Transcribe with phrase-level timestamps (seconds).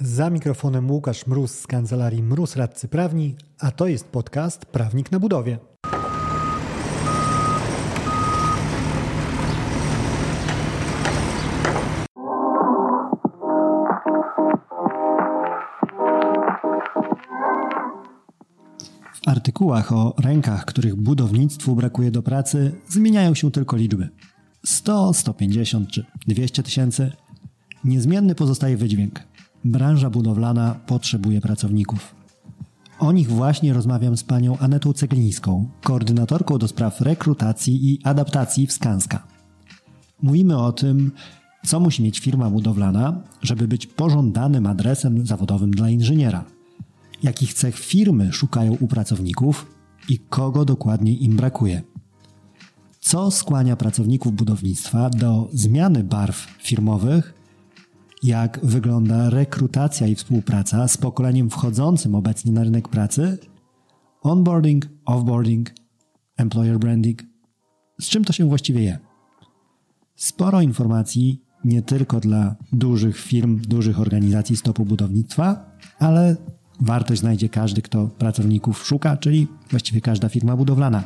[0.00, 5.20] Za mikrofonem Łukasz Mróz z kancelarii Mróz Radcy Prawni, a to jest podcast Prawnik na
[5.20, 5.58] budowie.
[19.12, 24.08] W artykułach o rękach, których budownictwu brakuje do pracy, zmieniają się tylko liczby.
[24.64, 27.12] 100, 150 czy 200 tysięcy.
[27.84, 29.35] Niezmienny pozostaje wydźwięk.
[29.66, 32.14] Branża budowlana potrzebuje pracowników.
[32.98, 38.72] O nich właśnie rozmawiam z panią Anetą Ceglińską, koordynatorką do spraw rekrutacji i adaptacji w
[38.72, 39.26] Skanska.
[40.22, 41.12] Mówimy o tym,
[41.66, 46.44] co musi mieć firma budowlana, żeby być pożądanym adresem zawodowym dla inżyniera.
[47.22, 49.66] Jakich cech firmy szukają u pracowników
[50.08, 51.82] i kogo dokładnie im brakuje.
[53.00, 57.35] Co skłania pracowników budownictwa do zmiany barw firmowych
[58.22, 63.38] jak wygląda rekrutacja i współpraca z pokoleniem wchodzącym obecnie na rynek pracy,
[64.22, 65.70] onboarding, offboarding,
[66.36, 67.22] employer branding,
[68.00, 68.98] z czym to się właściwie je.
[70.16, 76.36] Sporo informacji nie tylko dla dużych firm, dużych organizacji stopu budownictwa, ale
[76.80, 81.02] wartość znajdzie każdy, kto pracowników szuka, czyli właściwie każda firma budowlana.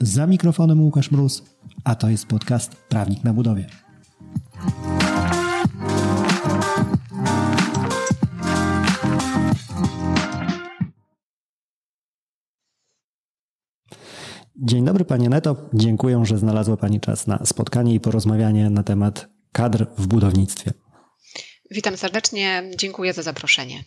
[0.00, 1.42] Za mikrofonem Łukasz Mróz,
[1.84, 3.66] a to jest podcast Prawnik na budowie.
[14.64, 15.56] Dzień dobry Pani Neto.
[15.74, 20.72] Dziękuję, że znalazła Pani czas na spotkanie i porozmawianie na temat kadr w budownictwie.
[21.70, 23.84] Witam serdecznie, dziękuję za zaproszenie.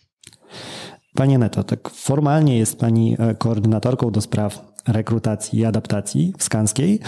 [1.16, 7.00] Pani Neto, tak formalnie jest Pani e, koordynatorką do spraw rekrutacji i adaptacji w Skanskiej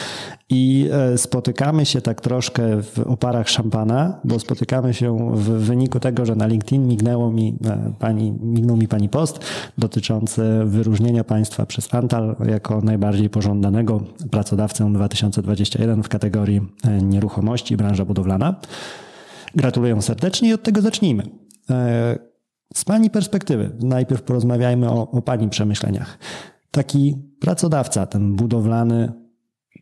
[0.51, 6.27] i e, spotykamy się tak troszkę w oparach szampana, bo spotykamy się w wyniku tego,
[6.27, 9.41] że na LinkedIn mignęło mi e, pani, mignął mi pani post
[9.79, 16.61] dotyczący wyróżnienia państwa przez Antal jako najbardziej pożądanego pracodawcę 2021 w kategorii
[17.03, 18.55] nieruchomości branża budowlana.
[19.55, 21.23] Gratuluję serdecznie i od tego zacznijmy.
[22.75, 26.19] Z Pani perspektywy, najpierw porozmawiajmy o, o Pani przemyśleniach.
[26.71, 29.13] Taki pracodawca, ten budowlany,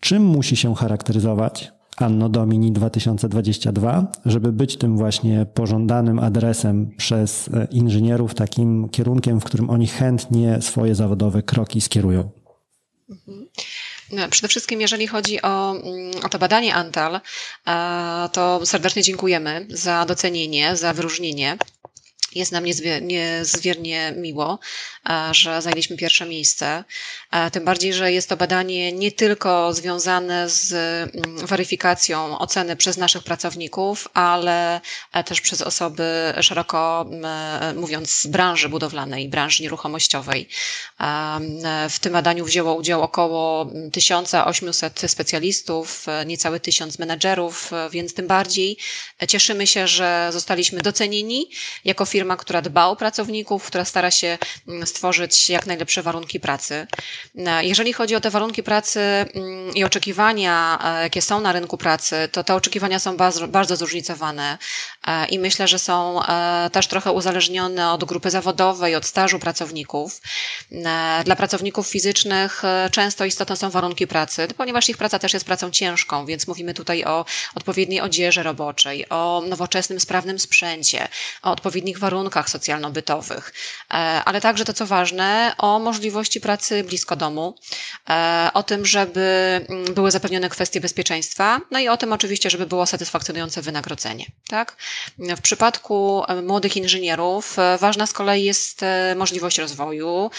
[0.01, 7.67] czym musi się charakteryzować Anno Domini 2022, żeby być tym właśnie pożądanym adresem przez e,
[7.71, 12.31] inżynierów, takim kierunkiem, w którym oni chętnie swoje zawodowe kroki skierują?
[13.11, 13.47] Mhm.
[14.13, 17.21] No, przede wszystkim, jeżeli chodzi o, mm, o to badanie Antal,
[17.67, 21.57] e, to serdecznie dziękujemy za docenienie, za wyróżnienie.
[22.37, 24.59] Jest nam niezmiernie miło,
[25.31, 26.85] że zajęliśmy pierwsze miejsce.
[27.53, 33.23] Tym bardziej, że jest to badanie nie tylko związane z mm, weryfikacją oceny przez naszych
[33.25, 34.81] pracowników, ale
[35.13, 37.07] e, też przez osoby szeroko
[37.77, 40.49] mówiąc z branży budowlanej, branży nieruchomościowej.
[41.91, 48.27] W tym badaniu wzięło udział około 1800 specjalistów, e, niecały tysiąc menedżerów, e, więc tym
[48.27, 48.77] bardziej
[49.29, 51.51] cieszymy się, że zostaliśmy docenieni
[51.85, 56.87] jako firma, która dba o pracowników, która stara się mm, stworzyć jak najlepsze warunki pracy.
[57.39, 61.77] E, jeżeli chodzi o te warunki pracy mm, i oczekiwania, e, jakie są na rynku
[61.79, 63.17] pracy, to te oczekiwania są
[63.49, 64.59] bardzo, zróżnicowane
[65.07, 66.21] e, i myślę, że są
[66.73, 70.21] też trochę uzależnione od grupy zawodowej, od stażu pracowników.
[71.25, 76.27] Dla pracowników fizycznych często istotne są warunki pracy, ponieważ ich praca też jest pracą ciężką,
[76.27, 77.25] więc mówimy tutaj o
[77.55, 81.09] odpowiedniej odzieży roboczej, o nowoczesnym, sprawnym sprzęcie,
[81.43, 83.53] o odpowiednich warunkach socjalno-bytowych,
[84.25, 87.55] ale także to, co ważne, o możliwości pracy blisko domu,
[88.11, 89.21] e, o tym, żeby
[89.69, 94.27] mm, były zapewnione kwestie bezpieczeństwa, no i o tym oczywiście, żeby było satysfakcjonujące wynagrodzenie.
[94.49, 94.77] Tak?
[95.19, 98.81] W przypadku e, młodych inżynierów e, ważna z kolei jest
[99.17, 100.31] możliwość rozwoju.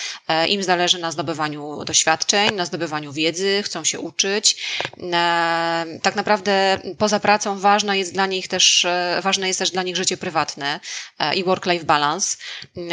[0.48, 4.64] Im zależy na zdobywaniu doświadczeń, na zdobywaniu wiedzy, chcą się uczyć.
[6.02, 8.88] Tak naprawdę poza pracą ważna jest dla nich też,
[9.22, 10.80] ważne jest też dla nich życie prywatne
[11.36, 12.38] i work-life balance.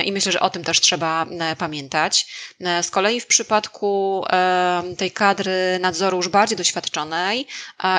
[0.04, 1.26] I myślę, że o tym też trzeba
[1.58, 2.26] pamiętać.
[2.60, 7.46] E, z kolei w przypadku e, tej kadry nadzoru już bardziej doświadczonej,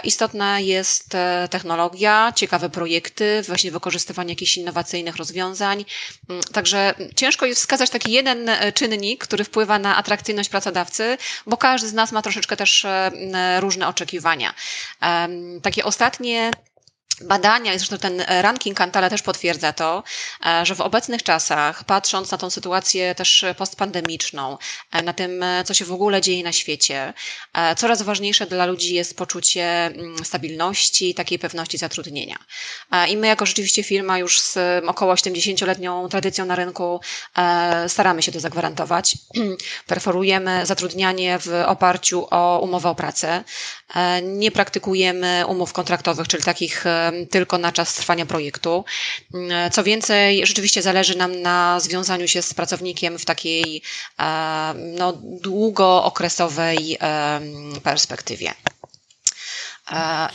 [0.03, 5.85] istotna jest e, technologia, ciekawe projekty, właśnie wykorzystywanie jakichś innowacyjnych rozwiązań.
[6.29, 11.87] Mm, także ciężko jest wskazać taki jeden czynnik, który wpływa na atrakcyjność pracodawcy, bo każdy
[11.87, 12.85] z nas ma troszeczkę też
[13.59, 14.53] różne oczekiwania.
[15.61, 16.51] Takie ostatnie
[17.21, 20.03] badania, zresztą ten ranking Kantala też potwierdza to,
[20.45, 24.57] e, że w obecnych czasach, patrząc na tą sytuację też postpandemiczną,
[24.91, 27.13] e, na tym, e, co się w ogóle dzieje na świecie,
[27.77, 32.37] coraz ważniejsze dla ludzi jest poczucie mm, stabilności, takiej pewności zatrudnienia.
[33.09, 34.57] I my, jako rzeczywiście firma już z
[34.87, 36.99] około 70-letnią tradycją na rynku,
[37.87, 39.17] staramy się to zagwarantować.
[39.87, 43.43] Perforujemy zatrudnianie w oparciu o umowę o pracę.
[44.23, 46.85] Nie praktykujemy umów kontraktowych, czyli takich
[47.29, 48.85] tylko na czas trwania projektu.
[49.33, 53.81] Mm, co więcej, rzeczywiście zależy nam na związaniu się z pracownikiem w takiej
[54.97, 56.97] no, długookresowej
[57.83, 58.51] perspektywie.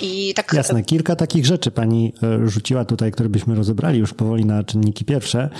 [0.00, 0.52] I tak...
[0.52, 5.05] Jasne, kilka takich rzeczy pani e, rzuciła tutaj, które byśmy rozebrali już powoli na czynniki
[5.05, 5.50] pierwsze.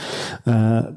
[0.47, 0.95] E,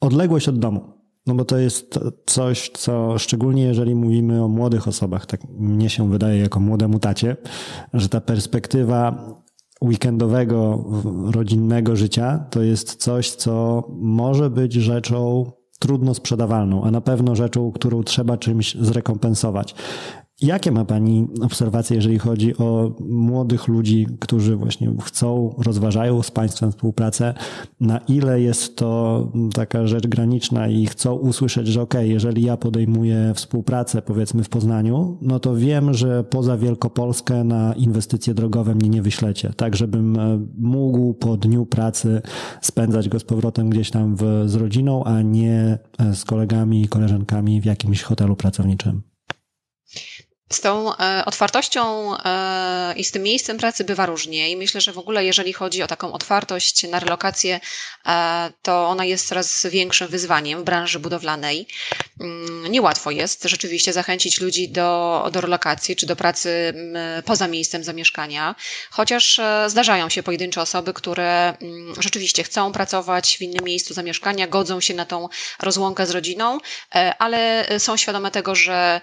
[0.00, 0.93] odległość od domu.
[1.26, 6.10] No bo to jest coś, co szczególnie jeżeli mówimy o młodych osobach, tak mnie się
[6.10, 7.36] wydaje jako młodemu tacie,
[7.92, 9.28] że ta perspektywa
[9.82, 10.84] weekendowego,
[11.32, 17.72] rodzinnego życia to jest coś, co może być rzeczą trudno sprzedawalną, a na pewno rzeczą,
[17.72, 19.74] którą trzeba czymś zrekompensować.
[20.42, 26.72] Jakie ma Pani obserwacje, jeżeli chodzi o młodych ludzi, którzy właśnie chcą, rozważają z Państwem
[26.72, 27.34] współpracę?
[27.80, 33.32] Na ile jest to taka rzecz graniczna i chcą usłyszeć, że ok, jeżeli ja podejmuję
[33.34, 39.02] współpracę, powiedzmy w Poznaniu, no to wiem, że poza Wielkopolskę na inwestycje drogowe mnie nie
[39.02, 42.22] wyślecie, tak żebym e, mógł po dniu pracy
[42.60, 46.88] spędzać go z powrotem gdzieś tam w, z rodziną, a nie e, z kolegami i
[46.88, 49.13] koleżankami w jakimś hotelu pracowniczym.
[50.54, 54.92] Z tą e, otwartością e, i z tym miejscem pracy bywa różnie i myślę, że
[54.92, 57.60] w ogóle jeżeli chodzi o taką otwartość na relokację,
[58.06, 61.66] e, to ona jest coraz większym wyzwaniem w branży budowlanej.
[62.20, 66.74] Mm, niełatwo jest rzeczywiście zachęcić ludzi do, do relokacji czy do pracy
[67.24, 68.54] poza miejscem zamieszkania,
[68.90, 74.80] chociaż zdarzają się pojedyncze osoby, które mm, rzeczywiście chcą pracować w innym miejscu zamieszkania, godzą
[74.80, 75.28] się na tą
[75.62, 76.58] rozłąkę z rodziną,
[77.18, 79.00] ale są świadome tego, że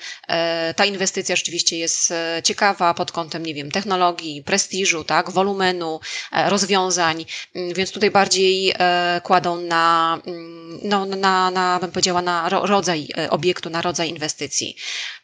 [0.76, 6.00] ta inwestycja rzeczywiście jest e, ciekawa pod kątem, nie wiem, technologii, prestiżu, tak, wolumenu,
[6.32, 7.26] e, rozwiązań,
[7.56, 13.01] mm, więc tutaj bardziej e, kładą na, mm, no, na, na bym powiedziała, na rodzaj
[13.30, 14.76] obiektu, na rodzaj inwestycji.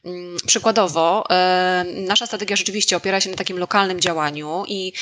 [0.06, 1.24] Mm, przykładowo,
[1.94, 4.94] nasza strategia rzeczywiście opiera się na takim lokalnym działaniu i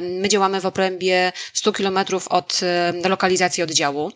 [0.00, 2.60] my działamy w obrębie 100 kilometrów od
[3.04, 4.12] lokalizacji oddziału.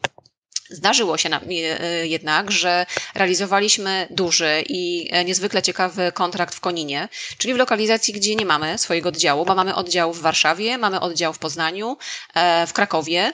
[0.70, 7.08] Zdarzyło się nam e, jednak, że realizowaliśmy duży i e, niezwykle ciekawy kontrakt w Koninie,
[7.38, 11.32] czyli w lokalizacji, gdzie nie mamy swojego oddziału, bo mamy oddział w Warszawie, mamy oddział
[11.32, 11.96] w Poznaniu,
[12.34, 13.32] e, w Krakowie,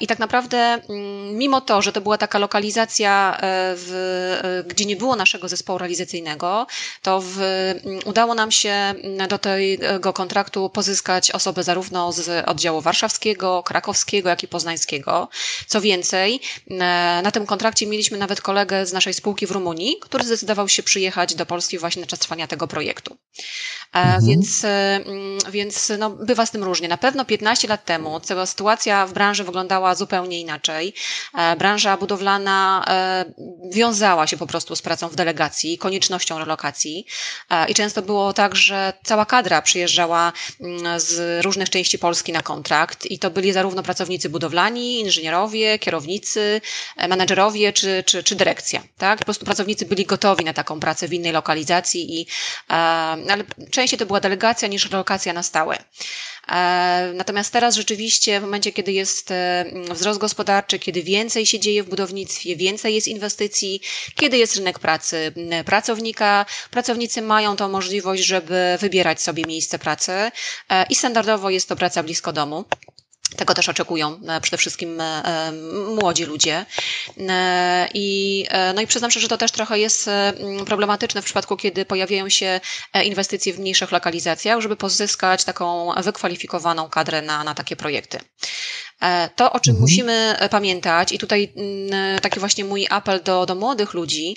[0.00, 3.38] i tak naprawdę, mm, mimo to, że to była taka lokalizacja,
[3.76, 6.66] w, gdzie nie było naszego zespołu realizacyjnego,
[7.02, 8.94] to w, mm, udało nam się
[9.28, 15.28] do tego kontraktu pozyskać osoby zarówno z oddziału warszawskiego, krakowskiego, jak i poznańskiego.
[15.66, 16.40] Co więcej,
[17.22, 21.34] na tym kontrakcie mieliśmy nawet kolegę z naszej spółki w Rumunii, który zdecydował się przyjechać
[21.34, 23.16] do Polski właśnie na czas trwania tego projektu.
[23.92, 24.24] Mhm.
[24.26, 26.88] Więc, mm, więc no, bywa z tym różnie.
[26.88, 30.94] Na pewno 15 lat temu cała sytuacja w branży wyglądała zupełnie inaczej.
[31.38, 33.24] E, branża budowlana e,
[33.72, 37.06] wiązała się po prostu z pracą w delegacji, koniecznością relokacji
[37.50, 42.42] e, i często było tak, że cała kadra przyjeżdżała mm, z różnych części Polski na
[42.42, 46.60] kontrakt i to byli zarówno pracownicy budowlani, inżynierowie, kierownicy,
[47.08, 48.82] menedżerowie czy, czy, czy dyrekcja.
[48.98, 49.18] Tak?
[49.18, 52.26] Po prostu pracownicy byli gotowi na taką pracę w innej lokalizacji i
[52.68, 53.44] ale
[53.80, 55.78] częściej to była delegacja niż relokacja na stałe.
[56.48, 61.82] E, natomiast teraz rzeczywiście, w momencie, kiedy jest e, wzrost gospodarczy, kiedy więcej się dzieje
[61.82, 63.80] w budownictwie, więcej jest inwestycji,
[64.14, 65.32] kiedy jest rynek pracy
[65.64, 70.30] pracownika, pracownicy mają tą możliwość, żeby wybierać sobie miejsce pracy e,
[70.90, 72.64] i standardowo jest to praca blisko domu.
[73.36, 75.52] Tego też oczekują e, przede wszystkim e, e,
[76.00, 76.66] młodzi ludzie.
[77.94, 80.10] I, no i przyznam się, że to też trochę jest
[80.66, 82.60] problematyczne w przypadku, kiedy pojawiają się
[83.04, 88.18] inwestycje w mniejszych lokalizacjach, żeby pozyskać taką wykwalifikowaną kadrę na, na takie projekty.
[89.00, 89.80] E, to, o czym mhm.
[89.80, 94.36] musimy e, pamiętać, i tutaj mm, e, taki właśnie mój apel do, do młodych ludzi,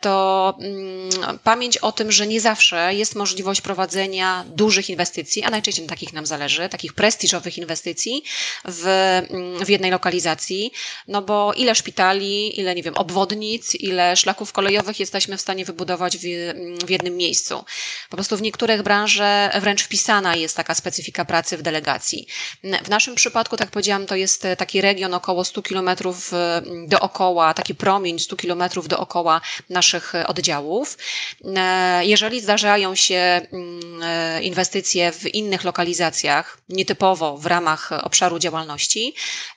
[0.00, 5.84] to mm, pamięć o tym, że nie zawsze jest możliwość prowadzenia dużych inwestycji, a najczęściej
[5.84, 8.22] na takich nam zależy, takich prestiżowych inwestycji
[8.64, 8.86] w,
[9.30, 10.72] mm, w jednej lokalizacji,
[11.08, 16.18] no bo ile szpitali, ile, nie wiem, obwodnic, ile szlaków kolejowych jesteśmy w stanie wybudować
[16.18, 16.20] w,
[16.86, 17.64] w jednym miejscu.
[18.10, 22.26] Po prostu w niektórych branżach wręcz wpisana jest taka specyfika pracy w delegacji.
[22.84, 26.30] W naszym przypadku, tak powiedziałam, to jest taki region około 100 kilometrów
[26.86, 30.98] dookoła, taki promień 100 kilometrów dookoła naszych oddziałów.
[32.00, 33.40] Jeżeli zdarzają się
[34.42, 39.14] inwestycje w innych lokalizacjach, nietypowo w ramach obszaru działalności,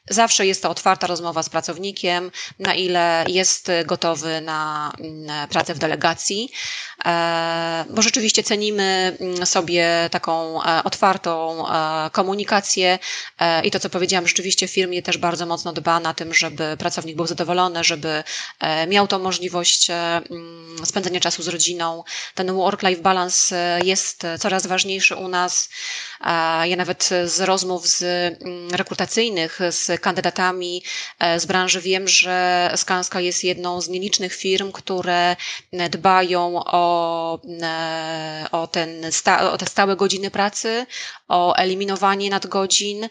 [0.10, 4.92] zawsze jest to otwarta rozmowa z pracownikiem, na ile jest gotowy na
[5.50, 6.52] pracę w delegacji,
[7.90, 11.64] bo rzeczywiście cenimy sobie taką otwartą
[12.12, 13.00] komunikację
[13.64, 17.16] i to, co powiedziałam, rzeczywiście w firmie też bardzo mocno dba na tym, żeby pracownik
[17.16, 18.24] był zadowolony, żeby
[18.88, 19.88] miał tą możliwość
[20.86, 22.04] spędzenia czasu z rodziną.
[22.36, 25.70] Ten work-life balance jest coraz ważniejszy u nas.
[26.64, 28.04] Ja nawet z rozmów z
[28.72, 30.84] rekrutacyjnych z kandydatami
[31.38, 35.36] z branży wiem, że Skanska jest jedną z nielicznych firm, które
[35.90, 37.40] dbają o,
[38.52, 39.06] o, ten,
[39.52, 40.86] o te stałe godziny pracy,
[41.28, 43.10] o eliminowanie nadgodzin,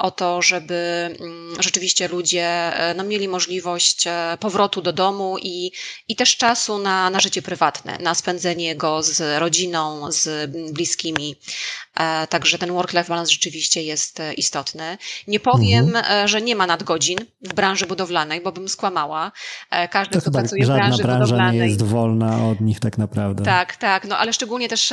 [0.00, 1.10] o to, żeby
[1.58, 4.04] rzeczywiście ludzie no, mieli możliwość
[4.40, 5.72] powrotu do domu i,
[6.08, 11.36] i też czasu na, na życie prywatne, na spędzenie go z rodziną, z bliskimi.
[12.28, 14.98] Także ten work-life balance rzeczywiście jest istotny.
[15.28, 16.28] Nie powiem, mhm.
[16.28, 19.32] że nie ma nadgodzin w branży budowlanej, bo bym skłamała.
[19.90, 21.60] Każdy, to kto pracuje w branży branża budowlanej.
[21.60, 23.44] nie jest wolna od nich tak naprawdę.
[23.44, 24.04] Tak, tak.
[24.04, 24.92] No ale szczególnie też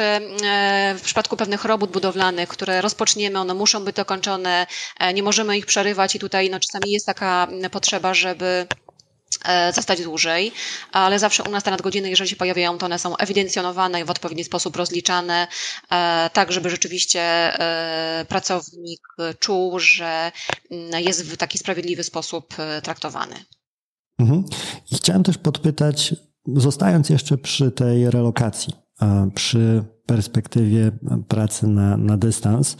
[0.97, 4.67] w przypadku pewnych robót budowlanych, które rozpoczniemy, one muszą być dokończone,
[5.13, 8.67] nie możemy ich przerywać i tutaj no, czasami jest taka potrzeba, żeby E,
[9.73, 10.51] zostać dłużej,
[10.91, 14.09] ale zawsze u nas te nadgodziny, jeżeli się pojawiają, to one są ewidencjonowane i w
[14.09, 15.47] odpowiedni sposób rozliczane,
[15.91, 19.01] e, tak żeby rzeczywiście e, pracownik
[19.39, 20.31] czuł, że
[20.71, 23.35] mm, jest w taki sprawiedliwy sposób traktowany.
[24.19, 24.43] Mhm.
[24.91, 26.15] I chciałem też podpytać,
[26.47, 28.73] zostając jeszcze przy tej relokacji,
[29.35, 30.91] przy perspektywie
[31.27, 32.77] pracy na, na dystans,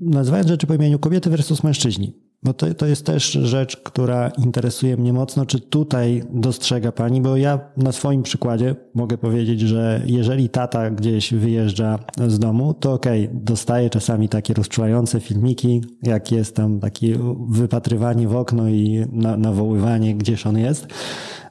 [0.00, 2.31] nazywając rzeczy po imieniu kobiety versus mężczyźni.
[2.42, 5.46] Bo to, to jest też rzecz, która interesuje mnie mocno.
[5.46, 7.20] Czy tutaj dostrzega Pani?
[7.20, 12.92] Bo ja na swoim przykładzie mogę powiedzieć, że jeżeli tata gdzieś wyjeżdża z domu, to
[12.92, 17.18] okej, okay, dostaje czasami takie rozczuwające filmiki, jak jest tam takie
[17.48, 20.86] wypatrywanie w okno i na, nawoływanie, gdzieś on jest.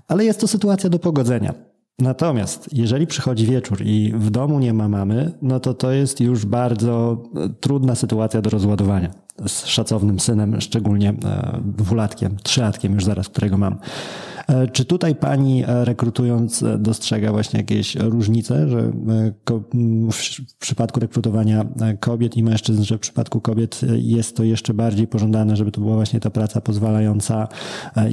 [0.07, 1.70] Ale jest to sytuacja do pogodzenia.
[1.99, 6.45] Natomiast jeżeli przychodzi wieczór i w domu nie ma mamy, no to to jest już
[6.45, 7.23] bardzo
[7.59, 9.11] trudna sytuacja do rozładowania
[9.47, 13.79] z szacownym synem, szczególnie e, dwulatkiem, trzylatkiem już zaraz, którego mam.
[14.51, 18.91] E, czy tutaj pani e, rekrutując dostrzega właśnie jakieś różnice, że
[20.11, 21.65] w przypadku rekrutowania
[21.99, 25.95] kobiet i mężczyzn, że w przypadku kobiet jest to jeszcze bardziej pożądane, żeby to była
[25.95, 27.47] właśnie ta praca pozwalająca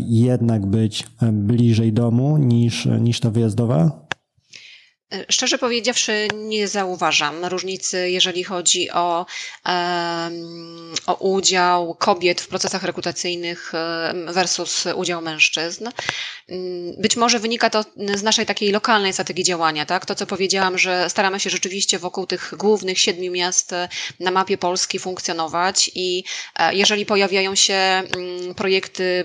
[0.06, 4.07] jednak być bliżej domu niż, niż ta wyjazdowa?
[5.30, 9.26] Szczerze powiedziawszy, nie zauważam różnicy, jeżeli chodzi o,
[11.06, 13.72] o udział kobiet w procesach rekrutacyjnych
[14.26, 15.88] versus udział mężczyzn.
[16.98, 17.84] Być może wynika to
[18.14, 20.06] z naszej takiej lokalnej strategii działania, tak?
[20.06, 23.74] To, co powiedziałam, że staramy się rzeczywiście wokół tych głównych siedmiu miast
[24.20, 26.24] na mapie Polski funkcjonować i
[26.56, 29.24] e, jeżeli pojawiają się mm, projekty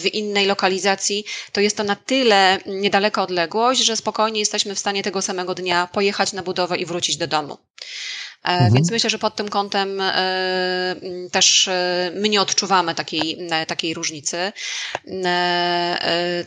[0.00, 5.02] w innej lokalizacji, to jest to na tyle niedaleka odległość, że spokojnie jesteśmy w stanie
[5.10, 7.58] tego samego dnia pojechać na budowę i wrócić do domu.
[8.44, 8.74] E, mhm.
[8.74, 10.96] Więc myślę, że pod tym kątem e,
[11.32, 14.52] też e, my nie odczuwamy takiej, takiej różnicy.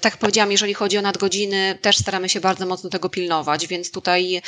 [0.02, 3.92] Tak jak powiedziałam, jeżeli chodzi o nadgodziny, też staramy się bardzo mocno tego pilnować, więc
[3.92, 4.42] tutaj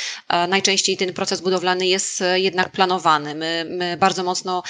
[0.48, 3.34] najczęściej ten proces budowlany jest jednak planowany.
[3.34, 4.62] My, my bardzo mocno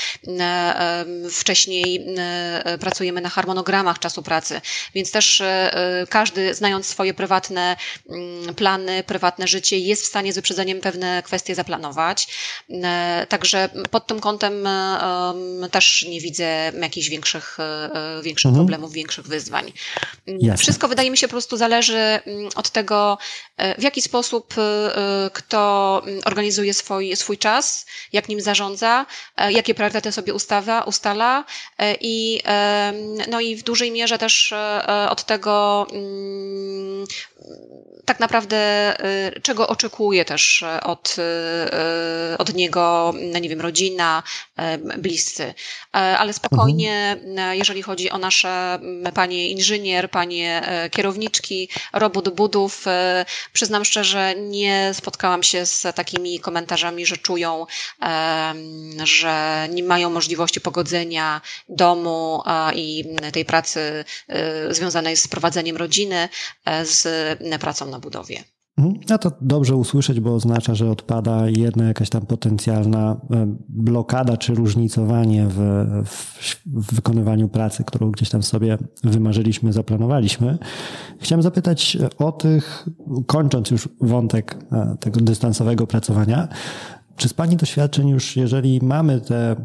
[1.33, 2.07] wcześniej
[2.81, 4.61] pracujemy na harmonogramach czasu pracy,
[4.95, 5.43] więc też
[6.09, 7.77] każdy, znając swoje prywatne
[8.09, 12.29] mm, plany, prywatne życie, jest w stanie z wyprzedzeniem pewne kwestie zaplanować.
[12.71, 18.67] E, także pod tym kątem e, też nie widzę jakichś większych, e, większych mhm.
[18.67, 19.73] problemów, większych wyzwań.
[20.27, 20.63] Mm, Jasne.
[20.63, 23.19] Wszystko wydaje mi się po prostu zależy mm, od tego,
[23.79, 24.55] w jaki sposób
[25.33, 29.07] kto mm, organizuje swój, swój czas, jak nim zarządza,
[29.49, 31.45] jakie priorytety sobie ustawa, ustala
[32.01, 32.41] i,
[33.31, 34.55] no i w dużej mierze też
[35.09, 35.87] od tego
[38.05, 38.95] tak naprawdę
[39.43, 41.17] czego oczekuje też od,
[42.39, 44.23] od niego, no nie wiem, rodzina,
[44.57, 45.45] e, bliscy.
[45.45, 45.55] E,
[45.93, 47.59] ale spokojnie, mhm.
[47.59, 48.79] jeżeli chodzi o nasze
[49.15, 52.85] panie inżynier, panie e, kierowniczki robót budów,
[53.53, 57.67] przyznam szczerze, nie spotkałam się z takimi komentarzami, że czują,
[59.05, 62.43] że nie mają możliwości pogodzenia domu
[62.75, 64.05] i tej pracy
[64.71, 66.29] związanej z prowadzeniem rodziny
[66.85, 67.09] z
[67.61, 68.56] pracą na budowie.
[68.79, 68.95] Mhm.
[69.11, 74.55] A to dobrze usłyszeć, bo oznacza, że odpada jedna jakaś tam potencjalna e, blokada czy
[74.55, 80.59] różnicowanie w, w, wykonywaniu pracy, którą gdzieś tam sobie wymarzyliśmy, zaplanowaliśmy.
[81.21, 82.89] Chciałem zapytać o tych,
[83.27, 86.49] kończąc już wątek e, tego dystansowego pracowania,
[87.17, 89.57] czy z Pani doświadczeń już, jeżeli mamy te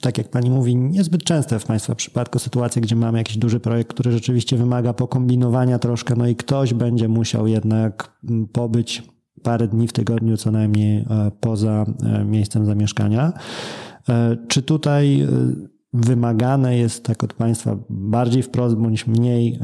[0.00, 3.90] tak jak pani mówi, niezbyt częste w państwa przypadku sytuacje, gdzie mamy jakiś duży projekt,
[3.90, 9.02] który rzeczywiście wymaga pokombinowania troszkę, no i ktoś będzie musiał jednak mm, pobyć
[9.42, 13.32] parę dni w tygodniu co najmniej e, poza e, miejscem zamieszkania.
[14.08, 15.26] E, czy tutaj
[15.92, 19.58] wymagane jest tak od państwa bardziej wprost bądź mniej,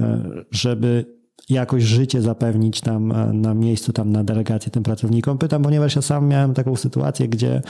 [0.51, 5.39] żeby jakoś życie zapewnić tam na miejscu, tam na delegacji tym pracownikom.
[5.39, 7.63] Pytam, ponieważ ja sam miałem taką sytuację, gdzie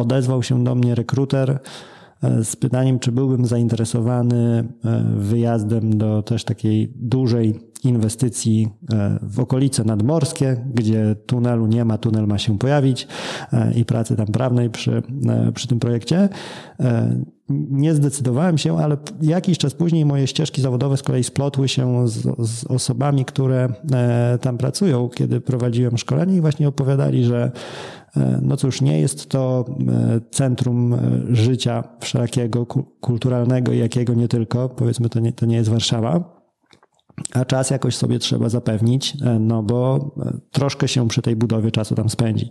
[0.00, 1.58] odezwał się do mnie rekruter
[2.22, 9.40] e, z pytaniem, czy byłbym zainteresowany e, wyjazdem do też takiej dużej inwestycji e, w
[9.40, 13.08] okolice nadmorskie, gdzie tunelu nie ma, tunel ma się pojawić
[13.74, 15.02] i pracy tam prawnej przy,
[15.54, 16.28] przy tym projekcie.
[17.48, 22.22] Nie zdecydowałem się, ale jakiś czas później moje ścieżki zawodowe z kolei splotły się z,
[22.48, 23.68] z osobami, które
[24.40, 27.52] tam pracują, kiedy prowadziłem szkolenie i właśnie opowiadali, że
[28.16, 30.98] E, no cóż, nie jest to e, centrum e,
[31.30, 32.66] życia wszelakiego
[33.00, 36.42] kulturalnego i jakiego nie tylko, powiedzmy to nie, to nie jest Warszawa,
[37.32, 40.10] a czas jakoś sobie trzeba zapewnić, no bo
[40.50, 42.50] troszkę się przy tej budowie czasu tam spędzi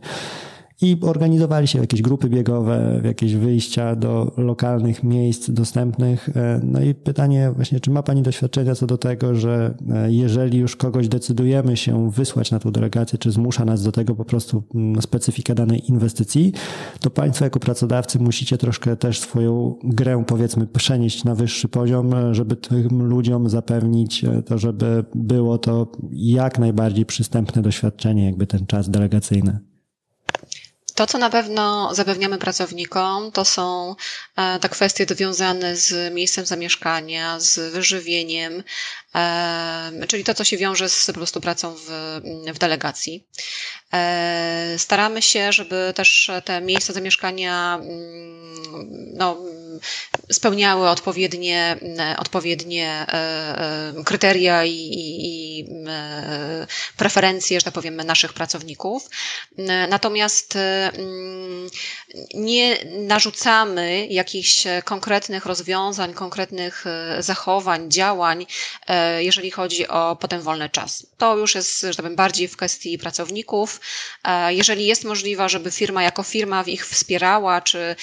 [0.81, 6.29] i organizowali się jakieś grupy biegowe, jakieś wyjścia do lokalnych miejsc dostępnych.
[6.29, 10.57] E, no i pytanie właśnie, czy ma Pani doświadczenia co do tego, że e, jeżeli
[10.57, 14.63] już kogoś decydujemy się wysłać na tą delegację, czy zmusza nas do tego po prostu
[15.01, 16.53] specyfika danej inwestycji,
[16.99, 22.35] to Państwo jako pracodawcy musicie troszkę też swoją grę powiedzmy przenieść na wyższy poziom, e,
[22.35, 28.89] żeby tym ludziom zapewnić to, żeby było to jak najbardziej przystępne doświadczenie, jakby ten czas
[28.89, 29.71] delegacyjny.
[30.95, 33.95] To, co na pewno zapewniamy pracownikom, to są
[34.35, 38.63] e, te kwestie związane z miejscem zamieszkania, z wyżywieniem,
[40.07, 41.89] czyli to, co się wiąże z po prostu pracą w,
[42.53, 43.27] w delegacji.
[43.93, 48.51] E, staramy się, żeby też te miejsca zamieszkania mm,
[49.13, 49.37] no,
[50.31, 51.75] spełniały odpowiednie,
[52.17, 53.05] odpowiednie
[54.05, 55.65] kryteria i, i
[56.97, 59.09] preferencje, że tak powiem, naszych pracowników.
[59.89, 60.57] Natomiast
[60.97, 61.69] Mm,
[62.33, 62.77] nie
[63.07, 68.45] narzucamy jakichś konkretnych rozwiązań, konkretnych e, zachowań, działań,
[68.87, 71.07] e, jeżeli chodzi o potem wolny czas.
[71.17, 73.81] To już jest, że tak powiem, bardziej w kwestii pracowników.
[74.23, 77.95] E, jeżeli jest możliwe, żeby firma jako firma ich wspierała, czy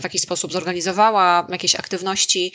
[0.00, 2.52] w jakiś sposób zorganizowała jakieś aktywności,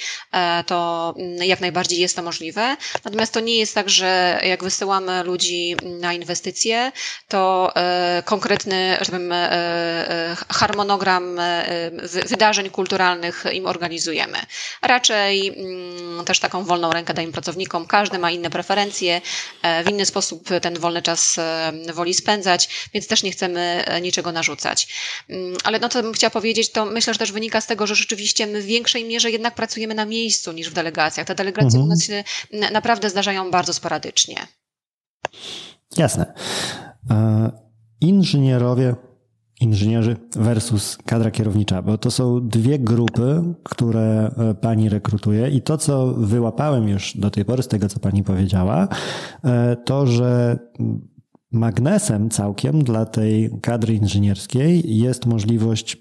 [0.66, 2.78] to jak najbardziej jest to możliwe.
[3.06, 6.92] Natomiast to nie jest tak, że jak wysyłamy ludzi na inwestycje,
[7.28, 7.74] to
[8.26, 9.34] konkretny, że tak powiem,
[10.50, 11.92] harmonogram e,
[12.26, 14.38] wydarzeń kulturalnych im organizujemy.
[14.82, 17.88] Raczej mm, też taką wolną rękę dajemy pracownikom.
[17.88, 19.22] Każdy ma inne preferencje,
[19.62, 24.32] e, w inny sposób ten wolny czas e, woli spędzać, więc też nie chcemy niczego
[24.32, 24.88] narzucać.
[25.30, 27.96] Mm, ale no, co bym chciała powiedzieć, to myślę, że też wynika z tego, że
[27.96, 31.28] rzeczywiście my w większej mierze jednak pracujemy na miejscu niż w delegacjach.
[31.28, 31.84] Te delegacje mhm.
[31.84, 32.24] u nas się
[32.72, 34.48] naprawdę zdarzają bardzo sporadycznie.
[35.98, 36.34] Jasne.
[38.02, 38.96] Inżynierowie
[39.62, 45.78] inżynierzy versus kadra kierownicza, bo to są dwie grupy, które e, pani rekrutuje i to,
[45.78, 48.88] co wyłapałem już do tej pory z tego, co pani powiedziała,
[49.44, 50.60] e, to, że
[51.52, 55.98] magnesem całkiem dla tej kadry inżynierskiej jest możliwość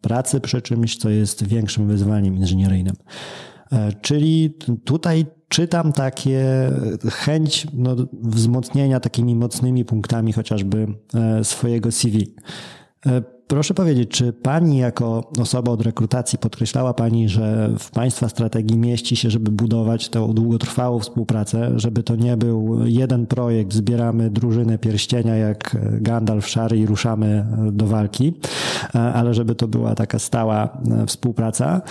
[0.00, 2.94] pracy przy czymś, co jest większym wyzwaniem inżynieryjnym.
[3.72, 6.70] E, czyli tutaj czytam takie
[7.10, 12.34] chęć no, wzmocnienia takimi mocnymi punktami chociażby e, swojego CV.
[13.06, 18.78] E, proszę powiedzieć, czy Pani jako osoba od rekrutacji podkreślała Pani, że w Państwa strategii
[18.78, 24.78] mieści się, żeby budować tę długotrwałą współpracę, żeby to nie był jeden projekt, zbieramy drużynę
[24.78, 28.34] pierścienia jak Gandalf szary i ruszamy do walki,
[28.92, 31.82] ale żeby to była taka stała współpraca.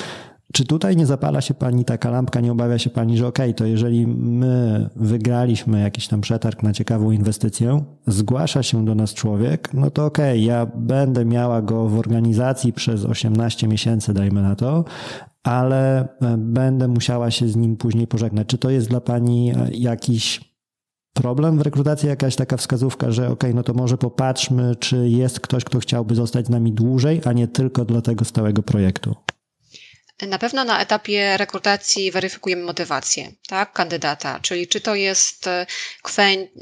[0.53, 3.53] Czy tutaj nie zapala się pani taka lampka, nie obawia się pani, że okej, okay,
[3.53, 9.73] to jeżeli my wygraliśmy jakiś tam przetarg na ciekawą inwestycję, zgłasza się do nas człowiek,
[9.73, 14.55] no to okej, okay, ja będę miała go w organizacji przez 18 miesięcy, dajmy na
[14.55, 14.85] to,
[15.43, 18.47] ale e, będę musiała się z nim później pożegnać.
[18.47, 20.53] Czy to jest dla pani e, jakiś
[21.13, 25.63] problem w rekrutacji, jakaś taka wskazówka, że okay, no to może popatrzmy, czy jest ktoś,
[25.63, 29.15] kto chciałby zostać z nami dłużej, a nie tylko dla tego stałego projektu?
[30.27, 35.49] Na pewno na etapie rekrutacji weryfikujemy motywację tak, kandydata, czyli czy to jest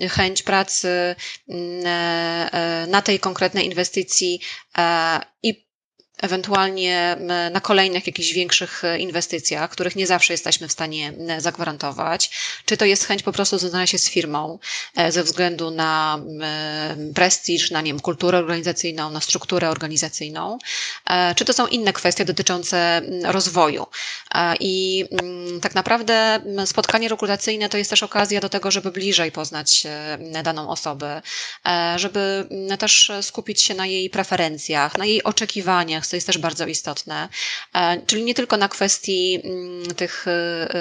[0.09, 1.15] chęć pracy
[1.49, 1.83] mm,
[2.89, 4.39] na tej konkretnej inwestycji
[5.43, 5.70] i
[6.21, 7.17] ewentualnie
[7.51, 12.29] na kolejnych jakichś większych e, inwestycjach, których nie zawsze jesteśmy w stanie zagwarantować.
[12.65, 14.59] Czy to jest chęć po prostu związana się z firmą
[14.95, 16.19] e, ze względu na
[17.15, 20.57] prestiż, na nie wiem, kulturę organizacyjną, na strukturę organizacyjną,
[21.09, 23.85] e, czy to są inne kwestie dotyczące rozwoju.
[24.59, 25.05] I
[25.61, 29.83] tak naprawdę spotkanie rekrutacyjne to jest też okazja do tego, żeby bliżej poznać
[30.43, 31.21] daną osobę,
[31.95, 32.47] żeby
[32.79, 37.29] też skupić się na jej preferencjach, na jej oczekiwaniach, co jest też bardzo istotne.
[37.73, 40.73] E, czyli nie tylko na kwestii mm, tych e, e,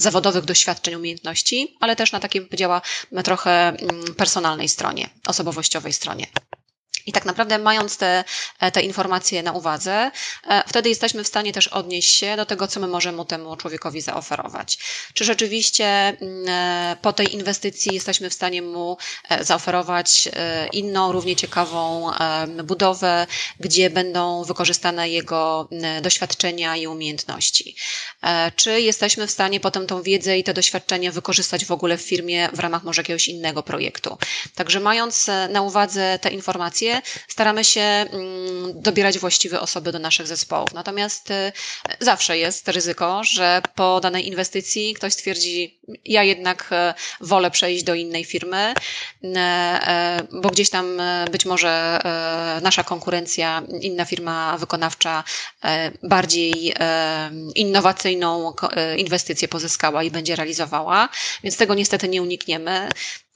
[0.00, 2.82] zawodowych doświadczeń, umiejętności, ale też na takiej, powiedziała,
[3.24, 6.26] trochę mm, personalnej stronie, osobowościowej stronie.
[7.06, 8.24] I tak naprawdę, mając te,
[8.60, 10.10] e, te informacje na uwadze,
[10.46, 14.00] e, wtedy jesteśmy w stanie też odnieść się do tego, co my możemy temu człowiekowi
[14.00, 14.78] zaoferować.
[15.14, 18.96] Czy rzeczywiście mm, e, po tej inwestycji jesteśmy w stanie mu
[19.40, 20.28] zaoferować
[20.72, 22.10] inną, równie ciekawą
[22.64, 23.26] budowę,
[23.60, 27.76] gdzie będą wykorzystane jego mm, doświadczenia i umiejętności?
[28.56, 32.48] Czy jesteśmy w stanie potem tą wiedzę i te doświadczenia wykorzystać w ogóle w firmie
[32.52, 34.18] w ramach może jakiegoś innego projektu?
[34.54, 36.89] Także, mając na uwadze te informacje,
[37.28, 40.72] staramy się mm, dobierać właściwe osoby do naszych zespołów.
[40.74, 41.52] Natomiast y,
[42.00, 47.94] zawsze jest ryzyko, że po danej inwestycji ktoś stwierdzi, ja jednak y, wolę przejść do
[47.94, 48.74] innej firmy,
[49.24, 49.28] y,
[50.32, 51.98] bo gdzieś tam być może
[52.62, 55.24] nasza konkurencja, inna firma wykonawcza
[56.02, 56.74] bardziej
[57.54, 58.54] innowacyjną
[58.96, 61.08] inwestycję pozyskała i będzie realizowała,
[61.42, 62.88] więc tego niestety nie unikniemy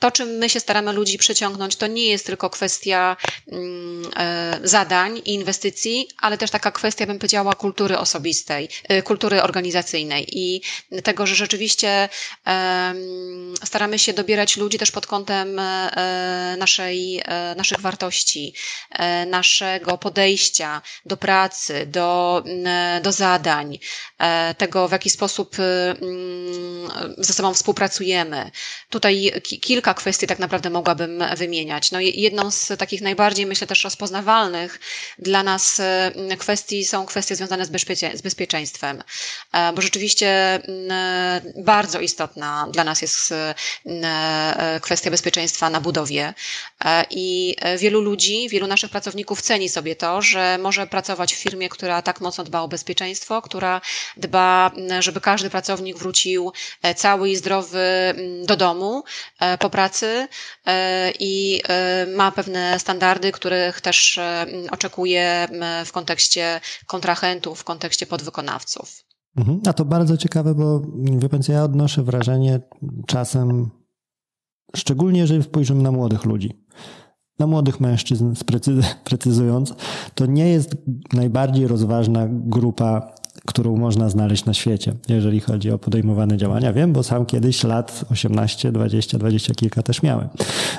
[0.05, 3.17] to, czym my się staramy ludzi przyciągnąć, to nie jest tylko kwestia
[3.53, 9.43] mm, e, zadań i inwestycji, ale też taka kwestia, bym powiedziała, kultury osobistej, e, kultury
[9.43, 10.63] organizacyjnej i
[11.05, 12.09] tego, że rzeczywiście
[13.65, 17.23] staramy się dobierać ludzi też pod kątem e, naszej,
[17.57, 18.55] naszych wartości,
[19.27, 22.43] naszego podejścia do pracy, do,
[23.03, 23.79] do zadań,
[24.59, 28.51] tego, w jaki sposób mm, ze sobą współpracujemy.
[28.91, 31.91] Tutaj kilka kwestii tak naprawdę mogłabym wymieniać.
[31.91, 34.81] No, jedną z takich najbardziej, myślę, też rozpoznawalnych
[35.19, 37.71] dla nas e, kwestii są kwestie związane z,
[38.15, 39.03] z bezpieczeństwem,
[39.53, 40.61] e, bo rzeczywiście
[41.57, 43.55] bardzo istotna dla nas jest e,
[44.83, 46.35] kwestia bezpieczeństwa na budowie
[47.11, 52.03] i wielu ludzi, wielu naszych pracowników ceni sobie to, że może pracować w firmie, która
[52.03, 53.81] tak mocno dba o bezpieczeństwo, która
[54.17, 56.53] dba, żeby każdy pracownik wrócił
[56.97, 58.15] cały i zdrowy
[58.47, 59.05] do domu
[59.61, 59.84] po pracy
[60.67, 65.49] e, i e, ma pewne standardy, których też e, oczekuje
[65.85, 69.05] w kontekście kontrahentów, w kontekście podwykonawców.
[69.37, 69.61] Mhm.
[69.67, 70.83] A to bardzo ciekawe, bo
[71.19, 72.61] wie pan, ja odnoszę wrażenie
[73.07, 73.71] czasem,
[74.77, 76.65] szczególnie jeżeli spojrzymy na młodych ludzi,
[77.39, 78.35] na młodych mężczyzn,
[79.05, 79.75] precyzując,
[80.15, 80.77] to nie jest
[81.13, 83.15] najbardziej rozważna grupa
[83.47, 86.73] którą można znaleźć na świecie, jeżeli chodzi o podejmowane działania.
[86.73, 90.29] Wiem, bo sam kiedyś lat 18, 20, 20 kilka też miałem.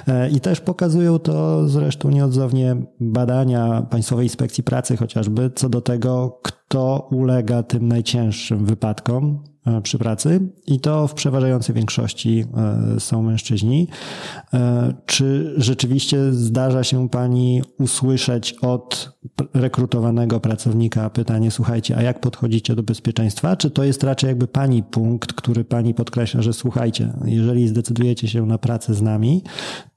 [0.07, 6.39] E, I też pokazują to zresztą nieodzownie badania Państwowej Inspekcji Pracy chociażby co do tego,
[6.43, 6.64] kto
[7.12, 12.45] ulega tym najcięższym wypadkom E, przy pracy i to w przeważającej większości
[12.95, 13.88] e, są mężczyźni.
[14.54, 19.12] E, czy rzeczywiście zdarza się Pani usłyszeć od
[19.54, 23.56] rekrutowanego pracownika pytanie, słuchajcie, a jak podchodzicie do bezpieczeństwa?
[23.56, 28.45] Czy to jest raczej jakby Pani punkt, który Pani podkreśla, że słuchajcie, jeżeli zdecydujecie się
[28.45, 29.43] na pracę z nami,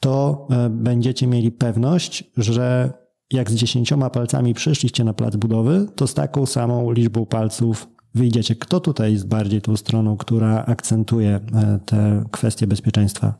[0.00, 2.92] to będziecie mieli pewność, że
[3.32, 8.56] jak z dziesięcioma palcami przyszliście na plac budowy, to z taką samą liczbą palców wyjdziecie.
[8.56, 13.34] Kto tutaj jest bardziej tą stroną, która akcentuje e, te kwestie bezpieczeństwa?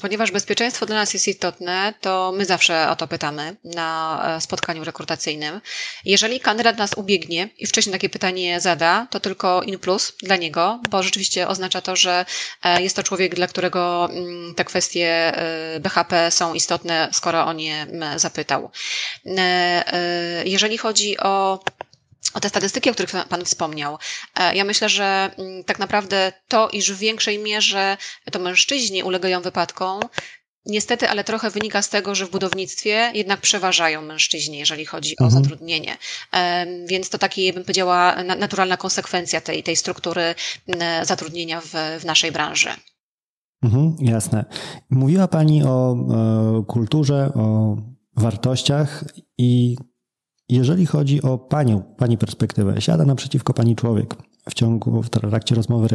[0.00, 4.84] Ponieważ bezpieczeństwo dla nas jest istotne, to my zawsze o to pytamy na e, spotkaniu
[4.84, 5.60] rekrutacyjnym.
[6.04, 10.80] Jeżeli kandydat nas ubiegnie i wcześniej takie pytanie zada, to tylko in plus dla niego,
[10.90, 12.24] bo rzeczywiście oznacza to, że
[12.64, 15.32] e, jest to człowiek, dla którego mm, te kwestie
[15.80, 18.70] BHP są istotne, skoro o nie zapytał.
[20.44, 21.60] Jeżeli chodzi o
[22.34, 23.98] o te statystyki, o których Pan wspomniał.
[24.34, 27.96] E, ja myślę, że mm, tak naprawdę to, iż w większej mierze
[28.32, 30.00] to mężczyźni ulegają wypadkom,
[30.66, 35.24] Niestety, ale trochę wynika z tego, że w budownictwie jednak przeważają mężczyźni, jeżeli chodzi o
[35.24, 35.42] mhm.
[35.42, 35.96] zatrudnienie.
[36.86, 40.34] Więc to taki, bym powiedziała, naturalna konsekwencja tej, tej struktury
[41.02, 42.68] zatrudnienia w, w naszej branży.
[43.62, 44.44] Mhm, jasne.
[44.90, 47.76] Mówiła Pani o, o kulturze, o
[48.16, 49.04] wartościach
[49.38, 49.76] i
[50.56, 54.14] jeżeli chodzi o panią, pani perspektywę, siada naprzeciwko pani człowiek
[54.48, 55.88] w ciągu, w trakcie rozmowy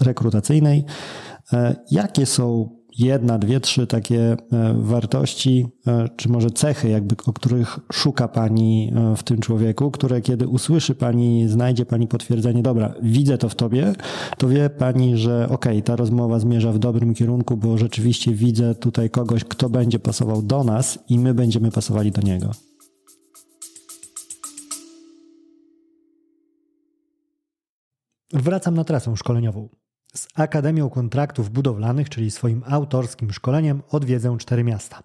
[0.00, 0.84] rekrutacyjnej.
[1.52, 2.68] E, jakie są
[2.98, 4.36] jedna, dwie, trzy takie e,
[4.78, 10.48] wartości, e, czy może cechy, jakby, o których szuka Pani w tym człowieku, które kiedy
[10.48, 13.92] usłyszy Pani, znajdzie Pani potwierdzenie, dobra, widzę to w Tobie,
[14.38, 18.74] to wie Pani, że okej, okay, ta rozmowa zmierza w dobrym kierunku, bo rzeczywiście widzę
[18.74, 22.69] tutaj kogoś, kto będzie pasował do nas i my będziemy pasowali do niego.
[28.32, 29.68] Wracam na trasę szkoleniową.
[30.14, 35.02] Z Akademią Kontraktów Budowlanych, czyli swoim autorskim szkoleniem, odwiedzę cztery miasta.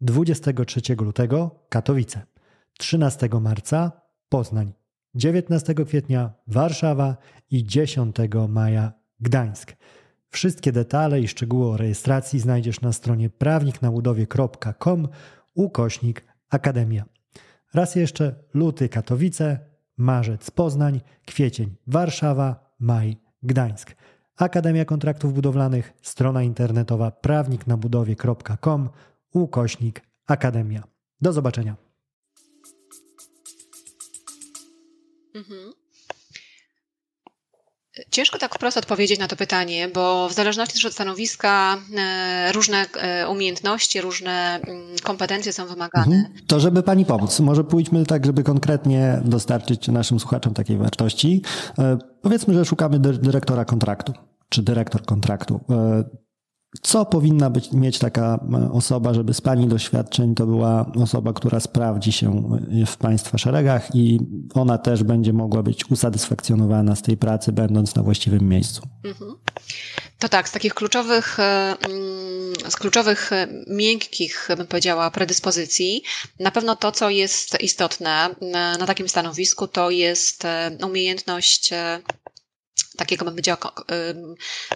[0.00, 2.22] 23 lutego Katowice,
[2.78, 3.92] 13 marca
[4.28, 4.72] Poznań,
[5.14, 7.16] 19 kwietnia Warszawa
[7.50, 8.16] i 10
[8.48, 9.76] maja Gdańsk.
[10.30, 15.08] Wszystkie detale i szczegóły o rejestracji znajdziesz na stronie prawniknabudowie.com
[15.54, 17.04] ukośnik Akademia.
[17.74, 19.58] Raz jeszcze luty Katowice,
[19.98, 23.94] marzec Poznań, kwiecień Warszawa, maj Gdańsk.
[24.36, 28.88] Akademia Kontraktów Budowlanych, strona internetowa prawniknabudowie.com,
[29.32, 30.82] ukośnik Akademia.
[31.20, 31.76] Do zobaczenia.
[35.34, 35.77] Mhm.
[38.10, 43.28] Ciężko tak wprost odpowiedzieć na to pytanie, bo w zależności od stanowiska e, różne e,
[43.28, 46.16] umiejętności, różne mm, kompetencje są wymagane.
[46.16, 46.34] Mhm.
[46.46, 51.42] To żeby Pani pomóc, może pójdźmy tak, żeby konkretnie dostarczyć naszym słuchaczom takiej wartości.
[51.78, 54.12] E, powiedzmy, że szukamy dyrektora kontraktu,
[54.48, 55.60] czy dyrektor kontraktu.
[56.82, 61.60] Co powinna być, mieć taka e, osoba, żeby z Pani doświadczeń to była osoba, która
[61.60, 64.20] sprawdzi się w Państwa szeregach i
[64.54, 68.82] ona też będzie mogła być usatysfakcjonowana z tej pracy, będąc na właściwym miejscu?
[69.04, 69.34] Mhm.
[70.18, 76.02] To tak, z takich kluczowych, e, mm, z kluczowych e, miękkich, bym powiedziała, predyspozycji,
[76.40, 78.34] na pewno to, co jest istotne
[78.78, 80.42] na takim stanowisku, to jest
[80.86, 81.70] umiejętność
[82.98, 83.58] takiego, bym powiedziała,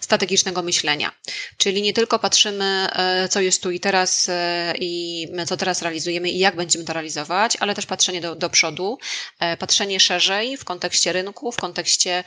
[0.01, 1.13] strategicznego myślenia.
[1.57, 6.31] Czyli nie tylko patrzymy, e, co jest tu i teraz e, i co teraz realizujemy
[6.31, 8.99] i jak będziemy to realizować, ale też patrzenie do, do przodu,
[9.41, 12.25] e, patrzenie szerzej w kontekście rynku, w kontekście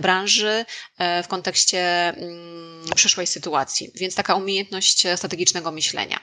[0.00, 0.64] branży,
[1.24, 2.12] w kontekście
[2.94, 3.90] przyszłej sytuacji.
[3.94, 6.20] Więc taka umiejętność strategicznego myślenia.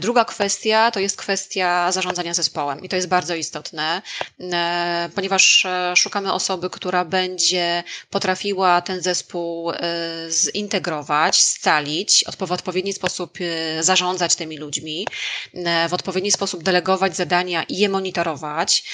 [0.00, 4.02] Druga kwestia to jest kwestia zarządzania zespołem i to jest bardzo istotne,
[5.14, 9.76] ponieważ szukamy osoby, która będzie potrafiła ten zespół e,
[10.30, 15.06] zintegrować, scalić, w odpowiedni sposób e, zarządzać tymi ludźmi,
[15.54, 18.84] e, w odpowiedni sposób delegować zadania i je monitorować,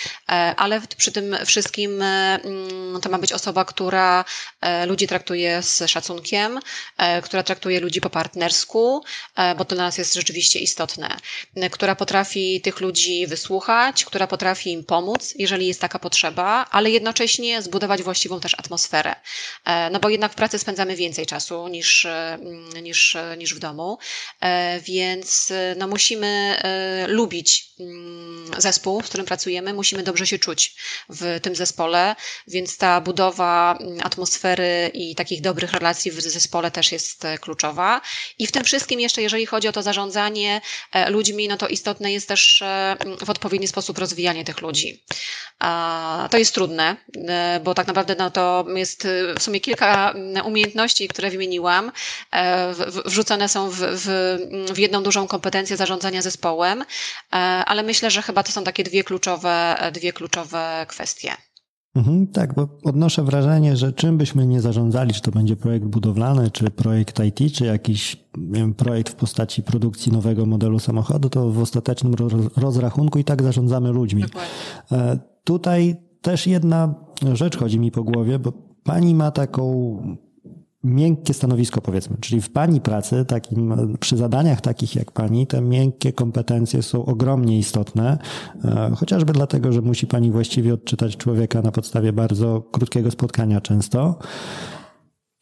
[0.57, 4.25] ale przy tym wszystkim mm, to ma być osoba, która
[4.87, 6.61] ludzi traktuje z szacunkiem,
[7.23, 9.05] która traktuje ludzi po partnersku,
[9.59, 11.17] bo to dla nas jest rzeczywiście istotne,
[11.71, 17.63] która potrafi tych ludzi wysłuchać, która potrafi im pomóc, jeżeli jest taka potrzeba, ale jednocześnie
[17.63, 19.17] zbudować właściwą też atmosferę atmosferę.
[19.65, 22.39] E, no bo jednak w pracy spędzamy więcej czasu niż, e,
[22.83, 23.99] niż, niż w domu,
[24.41, 26.57] e, więc no musimy
[27.09, 30.75] lubić mm, zespół, w którym pracujemy, musimy dobrze się czuć
[31.09, 32.17] w tym zespole,
[32.47, 38.01] więc ta budowa mm, atmosfery i takich dobrych relacji w zespole też jest kluczowa.
[38.39, 40.61] I w tym wszystkim jeszcze, jeżeli chodzi o to zarządzanie
[41.09, 42.63] ludźmi, no to istotne jest też
[43.25, 45.05] w odpowiedni sposób rozwijanie tych ludzi.
[46.31, 46.97] To jest trudne,
[47.65, 48.96] bo tak naprawdę no to jest
[49.39, 51.93] w sumie kilka umiejętności, które wymieniłam,
[52.33, 54.37] e, wrzucone są w, w,
[54.75, 59.05] w jedną dużą kompetencję zarządzania zespołem, e, ale myślę, że chyba to są takie dwie
[59.05, 61.37] kluczowe, dwie kluczowe kwestie.
[61.97, 66.51] Mhm, tak, bo odnoszę wrażenie, że czym byśmy nie zarządzali, czy to będzie projekt budowlany,
[66.51, 71.59] czy projekt IT, czy jakiś wiem, projekt w postaci produkcji nowego modelu samochodu, to w
[71.59, 72.15] ostatecznym
[72.57, 74.23] rozrachunku i tak zarządzamy ludźmi.
[74.23, 74.51] Dokładnie.
[74.93, 76.95] E, tutaj też jedna
[77.33, 78.53] rzecz chodzi mi po głowie, bo
[78.87, 80.17] pani ma taką
[80.85, 82.17] miękkie stanowisko, powiedzmy.
[82.21, 87.59] Czyli w pani pracy, takim, przy zadaniach takich jak pani, te miękkie kompetencje są ogromnie
[87.59, 88.19] istotne,
[88.65, 94.19] e, chociażby dlatego, że musi pani właściwie odczytać człowieka na podstawie bardzo krótkiego spotkania często.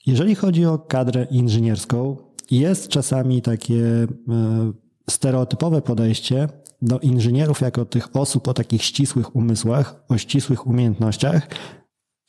[0.07, 2.17] Jeżeli chodzi o kadrę inżynierską,
[2.51, 4.07] jest czasami takie e,
[5.11, 6.49] stereotypowe podejście
[6.83, 11.49] do inżynierów jako tych osób o takich ścisłych umysłach, o ścisłych umiejętnościach,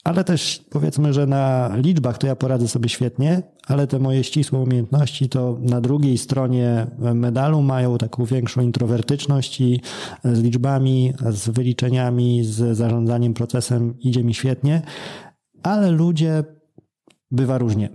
[0.05, 4.59] ale też powiedzmy, że na liczbach to ja poradzę sobie świetnie, ale te moje ścisłe
[4.59, 9.81] umiejętności to na drugiej stronie medalu mają taką większą introwertyczność i
[10.23, 14.81] z liczbami, z wyliczeniami, z zarządzaniem procesem idzie mi świetnie,
[15.63, 16.43] ale ludzie
[17.31, 17.89] bywa różnie.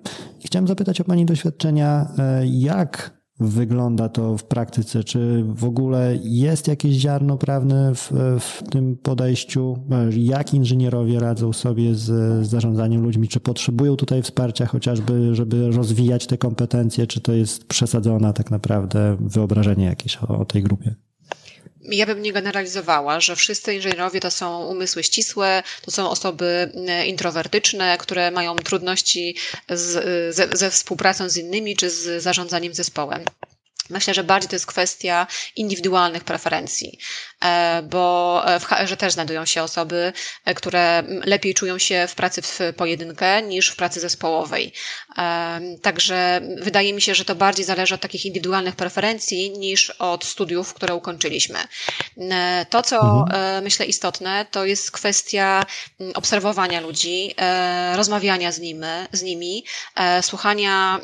[0.45, 5.05] chciałem zapytać o Pani doświadczenia, e, jak wygląda to w praktyce?
[5.05, 9.77] Czy w ogóle jest jakieś ziarno prawne w, w tym podejściu?
[10.17, 12.05] Jak inżynierowie radzą sobie z,
[12.47, 13.29] z zarządzaniem ludźmi?
[13.29, 17.07] Czy potrzebują tutaj wsparcia chociażby, żeby rozwijać te kompetencje?
[17.07, 20.95] Czy to jest przesadzone tak naprawdę wyobrażenie jakieś o, o tej grupie?
[21.83, 27.07] Ja bym nie generalizowała, że wszyscy inżynierowie to są umysły ścisłe, to są osoby e,
[27.07, 29.37] introwertyczne, które mają trudności
[29.69, 33.25] z, ze, ze współpracą z innymi czy z zarządzaniem zespołem.
[33.91, 37.30] Myślę, że bardziej to jest kwestia indywidualnych preferencji, e,
[37.83, 40.13] bo w HR też znajdują się osoby,
[40.45, 44.73] e, które lepiej czują się w pracy w pojedynkę niż w pracy zespołowej.
[45.19, 50.25] E, także wydaje mi się, że to bardziej zależy od takich indywidualnych preferencji niż od
[50.25, 51.59] studiów, które ukończyliśmy.
[52.71, 53.65] To, co mhm.
[53.65, 55.67] myślę istotne, to jest kwestia
[56.15, 57.35] obserwowania ludzi,
[57.95, 58.81] rozmawiania z nimi,
[59.13, 59.65] z nimi
[60.21, 61.01] słuchania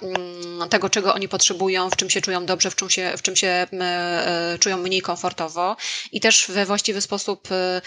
[0.70, 3.66] tego, czego oni potrzebują, w czym się czują dobrze, w czym się, w czym się
[3.72, 5.76] e, czują mniej komfortowo
[6.12, 7.80] i też we właściwy sposób e,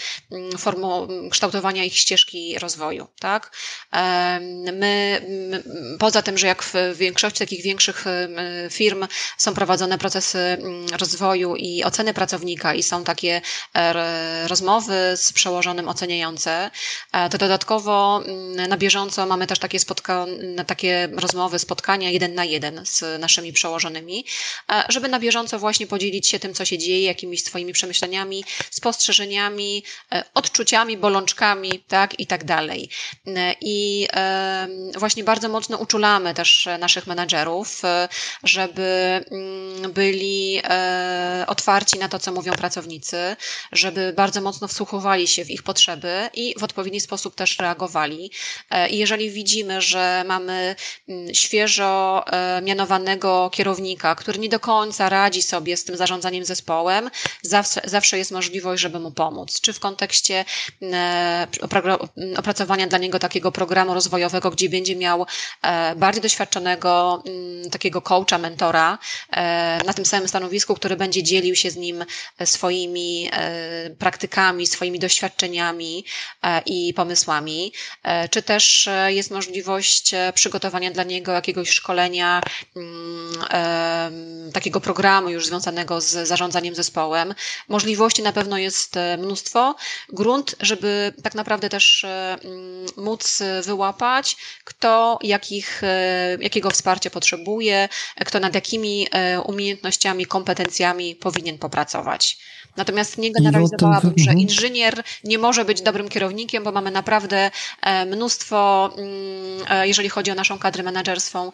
[0.58, 3.06] formu kształtowania ich ścieżki rozwoju.
[3.18, 3.52] Tak?
[4.72, 5.22] My,
[5.98, 8.04] poza tym, że jak w większości takich większych
[8.70, 9.06] firm
[9.38, 10.38] są prowadzone procesy
[11.00, 13.42] rozwoju i oceny pracownika i są takie
[13.74, 16.70] e, rozmowy z przełożonym oceniające,
[17.30, 18.22] to dodatkowo
[18.68, 20.26] na bieżąco mamy też takie, spotka-
[20.66, 24.24] takie rozmowy, spotkania jeden na jeden z naszymi przełożonymi,
[24.88, 28.29] żeby na bieżąco właśnie podzielić się tym, co się dzieje, jakimiś swoimi przemyśleniami,
[28.70, 32.90] spostrzeżeniami, e, odczuciami, bolączkami, tak i tak dalej.
[33.26, 34.08] E, I
[34.98, 38.08] właśnie bardzo mocno uczulamy też naszych menadżerów, e,
[38.42, 40.62] żeby mm, byli
[41.46, 43.36] otwarci na to, co mówią pracownicy,
[43.72, 48.30] żeby bardzo mocno wsłuchowali się w ich potrzeby i w odpowiedni sposób też reagowali.
[48.90, 50.76] I jeżeli widzimy, że mamy
[51.08, 52.24] mm, świeżo
[52.62, 57.10] mianowanego kierownika, który nie do końca radzi sobie z tym zarządzaniem zespołem,
[57.42, 59.60] zawsze, zawsze jest możliwość, żeby mu pomóc.
[59.60, 60.44] Czy w kontekście
[60.82, 61.46] e,
[62.36, 65.26] opracowania dla niego takiego programu rozwojowego, gdzie będzie miał
[65.62, 68.98] e, bardziej doświadczonego mm, takiego coacha, mentora
[69.30, 72.04] e, na tym samym stanowisku, który będzie dzielił się z nim
[72.44, 73.30] swoimi
[73.98, 76.04] praktykami, swoimi doświadczeniami
[76.66, 77.72] i pomysłami,
[78.30, 82.40] czy też jest możliwość przygotowania dla niego jakiegoś szkolenia,
[82.76, 87.34] mm, takiego programu już związanego z zarządzaniem zespołem.
[88.10, 89.74] Możliwości na pewno jest e, mnóstwo.
[90.08, 97.88] Grunt, żeby tak naprawdę też e, mm, móc wyłapać, kto jakich, e, jakiego wsparcia potrzebuje,
[98.26, 99.06] kto nad jakimi
[99.44, 102.38] umiejętnościami, kompetencjami powinien popracować.
[102.76, 104.38] Natomiast nie generalizowałabym, że mhm.
[104.38, 107.50] inżynier nie może być dobrym kierownikiem, bo mamy naprawdę
[108.06, 111.52] mnóstwo, mm, jeżeli chodzi o naszą kadrę menedżerską,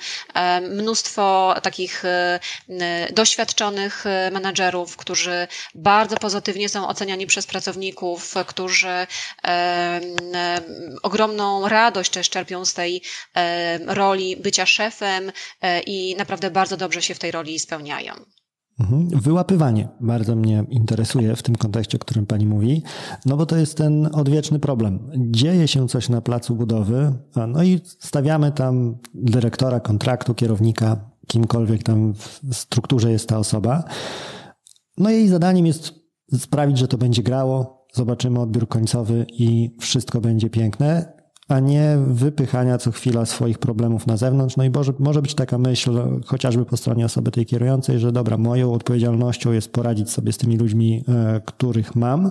[0.71, 2.05] mnóstwo takich
[3.13, 9.07] doświadczonych e, menadżerów, którzy bardzo pozytywnie są oceniani przez pracowników, którzy e,
[9.45, 10.01] e,
[11.03, 13.03] ogromną radość też czerpią z tej
[13.87, 15.33] roli bycia szefem
[15.87, 18.36] i naprawdę bardzo dobrze się w tej roli spełniają.
[18.81, 19.09] Mhm.
[19.09, 22.83] Wyłapywanie bardzo mnie interesuje w tym kontekście, o którym Pani mówi,
[23.27, 25.11] no bo to jest ten odwieczny problem.
[25.17, 27.13] Dzieje się coś na placu budowy,
[27.49, 33.85] no i stawiamy tam dyrektora kontraktu, kierownika, kimkolwiek tam w strukturze jest ta osoba.
[34.99, 35.95] No jej zadaniem jest
[36.39, 41.16] sprawić, że to będzie grało, zobaczymy odbiór końcowy i wszystko będzie piękne,
[41.49, 44.57] a nie wypychania co chwila swoich problemów na zewnątrz.
[44.57, 48.39] No i może, może być taka myśl, chociażby po stronie osoby tej kierującej, że dobra,
[48.39, 52.31] moją odpowiedzialnością jest poradzić sobie z tymi ludźmi, e, których mam.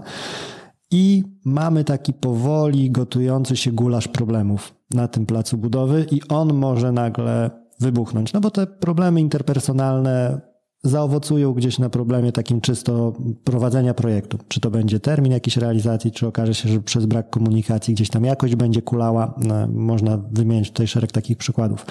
[0.91, 6.91] I mamy taki powoli gotujący się gulasz problemów na tym placu budowy, i on może
[6.91, 7.49] nagle
[7.79, 8.33] wybuchnąć.
[8.33, 10.41] No bo te problemy interpersonalne
[10.85, 14.37] zaowocują gdzieś na problemie takim czysto prowadzenia projektu.
[14.47, 18.25] Czy to będzie termin jakiejś realizacji, czy okaże się, że przez brak komunikacji gdzieś tam
[18.25, 19.33] jakość będzie kulała.
[19.37, 21.85] No, można wymienić tutaj szereg takich przykładów.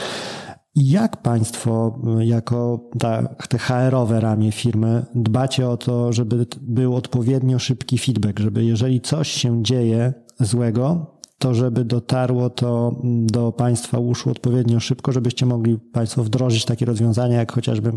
[0.77, 7.99] Jak Państwo, jako ta, te HR-owe ramię firmy, dbacie o to, żeby był odpowiednio szybki
[7.99, 14.81] feedback, żeby jeżeli coś się dzieje złego, to żeby dotarło to do Państwa uszu odpowiednio
[14.81, 17.93] szybko, żebyście mogli Państwo wdrożyć takie rozwiązania, jak chociażby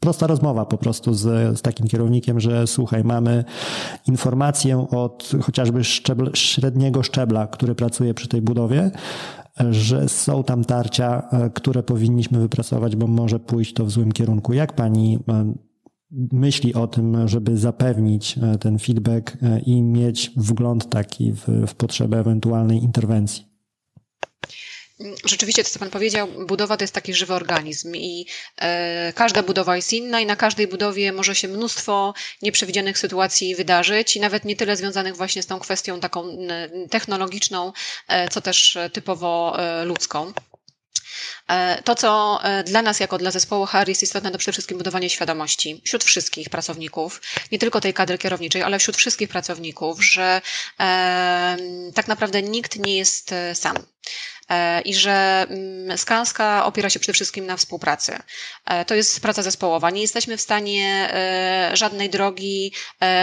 [0.00, 3.44] prosta rozmowa po prostu z, z takim kierownikiem, że słuchaj, mamy
[4.06, 8.90] informację od chociażby szczebl, średniego szczebla, który pracuje przy tej budowie,
[9.70, 14.52] że są tam tarcia, e, które powinniśmy wypracować, bo może pójść to w złym kierunku.
[14.52, 15.54] Jak pani e,
[16.32, 22.18] myśli o tym, żeby zapewnić e, ten feedback i mieć wgląd taki w, w potrzebę
[22.18, 23.44] ewentualnej interwencji.
[25.24, 29.76] Rzeczywiście to, co Pan powiedział, budowa to jest taki żywy organizm i e, każda budowa
[29.76, 34.56] jest inna i na każdej budowie może się mnóstwo nieprzewidzianych sytuacji wydarzyć i nawet nie
[34.56, 36.36] tyle związanych właśnie z tą kwestią taką
[36.90, 37.72] technologiczną,
[38.08, 40.32] e, co też typowo e, ludzką.
[41.48, 44.78] E, to, co e, dla nas, jako dla zespołu HR jest istotne, to przede wszystkim
[44.78, 47.22] budowanie świadomości wśród wszystkich pracowników,
[47.52, 50.40] nie tylko tej kadry kierowniczej, ale wśród wszystkich pracowników, że
[50.80, 51.56] e,
[51.94, 53.76] tak naprawdę nikt nie jest e, sam.
[54.50, 58.18] E, i że mm, Skanska opiera się przede wszystkim na współpracy.
[58.64, 59.90] E, to jest praca zespołowa.
[59.90, 62.72] Nie jesteśmy w stanie e, żadnej drogi,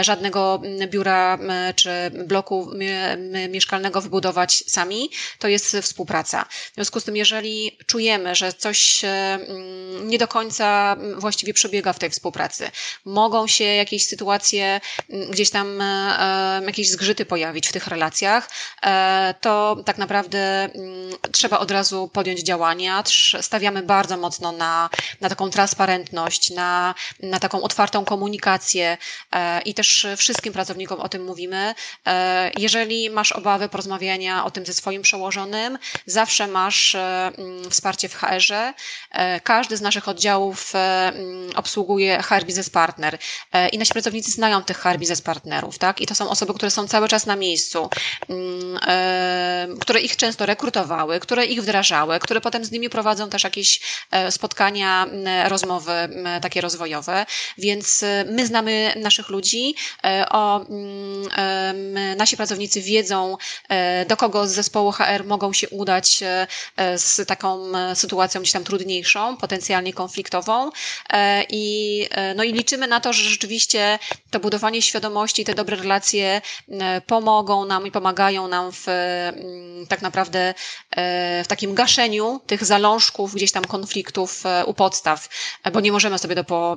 [0.00, 1.38] żadnego mm, biura
[1.76, 2.70] czy bloku
[3.48, 5.10] mieszkalnego wybudować sami.
[5.38, 6.44] To jest współpraca.
[6.72, 11.98] W związku z tym, jeżeli czujemy, że coś mm, nie do końca właściwie przebiega w
[11.98, 12.70] tej współpracy,
[13.04, 14.80] mogą się jakieś sytuacje,
[15.30, 15.82] gdzieś tam
[16.66, 18.50] jakieś zgrzyty pojawić w tych relacjach,
[19.40, 20.70] to tak naprawdę
[21.32, 23.02] trzeba od razu podjąć działania.
[23.40, 24.90] Stawiamy bardzo mocno na,
[25.20, 28.98] na taką transparentność, na, na taką otwartą komunikację
[29.32, 31.74] e, i też wszystkim pracownikom o tym mówimy.
[32.06, 38.08] E, jeżeli masz obawy porozmawiania o tym ze swoim przełożonym, zawsze masz e, mm, wsparcie
[38.08, 38.74] w HR-ze.
[39.44, 43.18] Każdy z naszych oddziałów mm, obsługuje HR Business Partner
[43.72, 46.00] i nasi pracownicy znają tych HR Business Partnerów, tak?
[46.00, 47.90] I to są osoby, które są cały czas na miejscu,
[48.28, 53.80] mm, które ich często rekrutowały które ich wdrażały, które potem z nimi prowadzą też jakieś
[54.10, 55.06] e, spotkania,
[55.48, 55.92] rozmowy
[56.42, 57.26] takie rozwojowe.
[57.58, 59.74] Więc e, my znamy naszych ludzi,
[60.04, 60.66] e, o,
[62.16, 63.36] nasi pracownicy wiedzą,
[64.08, 66.22] do kogo z zespołu HR mogą się udać
[66.96, 70.70] z taką sytuacją gdzieś tam trudniejszą, potencjalnie konfliktową.
[71.48, 73.98] I, no i liczymy na to, że rzeczywiście
[74.30, 76.40] to budowanie świadomości, te dobre relacje
[77.06, 78.86] pomogą nam i pomagają nam w
[79.88, 80.54] tak naprawdę
[81.44, 85.28] w takim gaszeniu tych zalążków, gdzieś tam konfliktów e, u podstaw,
[85.64, 86.76] e, bo nie możemy sobie do,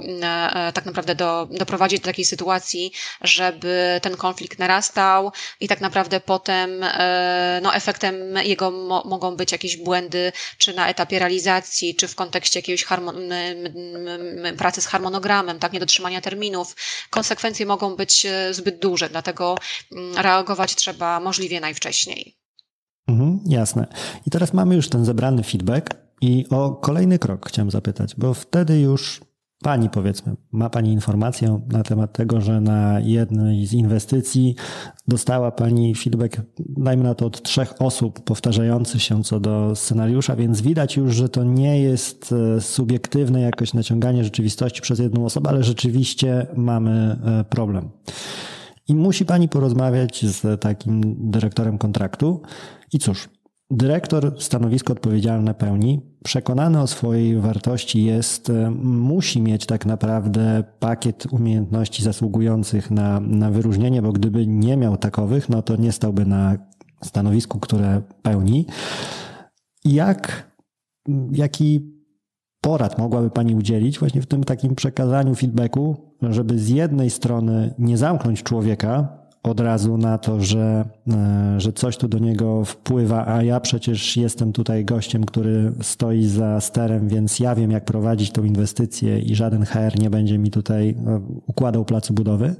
[0.73, 2.91] tak naprawdę do, doprowadzić do takiej sytuacji,
[3.21, 6.85] żeby ten konflikt narastał i tak naprawdę potem
[7.61, 12.59] no, efektem jego mo mogą być jakieś błędy, czy na etapie realizacji, czy w kontekście
[12.59, 12.85] jakiegoś
[14.57, 16.75] pracy z harmonogramem, tak, niedotrzymania terminów.
[17.09, 19.55] Konsekwencje mogą być zbyt duże, dlatego
[20.15, 22.46] reagować trzeba możliwie najwcześniej.
[23.07, 23.87] Mhm, jasne.
[24.25, 28.79] I teraz mamy już ten zebrany feedback i o kolejny krok chciałem zapytać, bo wtedy
[28.79, 29.21] już
[29.63, 34.55] Pani, powiedzmy, ma Pani informację na temat tego, że na jednej z inwestycji
[35.07, 40.61] dostała Pani feedback, dajmy na to od trzech osób powtarzających się co do scenariusza, więc
[40.61, 45.63] widać już, że to nie jest e, subiektywne jakoś naciąganie rzeczywistości przez jedną osobę, ale
[45.63, 47.89] rzeczywiście mamy e, problem.
[48.87, 52.41] I musi Pani porozmawiać z takim dyrektorem kontraktu,
[52.93, 53.29] i cóż,
[53.71, 61.25] dyrektor stanowisko odpowiedzialne pełni, przekonany o swojej wartości jest, e, musi mieć tak naprawdę pakiet
[61.31, 66.57] umiejętności zasługujących na, na wyróżnienie, bo gdyby nie miał takowych, no to nie stałby na
[67.03, 68.65] stanowisku, które pełni.
[69.85, 70.51] Jak,
[71.31, 71.96] jaki
[72.61, 77.97] porad mogłaby Pani udzielić właśnie w tym takim przekazaniu feedbacku, żeby z jednej strony nie
[77.97, 83.43] zamknąć człowieka od razu na to, że, e, że coś tu do niego wpływa, a
[83.43, 88.43] ja przecież jestem tutaj gościem, który stoi za sterem, więc ja wiem, jak prowadzić tą
[88.43, 92.55] inwestycję i żaden HR nie będzie mi tutaj e, układał placu budowy.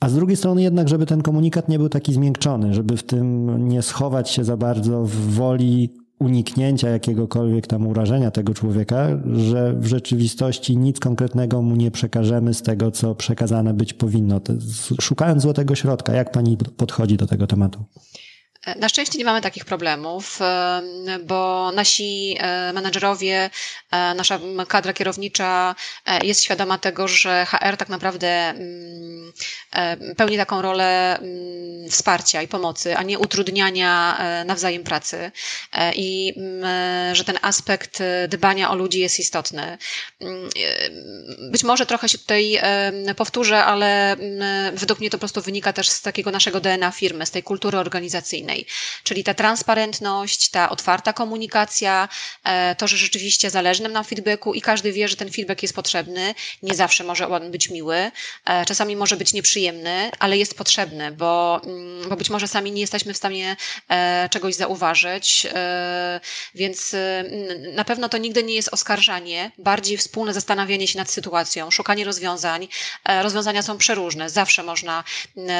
[0.00, 3.68] A z drugiej strony jednak, żeby ten komunikat nie był taki zmiękczony, żeby w tym
[3.68, 9.86] nie schować się za bardzo w woli uniknięcia jakiegokolwiek tam urażenia tego człowieka, że w
[9.86, 14.40] rzeczywistości nic konkretnego mu nie przekażemy z tego, co przekazane być powinno.
[15.00, 17.84] Szukając złotego środka, jak pani podchodzi do tego tematu?
[18.76, 20.38] Na szczęście nie mamy takich problemów,
[21.24, 23.50] bo nasi e, menedżerowie,
[23.90, 25.74] e, nasza kadra kierownicza
[26.06, 29.32] e, jest świadoma tego, że HR tak naprawdę mm,
[30.16, 35.30] pełni taką rolę mm, wsparcia i pomocy, a nie utrudniania nawzajem pracy
[35.94, 39.78] i mm, że ten aspekt dbania o ludzi jest istotny.
[41.50, 42.58] Być może trochę się tutaj
[43.16, 44.16] powtórzę, ale
[44.74, 47.78] według mnie to po prostu wynika też z takiego naszego DNA firmy, z tej kultury
[47.78, 48.53] organizacyjnej
[49.02, 52.08] Czyli ta transparentność, ta otwarta komunikacja,
[52.44, 55.74] e, to, że rzeczywiście zależy nam na feedbacku i każdy wie, że ten feedback jest
[55.74, 56.34] potrzebny.
[56.62, 58.10] Nie zawsze może on być miły,
[58.44, 62.80] e, czasami może być nieprzyjemny, ale jest potrzebny, bo, mm, bo być może sami nie
[62.80, 63.56] jesteśmy w stanie
[63.88, 65.46] e, czegoś zauważyć,
[66.54, 66.96] więc
[67.72, 72.68] na pewno to nigdy nie jest oskarżanie, bardziej wspólne zastanawianie się nad sytuacją, szukanie rozwiązań.
[73.22, 75.04] Rozwiązania są przeróżne, zawsze można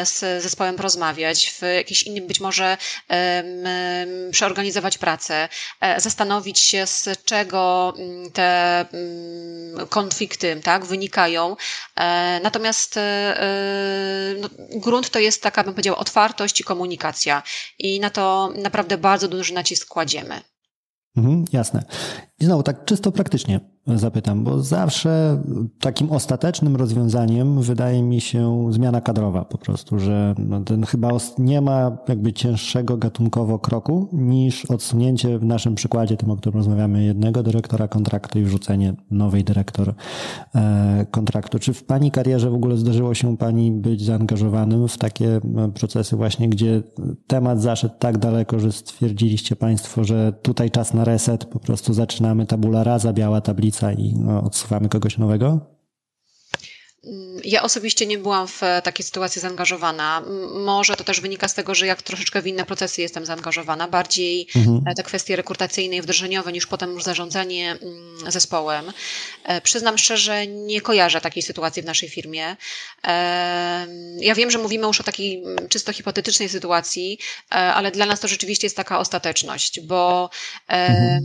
[0.04, 2.76] z zespołem porozmawiać w jakiś innym być może
[4.30, 5.48] przeorganizować pracę,
[5.96, 7.94] zastanowić się, z czego
[8.32, 8.86] te
[9.88, 11.56] konflikty tak, wynikają.
[12.42, 12.98] Natomiast
[14.40, 17.42] no, grunt to jest taka, bym powiedziała, otwartość i komunikacja.
[17.78, 20.40] I na to naprawdę bardzo duży nacisk kładziemy.
[21.16, 21.84] Mhm, jasne.
[22.44, 25.42] I znowu tak czysto praktycznie zapytam, bo zawsze
[25.80, 31.60] takim ostatecznym rozwiązaniem wydaje mi się zmiana kadrowa po prostu, że no ten chyba nie
[31.60, 37.42] ma jakby cięższego gatunkowo kroku niż odsunięcie w naszym przykładzie, tym o którym rozmawiamy, jednego
[37.42, 39.94] dyrektora kontraktu i wrzucenie nowej dyrektor
[40.54, 41.58] e, kontraktu.
[41.58, 45.40] Czy w Pani karierze w ogóle zdarzyło się Pani być zaangażowanym w takie e,
[45.74, 46.82] procesy właśnie, gdzie
[47.26, 52.33] temat zaszedł tak daleko, że stwierdziliście Państwo, że tutaj czas na reset, po prostu zaczynamy
[52.46, 55.74] tabula rasa, biała tablica i no, odsuwamy kogoś nowego?
[57.44, 60.22] Ja osobiście nie byłam w takiej sytuacji zaangażowana.
[60.54, 64.48] Może to też wynika z tego, że jak troszeczkę w inne procesy jestem zaangażowana, bardziej
[64.56, 64.80] mhm.
[64.86, 67.78] E, te kwestie rekrutacyjne i wdrożeniowe niż potem już zarządzanie
[68.28, 68.92] zespołem.
[69.44, 72.56] E, przyznam szczerze, nie kojarzę takiej sytuacji w naszej firmie.
[73.04, 73.86] E,
[74.18, 77.18] ja wiem, że mówimy już o takiej czysto hipotetycznej sytuacji,
[77.50, 80.30] ale dla nas to rzeczywiście jest taka ostateczność, bo
[80.68, 81.24] mhm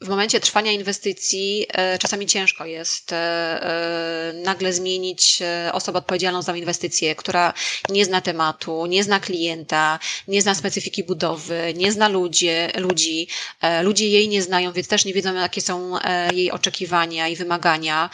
[0.00, 5.42] w momencie trwania inwestycji e, czasami ciężko jest e, e, nagle zmienić
[5.72, 7.54] osobę odpowiedzialną za inwestycję, która
[7.88, 13.28] nie zna tematu, nie zna klienta, nie zna specyfiki budowy, nie zna ludzi, ludzi.
[13.82, 15.92] Ludzie jej nie znają, więc też nie wiedzą, jakie są
[16.32, 18.10] jej oczekiwania i wymagania.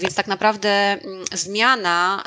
[0.00, 2.24] Więc tak naprawdę mm, zmiana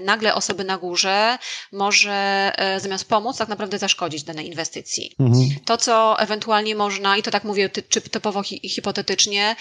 [0.00, 1.38] nagle osoby na górze
[1.72, 5.14] może zamiast pomóc, tak naprawdę zaszkodzić danej inwestycji.
[5.20, 5.48] Mhm.
[5.64, 9.56] To, co ewentualnie można, i to tak mówię, czy to typowo hipotetycznie,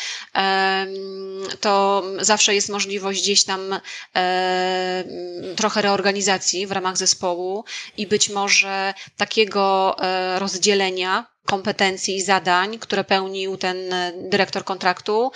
[1.62, 3.80] to zawsze jest możliwość gdzieś tam
[5.56, 7.64] trochę reorganizacji w ramach zespołu
[7.98, 15.32] i być może takiego e, rozdzielenia kompetencji i zadań, które pełnił ten e, dyrektor kontraktu,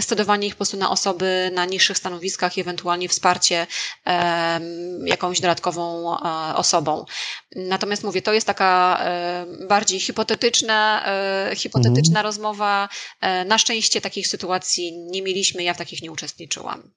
[0.00, 3.66] stedowanie ich po prostu na osoby na niższych stanowiskach i ewentualnie wsparcie
[5.04, 7.04] jakąś dodatkową e, osobą.
[7.56, 11.04] Natomiast mówię, to jest taka e, bardziej hipotetyczna,
[11.56, 12.26] hipotetyczna mhm.
[12.26, 12.88] rozmowa.
[13.46, 16.90] Na szczęście takich sytuacji nie mieliśmy, ja w takich nie uczestniczyłam.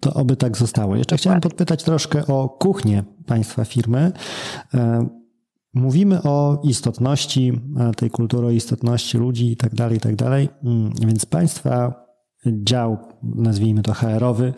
[0.00, 0.96] To oby tak zostało.
[0.96, 1.22] Jeszcze Dokładnie.
[1.22, 4.12] chciałem podpytać troszkę o kuchnię Państwa firmy.
[5.76, 7.60] Mówimy o istotności
[7.96, 10.48] tej kultury, istotności ludzi i tak dalej, tak dalej.
[10.64, 12.05] Mm, więc państwa
[12.46, 14.52] dział, nazwijmy to HR-owy,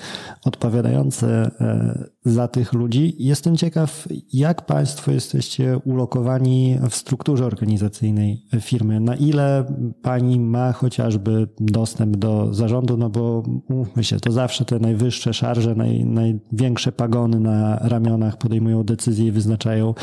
[0.45, 3.15] odpowiadający e, za tych ludzi.
[3.19, 9.01] Jestem ciekaw, jak Państwo jesteście ulokowani w strukturze organizacyjnej firmy.
[9.01, 9.65] Na ile
[10.03, 15.75] Pani ma chociażby dostęp do zarządu, no bo mówmy się, to zawsze te najwyższe szarże,
[15.75, 19.95] naj, największe pagony na ramionach podejmują decyzje i wyznaczają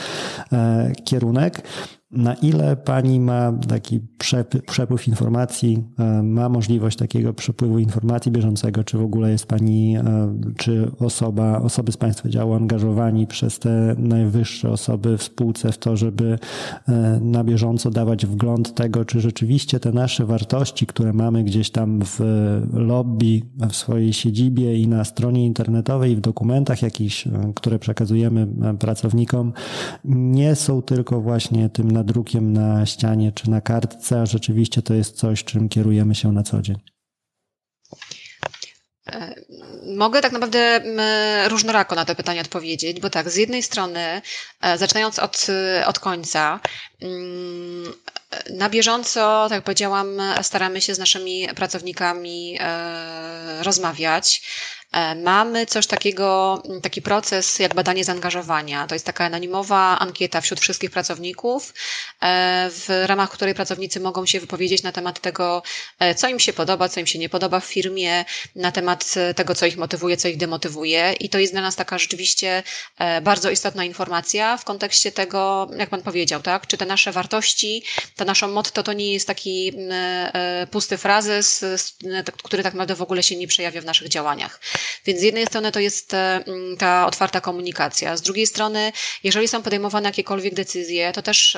[0.54, 1.64] e, kierunek
[2.12, 4.00] na ile pani ma taki
[4.68, 10.04] przepływ informacji, e, ma możliwość takiego przepływu informacji bieżącego, czy w ogóle jest pani, e,
[10.58, 15.98] czy osoba, osoby z państwa działu angażowani przez te najwyższe osoby w spółce w to,
[15.98, 16.40] żeby
[16.88, 22.02] e, na bieżąco dawać wgląd tego, czy rzeczywiście te nasze wartości, które mamy gdzieś tam
[22.06, 22.20] w
[22.74, 28.48] lobby, w swojej siedzibie i na stronie internetowej w dokumentach jakichś, które przekazujemy
[28.80, 29.54] pracownikom,
[30.06, 35.18] nie są tylko właśnie tym nadrukiem na ścianie czy na kartce, a rzeczywiście to jest
[35.18, 36.78] coś, czym kierujemy się na co dzień?
[39.08, 39.36] E,
[39.96, 40.82] mogę tak naprawdę
[41.48, 44.22] różnorako na to pytanie odpowiedzieć, bo tak, z jednej strony,
[44.62, 45.48] e, zaczynając od,
[45.86, 46.60] od końca,
[47.02, 47.94] mm,
[48.50, 50.08] na bieżąco, tak jak powiedziałam,
[50.42, 54.42] staramy się z naszymi pracownikami e, rozmawiać.
[54.96, 58.88] E, mamy coś takiego, taki proces jak badanie zaangażowania.
[58.88, 61.74] To jest taka anonimowa ankieta wśród wszystkich pracowników,
[62.22, 65.64] e, w ramach której pracownicy mogą się wypowiedzieć na temat tego,
[66.00, 68.26] e, co im się podoba, co im się nie podoba w firmie,
[68.56, 71.14] na temat tego, co ich motywuje, co ich demotywuje.
[71.20, 72.64] I to jest dla nas taka rzeczywiście
[73.22, 76.68] bardzo istotna informacja w kontekście tego, jak Pan powiedział, tak?
[76.68, 77.84] Czy te nasze wartości,
[78.16, 79.74] to naszą motto to nie jest taki
[80.72, 81.66] pusty frazes,
[82.44, 84.60] który tak naprawdę w ogóle się nie przejawia w naszych działaniach.
[85.06, 86.18] Więc z jednej strony to jest e,
[86.48, 88.92] mm, ta otwarta komunikacja, z drugiej strony,
[89.24, 91.58] jeżeli są podejmowane jakiekolwiek decyzje, to też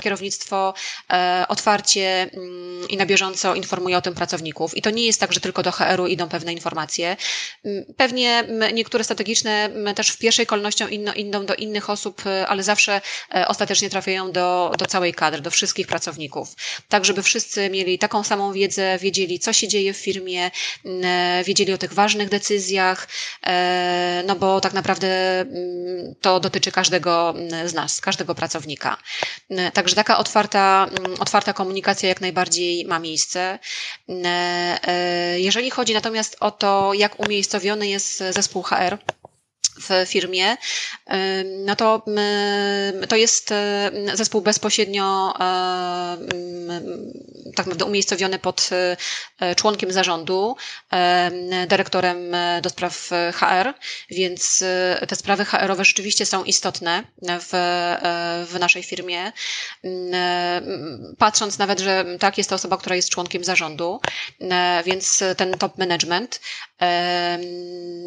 [0.00, 0.74] kierownictwo
[1.12, 4.76] e, otwarcie mm, i na bieżąco informuje o tym pracowników.
[4.76, 7.16] I to nie jest tak, że tylko do HR-u idą pewne informacje.
[7.64, 8.44] Mm, pewnie
[8.74, 10.84] niektóre strategiczne też w pierwszej kolejności
[11.16, 13.00] idą do innych osób, e, ale zawsze
[13.46, 16.48] ostatecznie trafiają do, do całej kadry, do wszystkich pracowników.
[16.88, 20.50] Tak, żeby wszyscy mieli taką samą wiedzę, wiedzieli, co się dzieje w firmie,
[21.44, 23.08] wiedzieli o tych ważnych ważnych decyzjach,
[24.26, 27.34] no bo tak naprawdę mm, to dotyczy każdego
[27.64, 28.96] z nas, każdego pracownika.
[29.72, 30.86] Także taka otwarta,
[31.18, 33.58] otwarta komunikacja jak najbardziej ma miejsce.
[35.36, 38.98] Jeżeli chodzi natomiast o to, jak umiejscowiony jest zespół HR,
[39.80, 40.56] w firmie,
[41.64, 42.04] no to,
[43.08, 43.54] to jest
[44.14, 45.34] zespół bezpośrednio
[47.54, 48.70] tak naprawdę umiejscowiony pod
[49.40, 50.56] e, członkiem zarządu,
[51.68, 53.74] dyrektorem do spraw HR,
[54.10, 59.32] więc e, te sprawy HR-owe rzeczywiście są istotne w, e, w naszej firmie.
[61.18, 64.00] Patrząc nawet, że tak, jest to osoba, która jest członkiem zarządu,
[64.84, 66.40] więc ten top management.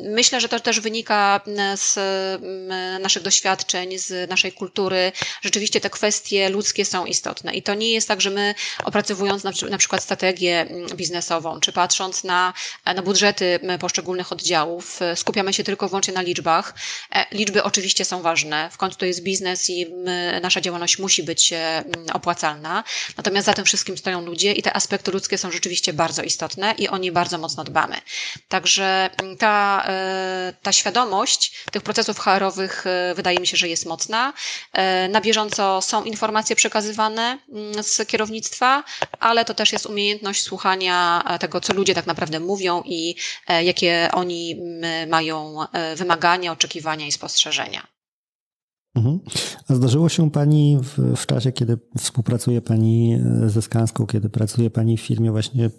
[0.03, 1.41] Myślę, że to też wynika
[1.75, 5.11] z mm, naszych doświadczeń, z naszej kultury.
[5.41, 9.77] Rzeczywiście te kwestie ludzkie są istotne i to nie jest tak, że my opracowując na
[9.77, 12.53] przykład strategię mm, biznesową, czy patrząc na,
[12.85, 16.73] na budżety poszczególnych oddziałów, e, skupiamy się tylko wyłącznie na liczbach.
[17.15, 19.85] E, liczby oczywiście są ważne, w końcu to jest biznes i
[20.41, 21.83] nasza działalność musi być e,
[22.13, 22.83] opłacalna.
[23.17, 26.87] Natomiast za tym wszystkim stoją ludzie i te aspekty ludzkie są rzeczywiście bardzo istotne i
[26.87, 27.95] o nie bardzo mocno dbamy.
[28.47, 29.85] Także ta,
[30.63, 34.33] ta świadomość tych procesów HR-owych e, wydaje mi się, że jest mocna.
[34.73, 38.83] E, na bieżąco są informacje przekazywane mm, z kierownictwa,
[39.19, 43.15] ale to też jest umiejętność słuchania e, tego, co ludzie tak naprawdę mówią i
[43.63, 44.61] jakie oni
[45.07, 45.57] mają
[45.95, 47.87] wymagania, oczekiwania i spostrzeżenia.
[48.95, 49.19] Mhm.
[49.69, 54.97] A zdarzyło się Pani w, w, czasie, kiedy współpracuje Pani ze Skanską, kiedy pracuje Pani
[54.97, 55.69] w firmie właśnie,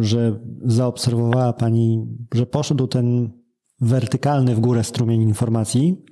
[0.00, 3.30] że zaobserwowała Pani, że poszedł ten
[3.80, 6.04] wertykalny w górę strumień informacji,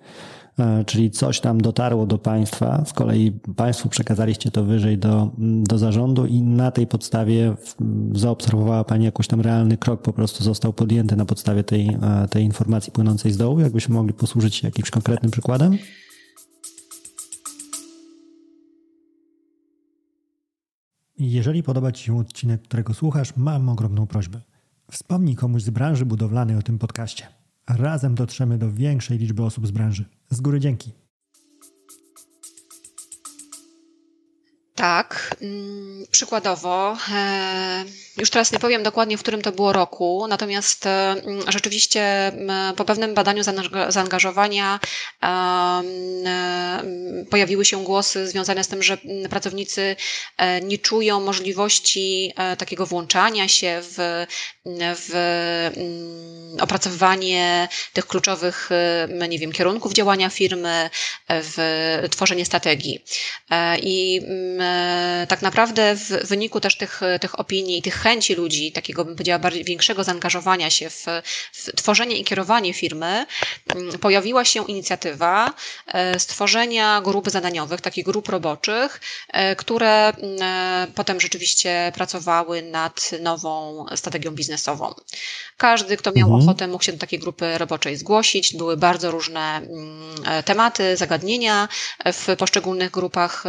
[0.58, 5.78] e, czyli coś tam dotarło do państwa, z kolei państwu przekazaliście to wyżej do, do
[5.78, 7.56] zarządu i na tej podstawie
[8.12, 12.44] zaobserwowała Pani jakiś tam realny krok, po prostu został podjęty na podstawie tej, e, tej
[12.44, 13.60] informacji płynącej z dołu.
[13.60, 15.78] Jakbyśmy mogli posłużyć się jakimś konkretnym przykładem?
[21.18, 24.40] Jeżeli podoba Ci się odcinek, którego słuchasz, mam ogromną prośbę.
[24.90, 27.43] Wspomnij komuś z branży budowlanej o tym podcaście.
[27.68, 30.04] Razem dotrzemy do większej liczby osób z branży.
[30.30, 31.03] Z góry dzięki.
[34.74, 37.84] Tak, mm, przykładowo, e,
[38.18, 41.16] już teraz nie powiem dokładnie, w którym to było roku, natomiast e,
[41.48, 42.32] rzeczywiście
[42.76, 43.42] po pewnym badaniu
[43.88, 44.80] zaangażowania
[47.30, 48.98] pojawiły się głosy związane z tym, że
[49.30, 49.96] pracownicy
[50.36, 54.26] e, nie czują możliwości takiego włączania się w,
[54.76, 55.70] w
[56.60, 58.70] opracowywanie tych kluczowych,
[59.28, 60.90] nie wiem, kierunków działania firmy,
[61.28, 61.56] w
[62.10, 63.04] tworzenie strategii.
[63.82, 64.20] I
[64.63, 64.63] E,
[65.28, 69.64] tak naprawdę w wyniku też tych, tych opinii, tych chęci ludzi, takiego bym powiedziała bardziej
[69.64, 71.06] większego zaangażowania się w,
[71.52, 73.26] w tworzenie i kierowanie firmy,
[73.68, 75.52] mm, pojawiła się inicjatywa
[75.86, 79.00] e, stworzenia grup zadaniowych, takich grup roboczych,
[79.32, 84.94] e, które mm, potem rzeczywiście pracowały nad nową strategią biznesową.
[85.56, 86.44] Każdy, kto miał mhm.
[86.48, 88.56] ochotę, mógł się do takiej grupy roboczej zgłosić.
[88.56, 91.68] Były bardzo różne mm, tematy, zagadnienia
[92.04, 93.44] w poszczególnych grupach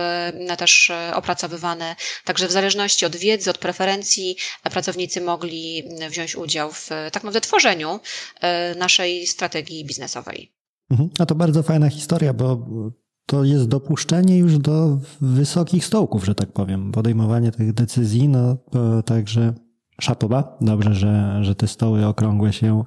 [0.58, 1.96] też opracowywane.
[2.26, 8.00] Także w zależności od wiedzy, od preferencji pracownicy mogli wziąć udział w tak naprawdę tworzeniu
[8.42, 10.52] e, naszej strategii biznesowej.
[10.92, 11.10] Mhm.
[11.20, 12.68] A to bardzo fajna historia, bo
[13.26, 16.92] to jest dopuszczenie już do wysokich stołków, że tak powiem.
[16.92, 18.58] Podejmowanie tych decyzji, no
[19.06, 19.54] także
[20.02, 20.58] szapoba.
[20.62, 22.84] Dobrze, że, że te stoły okrągłe się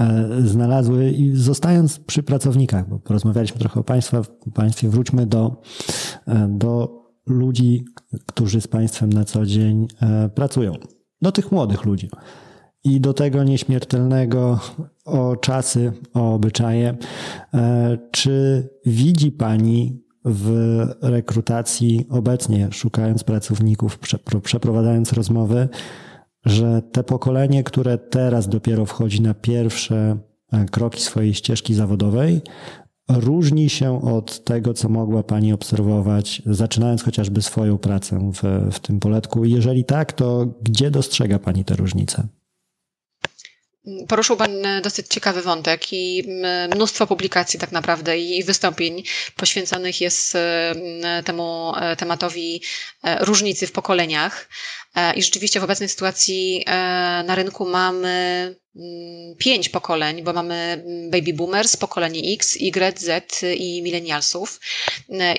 [0.00, 1.10] e, znalazły.
[1.10, 4.22] I zostając przy pracownikach, bo porozmawialiśmy trochę o państwa,
[4.54, 5.62] państwie, wróćmy do,
[6.26, 7.84] e, do ludzi,
[8.26, 10.72] którzy z państwem na co dzień e, pracują.
[11.22, 12.10] Do tych młodych ludzi.
[12.84, 14.60] I do tego nieśmiertelnego
[15.04, 16.96] o czasy, o obyczaje.
[17.54, 20.50] E, czy widzi Pani w
[21.02, 23.98] rekrutacji obecnie, szukając pracowników,
[24.42, 25.68] przeprowadzając rozmowy,
[26.44, 30.18] że te pokolenie, które teraz dopiero wchodzi na pierwsze
[30.52, 32.40] e, kroki swojej ścieżki zawodowej,
[33.08, 39.00] różni się od tego, co mogła Pani obserwować, zaczynając chociażby swoją pracę w, w tym
[39.00, 39.44] poletku?
[39.44, 42.28] Jeżeli tak, to gdzie dostrzega Pani te różnice?
[44.08, 44.50] Poruszył Pan
[44.82, 46.24] dosyć ciekawy wątek i
[46.74, 49.02] mnóstwo publikacji tak naprawdę i wystąpień
[49.36, 50.36] poświęconych jest
[51.24, 52.62] temu e, tematowi
[53.02, 54.48] e, różnicy w pokoleniach.
[54.94, 56.64] E, I rzeczywiście w obecnej sytuacji
[57.24, 58.56] na rynku mamy
[59.38, 64.60] pięć pokoleń, bo mamy mm, baby boomers, pokolenie X, Y, Z i milenialsów.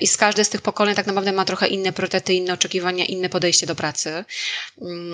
[0.00, 3.28] I z każdej z tych pokoleń tak naprawdę ma trochę inne priorytety, inne oczekiwania, inne
[3.28, 4.24] podejście do pracy.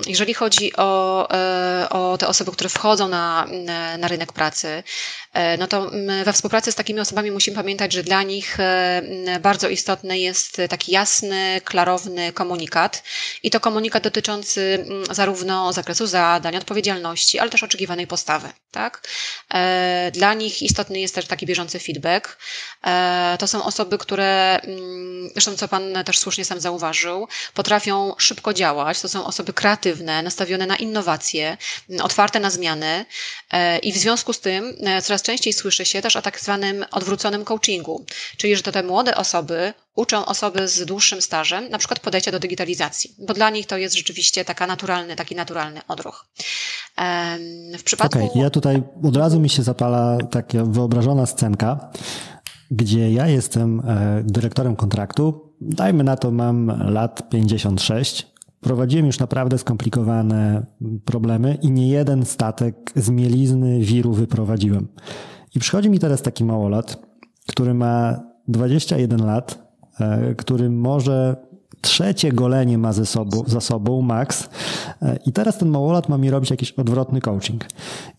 [0.07, 3.47] Jeżeli chodzi o, e, o te osoby, które wchodzą na,
[3.97, 4.83] na rynek pracy,
[5.33, 5.91] e, no to
[6.25, 10.91] we współpracy z takimi osobami musimy pamiętać, że dla nich e, bardzo istotny jest taki
[10.91, 13.03] jasny, klarowny komunikat
[13.43, 18.14] i to komunikat dotyczący zarówno zakresu zadań, odpowiedzialności, ale też oczekiwanej postawy.
[18.71, 19.07] Tak?
[20.11, 22.37] Dla nich istotny jest też taki bieżący feedback.
[23.39, 24.59] To są osoby, które,
[25.33, 29.01] zresztą co Pan też słusznie sam zauważył, potrafią szybko działać.
[29.01, 31.57] To są osoby kreatywne, nastawione na innowacje,
[32.01, 33.05] otwarte na zmiany
[33.51, 36.85] e, i w związku z tym e, coraz częściej słyszy się też o tak zwanym
[36.91, 38.05] odwróconym coachingu,
[38.37, 42.39] czyli że to te młode osoby uczą osoby z dłuższym stażem, na przykład podejścia do
[42.39, 46.25] digitalizacji, bo dla nich to jest rzeczywiście taka naturalny, taki naturalny odruch.
[47.79, 48.17] W przypadku...
[48.17, 51.91] Okej, okay, ja tutaj od razu mi się zapala taka wyobrażona scenka,
[52.71, 55.53] gdzie ja jestem e, dyrektorem kontraktu.
[55.61, 58.27] Dajmy na to, mam lat 56.
[58.61, 60.65] Prowadziłem już naprawdę skomplikowane
[61.05, 64.87] problemy i nie jeden statek z mielizny wiru wyprowadziłem.
[65.55, 66.97] I przychodzi mi teraz taki małolat,
[67.47, 69.64] który ma 21 lat,
[70.37, 71.35] który może
[71.81, 74.49] trzecie golenie ma ze sobą, za sobą, max.
[75.01, 77.65] E, I teraz ten małolat ma mi robić jakiś odwrotny coaching.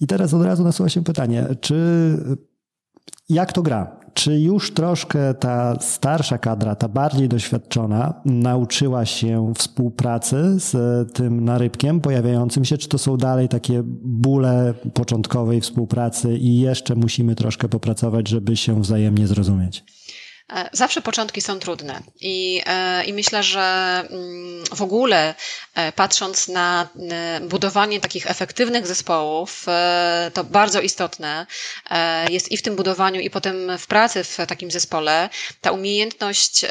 [0.01, 1.77] I teraz od razu nasuwa się pytanie, czy
[3.29, 4.01] jak to gra?
[4.15, 10.73] Czy już troszkę ta starsza kadra, ta bardziej doświadczona, nauczyła się współpracy z
[11.13, 12.79] tym narybkiem pojawiającym się?
[12.79, 18.81] Czy to są dalej takie bóle początkowej współpracy i jeszcze musimy troszkę popracować, żeby się
[18.83, 19.85] wzajemnie zrozumieć?
[20.53, 23.61] E, zawsze początki są trudne i, e, i myślę, że
[24.11, 25.35] mm, w ogóle
[25.75, 26.89] e, patrząc na
[27.43, 29.67] budowanie takich efektywnych zespołów,
[30.35, 31.47] to bardzo istotne
[32.31, 35.29] jest i w tym budowaniu, i potem w pracy w takim zespole
[35.61, 36.65] ta umiejętność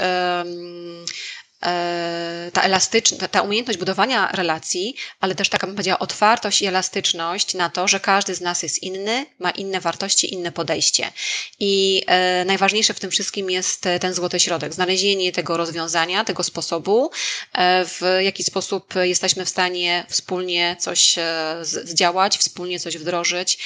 [2.53, 7.70] ta elastyczność, ta umiejętność budowania relacji, ale też taka bym powiedziała otwartość i elastyczność na
[7.70, 11.11] to, że każdy z nas jest inny, ma inne wartości, inne podejście.
[11.59, 17.11] I e, najważniejsze w tym wszystkim jest ten złoty środek, znalezienie tego rozwiązania, tego sposobu,
[17.53, 21.16] e, w jaki sposób jesteśmy w stanie wspólnie coś
[21.61, 23.57] zdziałać, wspólnie coś wdrożyć,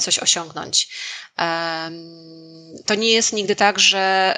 [0.00, 0.88] coś osiągnąć.
[2.86, 4.34] To nie jest nigdy tak, że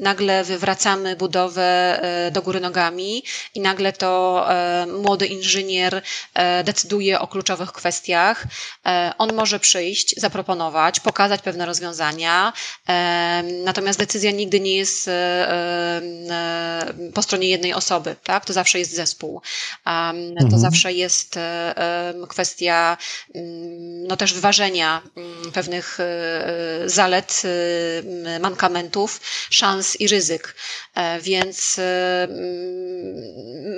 [0.00, 2.00] nagle wywracamy budowę
[2.32, 3.22] do góry nogami
[3.54, 6.02] i nagle to e, młody inżynier
[6.34, 8.44] e, decyduje o kluczowych kwestiach.
[8.86, 12.52] E, on może przyjść, zaproponować, pokazać pewne rozwiązania,
[13.64, 15.10] natomiast decyzja nigdy nie jest
[17.14, 18.44] po stronie jednej osoby, tak?
[18.44, 19.42] To zawsze jest zespół.
[19.84, 19.90] To
[20.44, 20.58] mhm.
[20.60, 21.38] zawsze jest
[22.28, 22.96] kwestia
[23.34, 25.98] mm, no też wyważenia mm, pewnych
[26.86, 27.42] zalet,
[28.40, 29.20] mankamentów,
[29.50, 30.54] szans i ryzyk.
[31.20, 31.80] Więc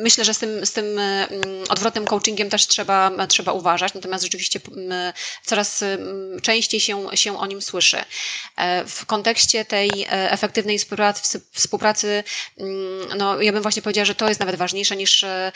[0.02, 1.30] myślę, że z tym, z tym mm,
[1.68, 5.12] odwrotnym coachingiem też trzeba, trzeba uważać, natomiast rzeczywiście mm,
[5.44, 7.98] coraz mm, częściej się, się o nim słyszy.
[8.56, 12.24] E, w kontekście tej e, efektywnej współpracy, współpracy
[13.16, 15.52] no, ja bym właśnie powiedziała, że to jest nawet ważniejsze niż e,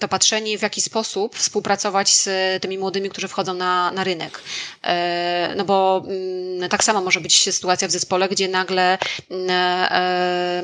[0.00, 2.28] to patrzenie, w jaki sposób współpracować z
[2.62, 4.40] tymi młodymi, którzy wchodzą na, na rynek.
[5.56, 5.83] No bo
[6.70, 8.98] tak samo może być sytuacja w zespole, gdzie nagle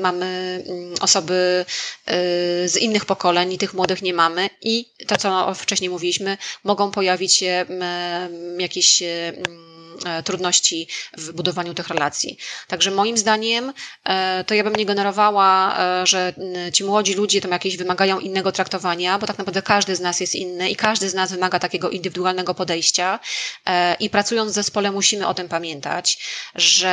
[0.01, 0.63] mamy
[1.01, 1.65] osoby
[2.65, 4.49] y, z innych pokoleń i tych młodych nie mamy.
[4.61, 7.65] I to, co wcześniej mówiliśmy, mogą pojawić się
[8.57, 9.70] jakieś E,
[10.23, 10.87] trudności
[11.17, 12.37] w budowaniu tych relacji.
[12.67, 13.73] Także moim zdaniem
[14.03, 16.33] e, to ja bym nie generowała, e, że
[16.73, 20.35] ci młodzi ludzie tam jakieś wymagają innego traktowania, bo tak naprawdę każdy z nas jest
[20.35, 23.19] inny i każdy z nas wymaga takiego indywidualnego podejścia
[23.99, 26.19] i pracując w zespole musimy o tym pamiętać,
[26.55, 26.89] że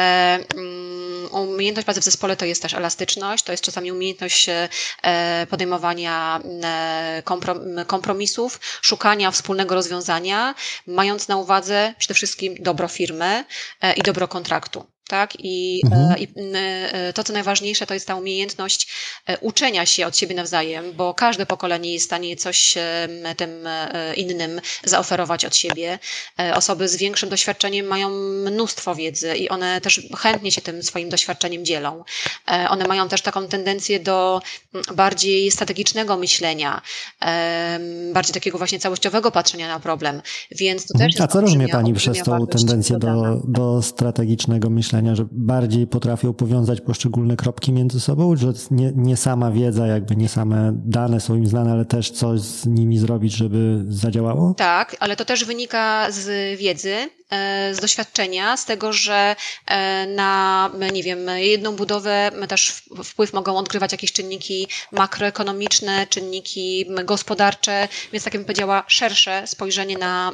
[0.55, 4.47] mm, umiejętność pracy w zespole to jest też elastyczność, to jest czasami umiejętność
[5.51, 6.41] podejmowania
[7.87, 10.55] kompromisów, szukania wspólnego rozwiązania,
[10.87, 12.98] mając na uwadze przede wszystkim dobro firmę
[13.81, 14.87] e, i dobro kontraktu.
[15.09, 15.33] Tak?
[15.39, 16.19] I, e, mhm.
[16.19, 18.89] I, e, to, co najważniejsze, to jest ta umiejętność
[19.41, 22.75] uczenia się od siebie nawzajem, bo każde pokolenie jest w stanie coś
[23.37, 23.69] tym
[24.17, 25.99] innym zaoferować od siebie.
[26.55, 28.11] Osoby z większym doświadczeniem mają
[28.45, 32.05] mnóstwo wiedzy i one też chętnie się tym swoim doświadczeniem dzielą.
[32.69, 34.41] One mają też taką tendencję do
[34.95, 36.83] bardziej strategicznego myślenia,
[38.13, 40.23] bardziej takiego właśnie całościowego patrzenia na problem.
[40.51, 44.98] Więc to też A co rozumie Pani przez tą tendencję do, do strategicznego myślenia?
[45.03, 50.17] Doświadczenia, że bardziej potrafią powiązać poszczególne kropki między sobą, że nie, nie sama wiedza, jakby
[50.17, 54.55] nie same dane są im znane, ale też coś z nimi zrobić, żeby zadziałało?
[54.57, 56.95] Tak, ale to też wynika z wiedzy,
[57.73, 63.93] z doświadczenia, z tego, że e, na, nie wiem, jedną budowę też wpływ mogą odgrywać
[63.93, 70.33] jakieś czynniki makroekonomiczne, czynniki gospodarcze, więc tak bym powiedziała, szersze spojrzenie na,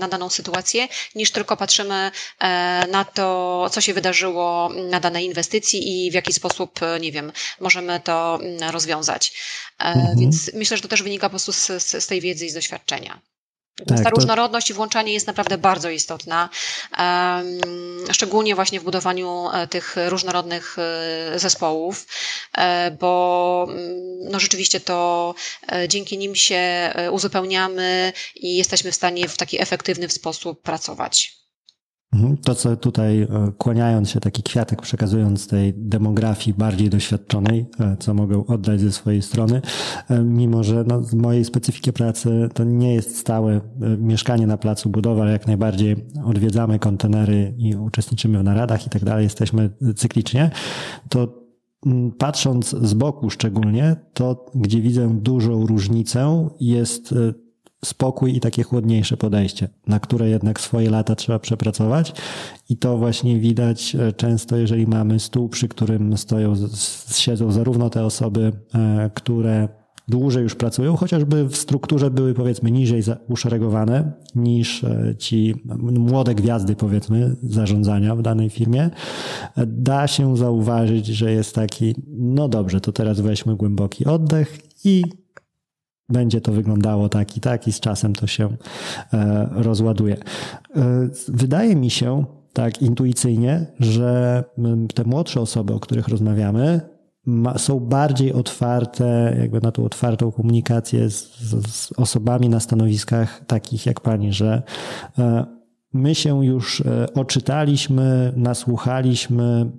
[0.00, 6.06] na, daną sytuację, niż tylko patrzymy e, na to, co się wydarzyło na danej inwestycji
[6.06, 8.38] i w jaki sposób, nie wiem, możemy to
[8.70, 9.32] rozwiązać.
[9.78, 10.18] Mhm.
[10.18, 13.31] Więc myślę, że to też wynika po prostu z, z tej wiedzy i z doświadczenia.
[13.76, 14.10] Tak, ta to...
[14.10, 16.48] różnorodność i włączanie jest naprawdę bardzo istotna,
[18.12, 22.06] szczególnie właśnie w budowaniu e, tych różnorodnych e, zespołów,
[22.58, 23.80] e, bo mm,
[24.30, 25.34] no rzeczywiście to
[25.88, 31.41] dzięki nim się uzupełniamy i jesteśmy w stanie w taki efektywny sposób pracować.
[32.12, 32.36] Mhm.
[32.36, 38.14] To, co tutaj, e, kłaniając się taki kwiatek, przekazując tej demografii bardziej doświadczonej, e, co
[38.14, 39.62] mogę oddać ze swojej strony,
[40.08, 43.60] e, mimo że no, z mojej specyfiki pracy to nie jest stałe
[43.98, 49.04] mieszkanie na placu budowy, ale jak najbardziej odwiedzamy kontenery i uczestniczymy w naradach i tak
[49.04, 50.50] dalej, jesteśmy cyklicznie,
[51.08, 51.42] to
[52.18, 57.14] patrząc z boku szczególnie, to gdzie widzę dużą różnicę jest
[57.84, 62.12] spokój i takie chłodniejsze podejście, na które jednak swoje lata trzeba przepracować.
[62.68, 66.54] I to właśnie widać e, często, jeżeli mamy stół, przy którym stoją,
[67.14, 69.68] siedzą zarówno te osoby, e, które
[70.08, 75.54] dłużej już pracują, chociażby w strukturze były powiedzmy niżej uszeregowane niż e, ci
[75.98, 78.90] młode gwiazdy powiedzmy zarządzania w danej firmie,
[79.66, 85.02] da się zauważyć, że jest taki, no dobrze, to teraz weźmy głęboki oddech i
[86.08, 88.48] będzie to wyglądało tak i tak i z czasem to się
[89.12, 90.16] e, rozładuje.
[90.16, 94.44] E, wydaje mi się tak intuicyjnie, że
[94.94, 96.80] te młodsze osoby, o których rozmawiamy,
[97.56, 104.00] są bardziej otwarte, jakby na tą otwartą komunikację z, z osobami na stanowiskach takich jak
[104.00, 104.62] pani, że
[105.18, 105.44] e,
[105.92, 106.82] my się już
[107.14, 109.70] oczytaliśmy, nasłuchaliśmy,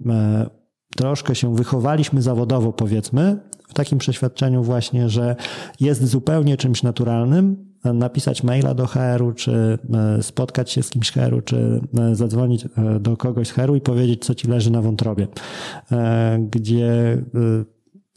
[0.95, 5.35] troszkę się wychowaliśmy zawodowo, powiedzmy, w takim przeświadczeniu właśnie, że
[5.79, 11.41] jest zupełnie czymś naturalnym napisać maila do HR-u, czy e, spotkać się z kimś HR-u,
[11.41, 15.27] czy e, zadzwonić e, do kogoś z HR-u i powiedzieć, co ci leży na wątrobie.
[16.39, 17.17] Gdzie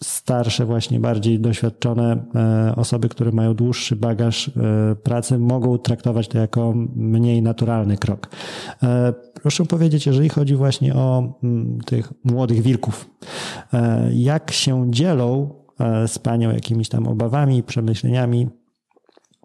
[0.02, 2.24] starsze, właśnie bardziej doświadczone
[2.76, 4.50] osoby, które mają dłuższy bagaż
[5.02, 8.28] pracy, mogą traktować to jako mniej naturalny krok.
[9.42, 13.10] Proszę powiedzieć, jeżeli chodzi właśnie o mm, tych młodych wilków,
[14.12, 15.50] jak się dzielą
[16.06, 18.48] z Panią jakimiś tam obawami, przemyśleniami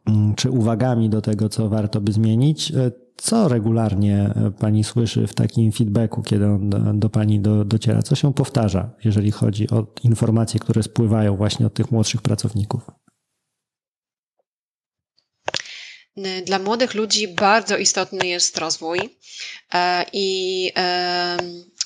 [0.06, 2.74] mm, czy uwagami do tego, co warto by zmienić?
[3.22, 8.02] Co regularnie Pani słyszy w takim feedbacku, kiedy on do Pani do, dociera?
[8.02, 12.82] Co się powtarza, jeżeli chodzi o informacje, które spływają właśnie od tych młodszych pracowników?
[16.46, 19.00] Dla młodych ludzi bardzo istotny jest rozwój
[19.74, 20.72] e, i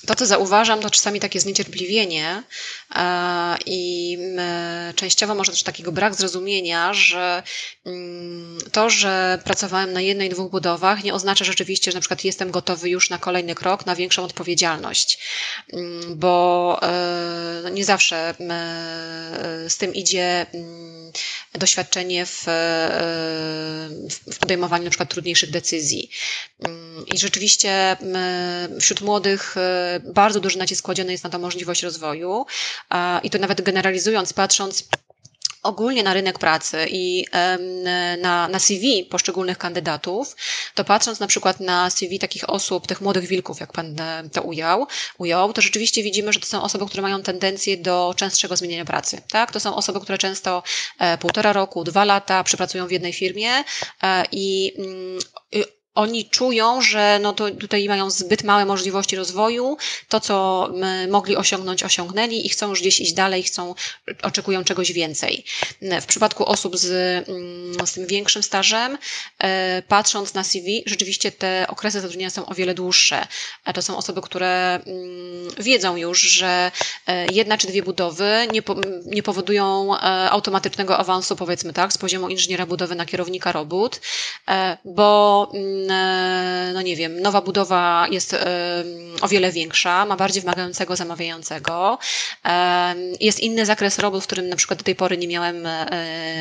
[0.06, 2.42] to, co zauważam, to czasami takie zniecierpliwienie
[2.94, 4.18] e, i
[4.94, 7.42] częściowo może też takiego brak zrozumienia, że
[7.86, 12.50] mm, to, że pracowałem na jednej, dwóch budowach, nie oznacza rzeczywiście, że na przykład jestem
[12.50, 15.18] gotowy już na kolejny krok, na większą odpowiedzialność,
[15.72, 18.34] mm, bo e, no, nie zawsze
[19.68, 21.05] z tym idzie mm,
[21.54, 22.42] doświadczenie w,
[24.32, 26.10] w podejmowaniu na przykład trudniejszych decyzji.
[27.14, 27.96] I rzeczywiście
[28.80, 29.54] wśród młodych
[30.04, 32.46] bardzo duży nacisk kładziony jest na tą możliwość rozwoju
[33.22, 34.88] i to nawet generalizując, patrząc
[35.66, 37.24] ogólnie na rynek pracy i
[38.22, 40.36] na, na CV poszczególnych kandydatów,
[40.74, 43.96] to patrząc na przykład na CV takich osób, tych młodych wilków, jak pan
[44.32, 44.86] to ujął,
[45.18, 49.22] ujął, to rzeczywiście widzimy, że to są osoby, które mają tendencję do częstszego zmieniania pracy.
[49.30, 49.52] Tak?
[49.52, 50.62] To są osoby, które często
[50.98, 53.50] e, półtora roku, dwa lata przepracują w jednej firmie
[54.02, 55.18] e, i mm,
[55.96, 59.76] oni czują, że no to tutaj mają zbyt małe możliwości rozwoju,
[60.08, 60.68] to co
[61.10, 63.74] mogli osiągnąć, osiągnęli i chcą już gdzieś iść dalej, chcą,
[64.22, 65.44] oczekują czegoś więcej.
[66.00, 66.88] W przypadku osób z,
[67.28, 68.98] mm, z tym większym stażem,
[69.38, 73.26] e, patrząc na CV, rzeczywiście te okresy zatrudnienia są o wiele dłuższe.
[73.64, 76.70] E, to są osoby, które mm, wiedzą już, że
[77.06, 78.62] e, jedna czy dwie budowy nie,
[79.06, 79.96] nie powodują
[80.30, 84.00] automatycznego awansu, powiedzmy tak, z poziomu inżyniera budowy na kierownika robót,
[84.84, 85.85] bo mm,
[86.74, 88.36] no nie wiem, nowa budowa jest
[89.20, 91.98] o wiele większa, ma bardziej wymagającego zamawiającego,
[93.20, 95.68] jest inny zakres robót, w którym na przykład do tej pory nie miałem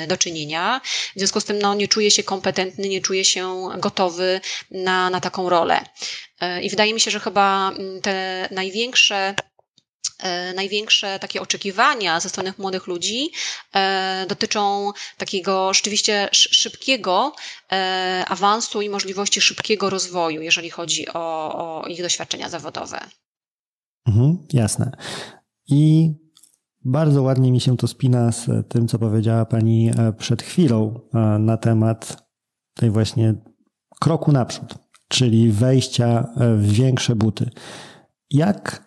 [0.07, 0.81] do czynienia.
[1.15, 4.41] W związku z tym no, nie czuję się kompetentny, nie czuję się gotowy
[4.71, 5.79] na, na taką rolę.
[6.61, 9.35] I wydaje mi się, że chyba mm, te największe E,
[10.55, 13.31] największe takie oczekiwania ze strony młodych ludzi
[13.73, 17.35] e, dotyczą takiego rzeczywiście szybkiego
[17.71, 22.99] e, awansu i możliwości szybkiego rozwoju, jeżeli chodzi o, o ich doświadczenia zawodowe.
[24.07, 24.91] Mhm, jasne.
[25.67, 26.11] I
[26.85, 30.99] bardzo ładnie mi się to spina z tym, co powiedziała Pani przed chwilą
[31.39, 32.27] na temat
[32.73, 33.35] tej właśnie
[33.99, 34.75] kroku naprzód,
[35.07, 36.27] czyli wejścia
[36.57, 37.49] w większe buty.
[38.29, 38.84] Jak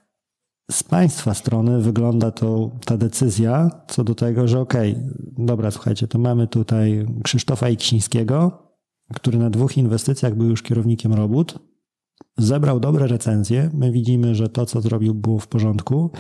[0.71, 6.09] z Państwa strony wygląda to, ta decyzja co do tego, że okej, okay, dobra, słuchajcie,
[6.09, 8.63] to mamy tutaj Krzysztofa Iksińskiego,
[9.15, 11.59] który na dwóch inwestycjach był już kierownikiem robót,
[12.39, 16.11] zebrał dobre recenzje, my widzimy, że to, co zrobił, było w porządku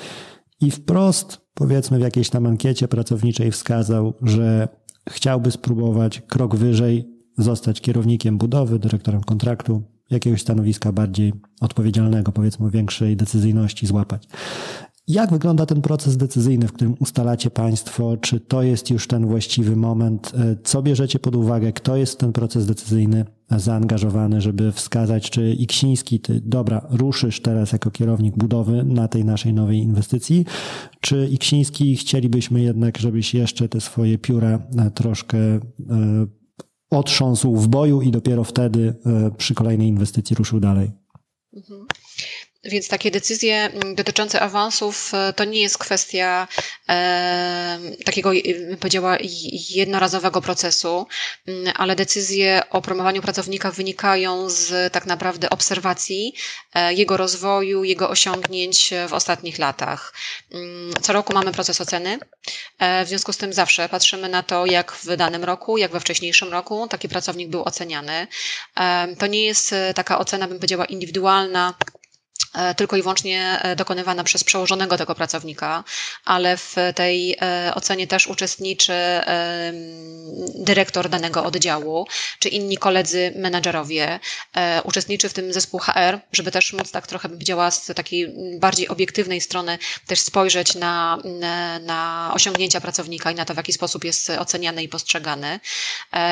[0.60, 4.68] i wprost, powiedzmy w jakiejś tam ankiecie pracowniczej wskazał, że
[5.08, 13.16] chciałby spróbować krok wyżej, zostać kierownikiem budowy, dyrektorem kontraktu, jakiegoś stanowiska bardziej odpowiedzialnego, powiedzmy większej
[13.16, 14.28] decyzyjności złapać.
[15.08, 19.76] Jak wygląda ten proces decyzyjny, w którym ustalacie Państwo, czy to jest już ten właściwy
[19.76, 20.32] moment?
[20.34, 21.72] E, co bierzecie pod uwagę?
[21.72, 27.72] Kto jest w ten proces decyzyjny zaangażowany, żeby wskazać, czy Iksiński, ty, dobra, ruszysz teraz
[27.72, 30.44] jako kierownik budowy na tej naszej nowej inwestycji,
[31.00, 35.60] czy Iksiński chcielibyśmy jednak, żebyś jeszcze te swoje pióra e, troszkę e,
[36.90, 40.90] otrząsł w boju i dopiero wtedy e, przy kolejnej inwestycji ruszył dalej.
[41.56, 41.86] Mhm.
[42.64, 46.48] Więc takie decyzje mm, dotyczące awansów e, to nie jest kwestia
[46.88, 48.30] e, takiego,
[48.68, 49.18] bym powiedziała,
[49.70, 51.06] jednorazowego procesu,
[51.46, 56.34] mm, ale decyzje o promowaniu pracownika wynikają z tak naprawdę obserwacji
[56.74, 60.14] e, jego rozwoju, jego osiągnięć w ostatnich latach.
[60.52, 62.18] Mm, co roku mamy proces oceny,
[62.78, 66.00] e, w związku z tym zawsze patrzymy na to, jak w danym roku, jak we
[66.00, 68.26] wcześniejszym roku taki pracownik był oceniany.
[68.76, 71.97] E, to nie jest taka ocena, bym powiedziała, indywidualna, E,
[72.76, 75.84] tylko i wyłącznie e, dokonywana przez przełożonego tego pracownika,
[76.24, 78.92] ale w tej e, ocenie też uczestniczy
[80.54, 82.06] dyrektor danego oddziału,
[82.38, 84.20] czy inni koledzy menadżerowie.
[84.84, 89.40] Uczestniczy w tym zespół HR, żeby też móc tak trochę działa z takiej bardziej obiektywnej
[89.40, 91.18] strony też spojrzeć na,
[91.80, 95.60] na osiągnięcia pracownika i na to, w jaki sposób jest oceniany i postrzegany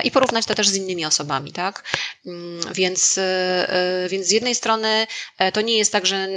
[0.05, 1.83] i porównać to też z innymi osobami, tak?
[2.27, 3.21] Mm, więc,
[4.09, 5.07] więc z jednej strony
[5.53, 6.29] to nie jest tak, że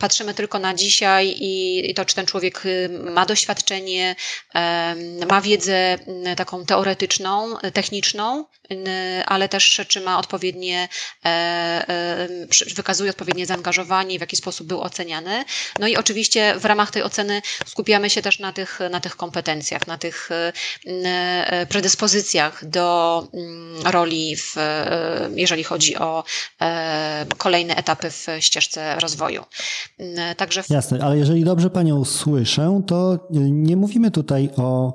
[0.00, 4.16] patrzymy tylko na dzisiaj i, to, czy ten człowiek y, ma doświadczenie,
[5.30, 5.98] ma wiedzę
[6.36, 8.44] taką teoretyczną, techniczną,
[9.26, 10.88] ale też czy ma odpowiednie,
[11.24, 12.28] e, e,
[12.74, 15.44] wykazuje odpowiednie zaangażowanie, w jaki sposób był oceniany.
[15.78, 19.86] No i oczywiście w ramach tej oceny skupiamy się też na tych, na tych kompetencjach,
[19.86, 23.28] na tych e, predyspozycjach do
[23.84, 24.54] roli, w,
[25.34, 26.24] jeżeli chodzi o
[27.38, 29.42] kolejne etapy w ścieżce rozwoju.
[30.36, 30.70] Także w...
[30.70, 34.94] Jasne, ale jeżeli dobrze Panią słyszę, to nie mówimy tutaj o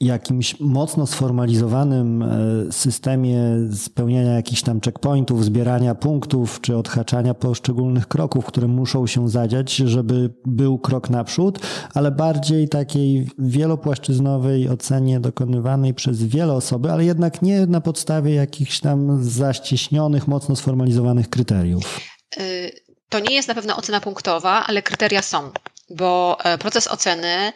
[0.00, 2.28] jakimś mocno sformalizowanym e,
[2.72, 3.40] systemie
[3.74, 10.34] spełniania jakichś tam checkpointów, zbierania punktów czy odhaczania poszczególnych kroków, które muszą się zadziać, żeby
[10.46, 11.58] był krok naprzód,
[11.94, 18.80] ale bardziej takiej wielopłaszczyznowej ocenie dokonywanej przez wiele osoby, ale jednak nie na podstawie jakichś
[18.80, 22.00] tam zaścieśnionych, mocno sformalizowanych kryteriów.
[22.40, 25.56] Y, to nie jest na pewno ocena punktowa, ale kryteria są
[25.90, 27.52] bo e, proces oceny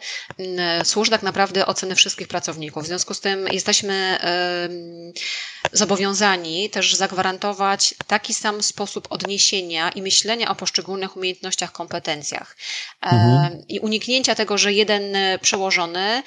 [0.83, 2.83] służy tak naprawdę oceny wszystkich pracowników.
[2.83, 4.17] W związku z tym jesteśmy
[5.71, 12.57] zobowiązani też zagwarantować taki sam sposób odniesienia i myślenia o poszczególnych umiejętnościach, kompetencjach.
[13.01, 13.67] Mhm.
[13.69, 15.03] I uniknięcia tego, że jeden
[15.41, 16.23] przełożony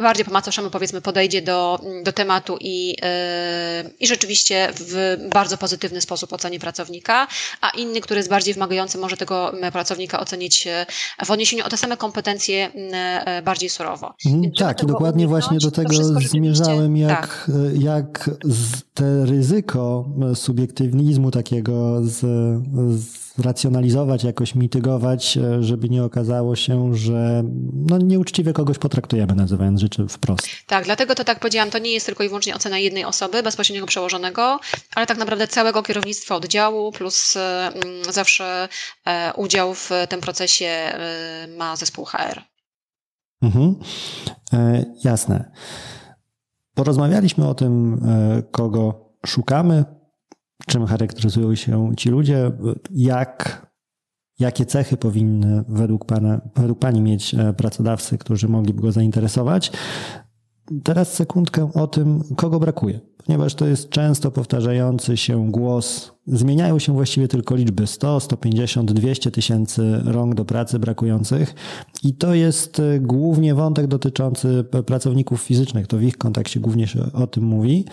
[0.00, 6.00] bardziej po macoszemu powiedzmy podejdzie do, do tematu i, e, i rzeczywiście w bardzo pozytywny
[6.00, 7.26] sposób oceni pracownika,
[7.60, 10.86] a inny, który jest bardziej wymagający, może tego pracownika ocenić e,
[11.24, 14.14] w odniesieniu o te same kompetencje e, bardziej surowo.
[14.26, 17.50] Mhm, tak, i dokładnie właśnie do tego zmierzałem, jak, tak.
[17.78, 18.30] Jak
[18.94, 22.20] te ryzyko subiektywizmu takiego z,
[23.00, 30.08] z racjonalizować, jakoś mitygować, żeby nie okazało się, że no, nieuczciwie kogoś potraktujemy, nazywając rzeczy
[30.08, 30.46] wprost.
[30.66, 33.86] Tak, dlatego to tak powiedziałam, to nie jest tylko i wyłącznie ocena jednej osoby, bezpośredniego
[33.86, 34.60] przełożonego,
[34.94, 38.68] ale tak naprawdę całego kierownictwa oddziału, plus mm, zawsze
[39.36, 42.42] udział w tym procesie e, ma zespół HR.
[43.42, 43.74] Mhm.
[44.52, 45.52] E, jasne.
[46.74, 49.84] Porozmawialiśmy o tym, e, kogo szukamy,
[50.66, 52.52] czym charakteryzują się ci ludzie,
[52.90, 53.66] jak,
[54.38, 59.72] jakie cechy powinny według, pana, według Pani mieć e, pracodawcy, którzy mogliby go zainteresować.
[60.84, 66.12] Teraz sekundkę o tym, kogo brakuje ponieważ to jest często powtarzający się głos.
[66.26, 71.54] Zmieniają się właściwie tylko liczby 100, 150, 200 tysięcy rąk do pracy brakujących
[72.02, 75.86] i to jest e, głównie wątek dotyczący pracowników fizycznych.
[75.86, 77.84] To w ich kontekście głównie się o tym mówi,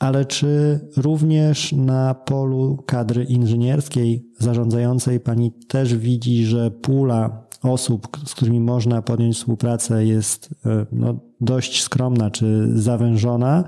[0.00, 8.34] ale czy również na polu kadry inżynierskiej zarządzającej pani też widzi, że pula osób, z
[8.34, 13.64] którymi można podjąć współpracę, jest e, no, dość skromna czy zawężona,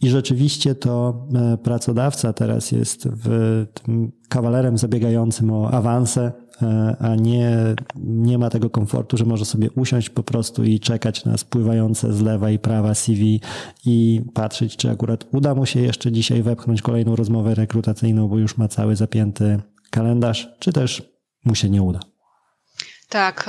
[0.00, 7.14] i rzeczywiście to e, pracodawca teraz jest w tym kawalerem zabiegającym o awanse, e, a
[7.14, 7.56] nie,
[8.04, 12.20] nie ma tego komfortu, że może sobie usiąść po prostu i czekać na spływające z
[12.20, 13.40] lewa i prawa CV
[13.86, 18.58] i patrzeć, czy akurat uda mu się jeszcze dzisiaj wepchnąć kolejną rozmowę rekrutacyjną, bo już
[18.58, 19.60] ma cały zapięty
[19.90, 21.12] kalendarz, czy też
[21.44, 22.11] mu się nie uda.
[23.12, 23.48] Tak,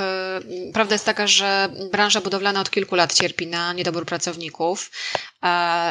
[0.68, 4.90] y, prawda jest taka, że branża budowlana od kilku lat cierpi na niedobór pracowników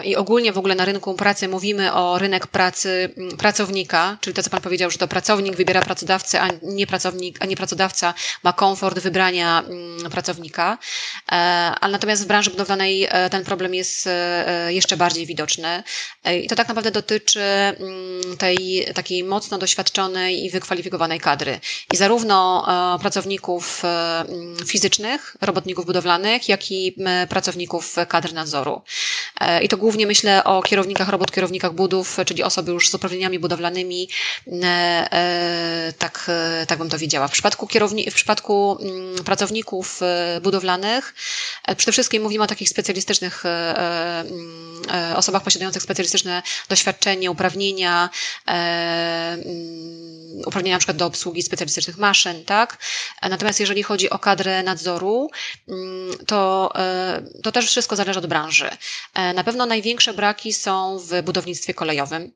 [0.04, 4.50] i ogólnie w ogóle na rynku pracy mówimy o rynek pracy pracownika, czyli to, co
[4.50, 8.14] Pan powiedział, że to pracownik wybiera pracodawcę, a nie, pracownik, a nie pracodawca
[8.44, 9.64] ma komfort wybrania
[10.12, 10.78] pracownika.
[11.32, 11.36] E,
[11.82, 15.84] ale natomiast w branży budowlanej e, ten problem jest e, jeszcze bardziej widoczny.
[16.44, 17.42] I to tak naprawdę dotyczy
[18.38, 21.60] tej takiej mocno doświadczonej i wykwalifikowanej kadry.
[21.94, 22.66] I zarówno
[23.02, 23.63] pracowników
[24.66, 26.96] fizycznych, robotników budowlanych, jak i
[27.30, 28.82] pracowników kadr nadzoru.
[29.40, 33.40] E, I to głównie myślę o kierownikach robot, kierownikach budów, czyli osoby już z uprawnieniami
[33.40, 34.10] budowlanymi.
[34.48, 34.68] E,
[35.14, 36.32] e, tak,
[36.68, 37.28] tak bym to widziała.
[37.28, 37.68] W przypadku,
[38.12, 40.00] w przypadku mm, pracowników
[40.42, 41.14] budowlanych
[41.78, 48.10] przede wszystkim mówimy o takich specjalistycznych mm, osobach posiadających specjalistyczne doświadczenie, uprawnienia,
[48.46, 49.44] mm,
[50.46, 52.78] uprawnienia na przykład do obsługi specjalistycznych maszyn, tak?
[53.22, 55.30] Natomiast jeżeli chodzi o kadrę nadzoru,
[56.28, 56.72] to,
[57.44, 58.70] to też wszystko zależy od branży.
[59.36, 62.32] Na pewno największe braki są w budownictwie kolejowym.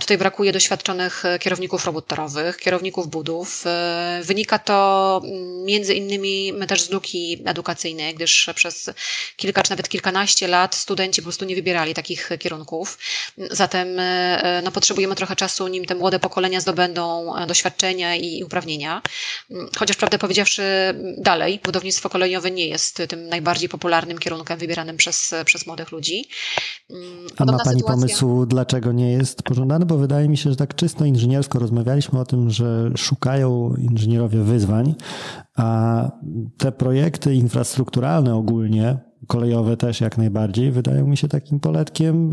[0.00, 3.64] Tutaj brakuje doświadczonych kierowników robót torowych, kierowników budów.
[4.22, 5.20] Wynika to
[5.64, 8.90] między innymi też z luki edukacyjnej, gdyż przez
[9.36, 12.98] kilka czy nawet kilkanaście lat studenci po prostu nie wybierali takich kierunków.
[13.50, 13.88] Zatem
[14.62, 19.02] no, potrzebujemy trochę czasu, nim te młode pokolenia zdobędą doświadczenia i uprawnienia.
[19.78, 20.62] Chociaż prawdę powiedziawszy,
[21.18, 26.24] dalej budownictwo kolejowe nie jest tym najbardziej popularnym kierunkiem wybieranym przez, przez młodych ludzi.
[27.38, 27.94] A ma Pani sytuacja...
[27.94, 29.86] pomysł, dlaczego nie jest pożądany?
[29.86, 34.94] Bo wydaje mi się, że tak czysto inżyniersko rozmawialiśmy o tym, że szukają inżynierowie wyzwań,
[35.56, 36.10] a
[36.58, 42.30] te projekty infrastrukturalne ogólnie, kolejowe też jak najbardziej, wydają mi się takim poletkiem,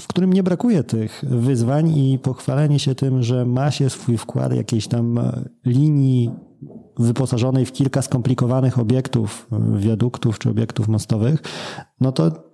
[0.00, 4.54] w którym nie brakuje tych wyzwań i pochwalenie się tym, że ma się swój wkład
[4.54, 5.20] jakiejś tam
[5.66, 6.30] linii
[6.98, 9.48] wyposażonej w kilka skomplikowanych obiektów,
[9.78, 11.42] wiaduktów czy obiektów mostowych,
[12.00, 12.44] no to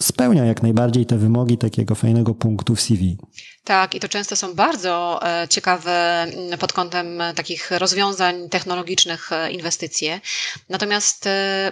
[0.00, 3.16] spełnia jak najbardziej te wymogi takiego fajnego punktu w CV.
[3.64, 6.26] Tak, i to często są bardzo e, ciekawe
[6.60, 10.20] pod kątem e, takich rozwiązań technologicznych e, inwestycje.
[10.68, 11.28] Natomiast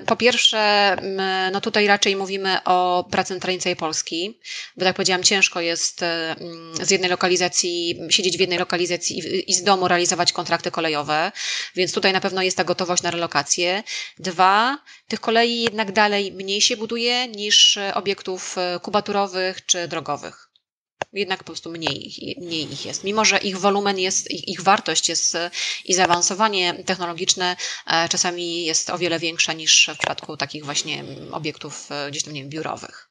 [0.06, 0.96] po pierwsze,
[1.52, 3.08] no tutaj raczej mówimy o
[3.60, 4.38] całej Polski,
[4.76, 6.00] bo tak powiedziałam, ciężko jest
[6.82, 11.32] z jednej lokalizacji, siedzieć w jednej lokalizacji i z domu realizować kontrakty kolejowe,
[11.76, 13.82] więc tutaj na pewno jest ta gotowość na relokację.
[14.18, 14.78] Dwa,
[15.08, 20.47] tych kolei jednak dalej mniej się buduje niż obiektów kubaturowych czy drogowych
[21.12, 23.04] jednak po prostu mniej, mniej ich jest.
[23.04, 25.36] Mimo, że ich wolumen jest, ich, ich wartość jest
[25.84, 31.88] i zaawansowanie technologiczne e, czasami jest o wiele większa niż w przypadku takich właśnie obiektów
[31.90, 33.08] e, gdzieś tam, nie wiem, biurowych.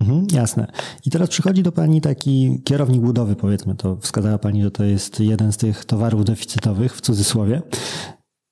[0.00, 0.72] Mhm, jasne.
[1.06, 5.20] I teraz przychodzi do Pani taki kierownik budowy, powiedzmy, to wskazała Pani, że to jest
[5.20, 7.62] jeden z tych towarów deficytowych, w cudzysłowie.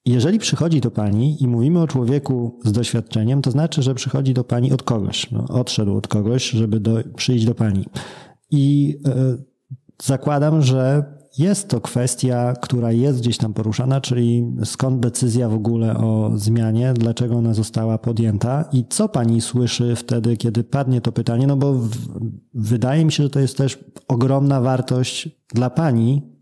[0.06, 4.44] Jeżeli przychodzi do Pani i mówimy o człowieku z doświadczeniem, to znaczy, że przychodzi do
[4.44, 7.84] Pani od kogoś, no, odszedł od kogoś, żeby do, przyjść do Pani.
[8.50, 9.36] I e,
[10.02, 11.04] zakładam, że
[11.38, 16.94] jest to kwestia, która jest gdzieś tam poruszana, czyli skąd decyzja w ogóle o zmianie,
[16.94, 21.72] dlaczego ona została podjęta i co pani słyszy wtedy, kiedy padnie to pytanie, no bo
[21.72, 21.90] w,
[22.54, 23.78] wydaje mi się, że to jest też
[24.08, 26.35] ogromna wartość dla pani,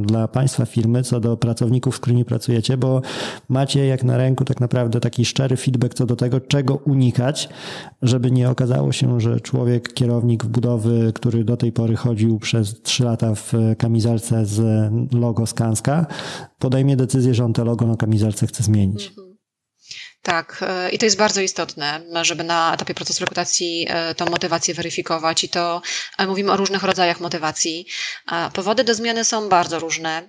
[0.00, 3.02] dla Państwa firmy, co do pracowników, z którymi pracujecie, bo
[3.48, 7.48] macie jak na ręku tak naprawdę taki szczery feedback co do tego, czego unikać,
[8.02, 13.04] żeby nie okazało się, że człowiek, kierownik budowy, który do tej pory chodził przez trzy
[13.04, 16.06] lata w kamizelce z logo Skanska,
[16.58, 19.12] podejmie decyzję, że on te logo na kamizelce chce zmienić.
[20.22, 25.48] Tak, i to jest bardzo istotne, żeby na etapie procesu rekrutacji tą motywację weryfikować i
[25.48, 25.82] to
[26.26, 27.86] mówimy o różnych rodzajach motywacji.
[28.52, 30.28] Powody do zmiany są bardzo różne.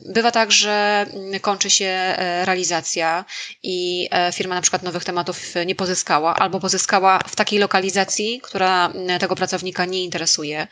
[0.00, 3.24] Bywa tak, że mm, kończy się realizacja
[3.62, 9.18] i firma na przykład nowych tematów nie pozyskała albo pozyskała w takiej lokalizacji, która mm,
[9.20, 10.66] tego pracownika nie interesuje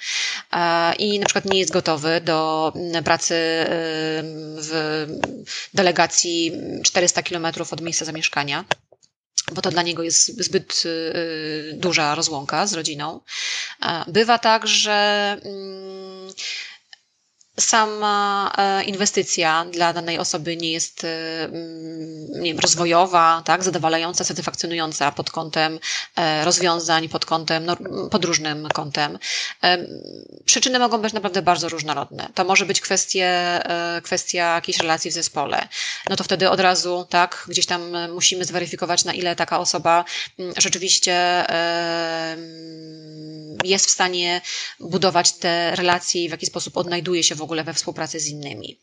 [0.98, 3.34] i na przykład nie jest gotowy do mm, pracy
[4.56, 5.06] w
[5.74, 6.52] delegacji
[6.84, 8.64] 400 km od miejsca zamieszkania
[9.52, 13.20] bo to dla niego jest zbyt y, duża rozłąka z rodziną.
[14.06, 16.32] Bywa tak, że mm,
[17.60, 21.08] sama e, inwestycja dla danej osoby nie jest e,
[21.44, 25.78] mm, nie wiem, rozwojowa, tak, zadowalająca, satysfakcjonująca pod kątem
[26.16, 27.76] e, rozwiązań, pod kątem, no,
[28.10, 29.18] pod różnym kątem.
[30.44, 32.28] Przyczyny mogą być naprawdę bardzo różnorodne.
[32.34, 33.60] To może być kwestie,
[34.02, 35.68] kwestia jakiejś relacji w zespole.
[36.08, 37.82] No to wtedy od razu, tak, gdzieś tam
[38.14, 40.04] musimy zweryfikować, na ile taka osoba
[40.38, 41.44] mm, rzeczywiście
[43.64, 44.40] jest w stanie
[44.80, 48.78] budować te relacje i w jaki sposób odnajduje się w ogóle we współpracy z innymi.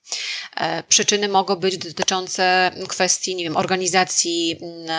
[0.57, 4.89] E, przyczyny mogą być dotyczące kwestii, nie wiem, organizacji mm,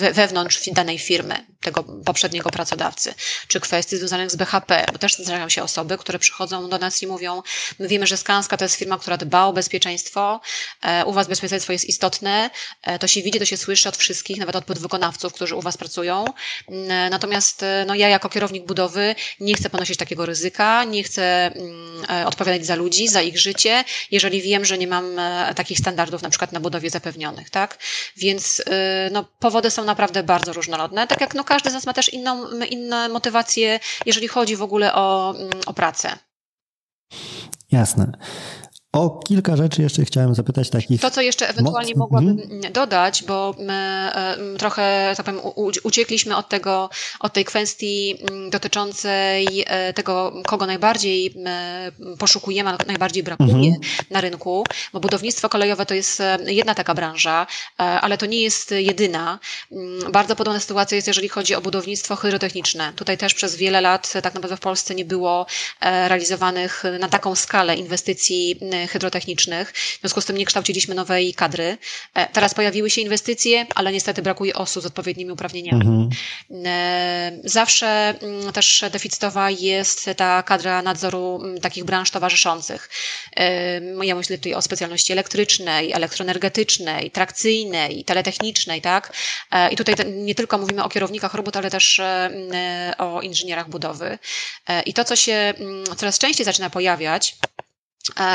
[0.00, 3.14] e, wewnątrz danej firmy, tego poprzedniego pracodawcy,
[3.48, 7.06] czy kwestii związanych z BHP, bo też zdarzają się osoby, które przychodzą do nas i
[7.06, 7.42] mówią,
[7.78, 10.40] my wiemy, że Skanska to jest firma, która dba o bezpieczeństwo,
[10.82, 12.50] e, u Was bezpieczeństwo jest istotne,
[13.00, 16.24] to się widzi, to się słyszy od wszystkich, nawet od podwykonawców, którzy u Was pracują,
[16.68, 22.19] mm, natomiast no, ja jako kierownik budowy nie chcę ponosić takiego ryzyka, nie chcę mm,
[22.26, 26.30] odpowiadać za ludzi, za ich życie, jeżeli wiem, że nie mam e, takich standardów na
[26.30, 27.78] przykład na budowie zapewnionych, tak?
[28.16, 31.92] Więc e, no, powody są naprawdę bardzo różnorodne, tak jak no, każdy z nas ma
[31.92, 35.34] też inną, inne motywacje, jeżeli chodzi w ogóle o,
[35.66, 36.18] o pracę.
[37.72, 38.12] Jasne.
[38.92, 41.00] O kilka rzeczy jeszcze chciałem zapytać takich.
[41.00, 42.72] To, co jeszcze ewentualnie mogłabym hmm.
[42.72, 43.72] dodać, bo my
[44.14, 45.40] e, trochę, tak powiem,
[45.82, 46.90] uciekliśmy od tego,
[47.20, 48.18] od tej kwestii
[48.50, 51.34] dotyczącej e, tego, kogo najbardziej
[52.18, 53.80] poszukujemy, najbardziej brakuje hmm.
[54.10, 57.46] na rynku, bo budownictwo kolejowe to jest e, jedna taka branża,
[57.76, 59.38] ale to nie jest jedyna.
[60.12, 62.92] Bardzo podobna sytuacja jest, jeżeli chodzi o budownictwo hydrotechniczne.
[62.96, 65.46] Tutaj też przez wiele lat tak naprawdę w Polsce nie było
[65.80, 68.56] realizowanych na taką skalę inwestycji
[68.88, 69.72] hydrotechnicznych.
[69.72, 71.78] W związku z tym nie kształciliśmy nowej kadry.
[72.14, 75.80] E, teraz pojawiły się inwestycje, ale niestety brakuje osób z odpowiednimi uprawnieniami.
[75.80, 76.10] Mhm.
[76.66, 82.90] E, zawsze mm, też deficytowa jest ta kadra nadzoru mm, takich branż towarzyszących.
[83.36, 89.12] E, ja myślę tutaj o specjalności elektrycznej, elektroenergetycznej, trakcyjnej, teletechnicznej, tak?
[89.70, 92.00] I tutaj nie tylko mówimy o kierownikach robót, ale też
[92.98, 94.18] o inżynierach budowy.
[94.86, 95.54] I to, co się
[95.96, 97.36] coraz częściej zaczyna pojawiać,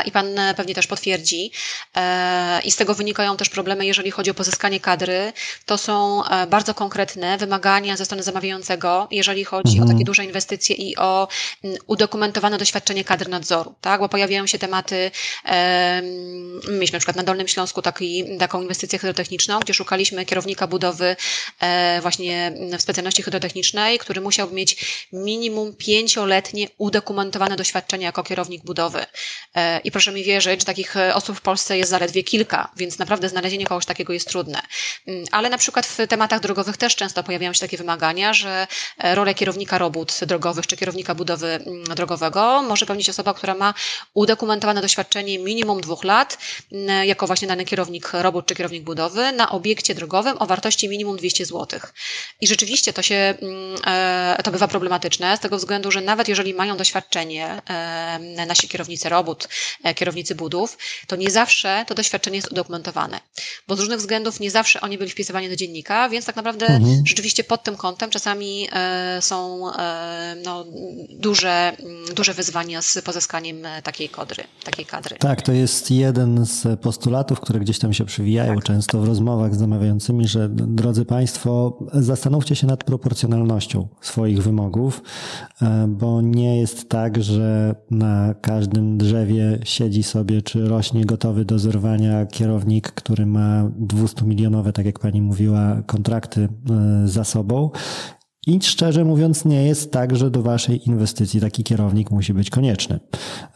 [0.04, 1.50] i pan e, pewnie też potwierdzi.
[1.96, 5.32] E, I z tego wynikają też problemy, jeżeli chodzi o pozyskanie kadry.
[5.64, 9.90] To są e, bardzo konkretne wymagania ze strony zamawiającego, jeżeli chodzi mhm.
[9.90, 11.28] o takie duże inwestycje i o
[11.86, 14.00] udokumentowane doświadczenie kadr nadzoru, tak?
[14.00, 15.10] Bo pojawiają się tematy,
[16.68, 21.16] mieliśmy na przykład na Dolnym Śląsku taki, taką inwestycję hydrotechniczną, gdzie szukaliśmy kierownika budowy
[22.02, 29.06] właśnie w specjalności hydrotechnicznej, który musiał mieć minimum pięcioletnie udokumentowane doświadczenie jako kierownik budowy.
[29.56, 32.98] E, I proszę mi wierzyć, że takich e, osób w Polsce jest zaledwie kilka, więc
[32.98, 34.62] naprawdę znalezienie kogoś takiego jest trudne.
[35.06, 38.66] Mm, ale na przykład w tematach drogowych też często pojawiają się takie wymagania, że
[38.98, 43.74] e, rolę kierownika robót drogowych czy kierownika budowy mm, drogowego może pełnić osoba, która ma
[44.14, 46.38] udokumentowane doświadczenie minimum dwóch lat
[46.72, 51.16] mm, jako właśnie dany kierownik robót czy kierownik budowy na obiekcie drogowym o wartości minimum
[51.16, 51.80] 200 zł.
[52.40, 53.34] I rzeczywiście to się,
[54.44, 57.62] to bywa problematyczne z tego względu, że nawet jeżeli mają doświadczenie
[58.46, 59.45] nasi kierownicy robót,
[59.82, 63.20] E, kierownicy budów, to nie zawsze to doświadczenie jest udokumentowane.
[63.68, 67.06] Bo z różnych względów nie zawsze oni byli wpisywani do dziennika, więc tak naprawdę mhm.
[67.06, 70.64] rzeczywiście pod tym kątem czasami e, są e, no,
[71.10, 71.76] duże,
[72.14, 75.16] duże wyzwania z pozyskaniem takiej kadry, takiej kadry.
[75.18, 78.64] Tak, to jest jeden z postulatów, które gdzieś tam się przywijają tak.
[78.64, 85.02] często w rozmowach z zamawiającymi, że drodzy Państwo, zastanówcie się nad proporcjonalnością swoich wymogów,
[85.88, 92.26] bo nie jest tak, że na każdym drzewie siedzi sobie, czy rośnie gotowy do zerwania
[92.26, 97.70] kierownik, który ma 200 milionowe, tak jak pani mówiła, kontrakty e, za sobą.
[98.46, 103.00] I szczerze mówiąc, nie jest tak, że do waszej inwestycji taki kierownik musi być konieczny.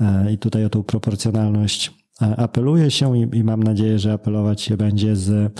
[0.01, 4.61] E, I tutaj o tą proporcjonalność e, apeluje się i, i mam nadzieję, że apelować
[4.61, 5.59] się będzie z,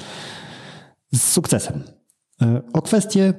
[1.13, 1.83] z sukcesem.
[2.73, 3.35] O kwestie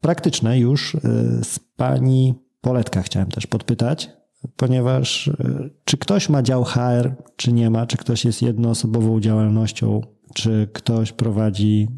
[0.00, 0.96] praktyczne już
[1.42, 4.10] z pani Poletka chciałem też podpytać
[4.56, 10.00] ponieważ e, czy ktoś ma dział HR, czy nie ma, czy ktoś jest jednoosobową działalnością
[10.34, 11.88] czy ktoś prowadzi,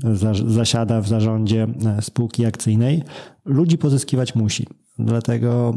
[0.46, 1.66] zasiada w zarządzie
[2.00, 3.02] spółki akcyjnej,
[3.44, 4.66] ludzi pozyskiwać musi.
[4.98, 5.76] Dlatego,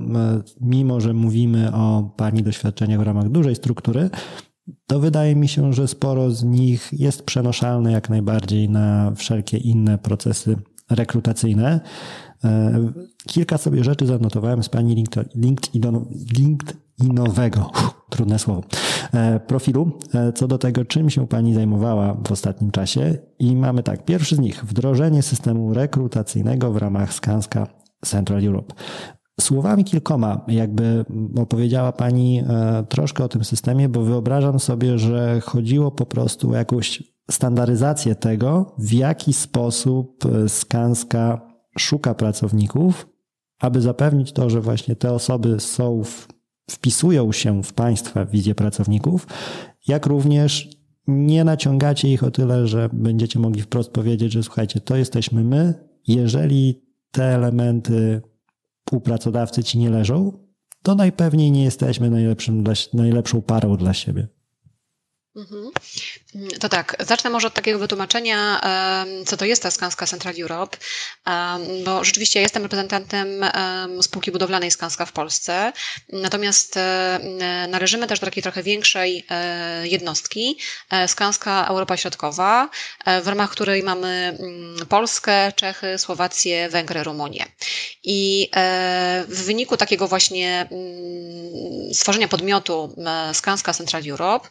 [0.62, 4.10] mimo że mówimy o pani doświadczeniach w ramach dużej struktury,
[4.88, 9.98] to wydaje mi się, że sporo z nich jest przenoszalne jak najbardziej na wszelkie inne
[9.98, 10.56] procesy
[10.90, 11.80] rekrutacyjne.
[12.46, 12.92] E,
[13.28, 15.06] kilka sobie rzeczy zanotowałem z pani
[16.38, 17.72] LinkedInowego,
[18.10, 18.64] trudne słowo,
[19.14, 23.18] e, profilu, e, co do tego, czym się pani zajmowała w ostatnim czasie.
[23.40, 27.68] I mamy tak, pierwszy z nich, wdrożenie systemu rekrutacyjnego w ramach Skanska
[28.06, 28.74] Central Europe.
[29.42, 31.06] Słowami kilkoma, jakby
[31.38, 32.44] opowiedziała Pani
[32.90, 38.76] troszkę o tym systemie, bo wyobrażam sobie, że chodziło po prostu o jakąś standaryzację tego,
[38.78, 43.08] w jaki sposób Skanska szuka pracowników,
[43.60, 46.28] aby zapewnić to, że właśnie te osoby są, w,
[46.70, 49.28] wpisują się w Państwa wizję pracowników,
[49.88, 50.70] jak również
[51.08, 55.74] nie naciągacie ich o tyle, że będziecie mogli wprost powiedzieć, że słuchajcie, to jesteśmy my.
[56.08, 56.82] Jeżeli
[57.12, 58.22] te elementy
[58.92, 60.32] u pracodawcy ci nie leżą,
[60.84, 64.28] to najpewniej nie jesteśmy najlepszym dla, najlepszą parą dla siebie.
[65.36, 65.72] Mhm.
[66.60, 68.62] To tak, zacznę może od takiego wytłumaczenia,
[69.26, 70.78] co to jest ta Skanska Central Europe,
[71.86, 73.28] bo rzeczywiście jestem reprezentantem
[74.02, 75.74] spółki budowlanej Skanska w Polsce,
[76.14, 76.80] natomiast
[77.68, 80.58] należymy też do takiej trochę większej e, jednostki,
[80.92, 82.70] e, Skanska Europa Środkowa,
[83.06, 87.46] e, w ramach której mamy mm, Polskę, Czechy, Słowację, Węgry, Rumunię.
[88.04, 88.50] I
[89.28, 92.96] w wyniku takiego właśnie mm, stworzenia podmiotu
[93.34, 94.50] Skanska Central Europe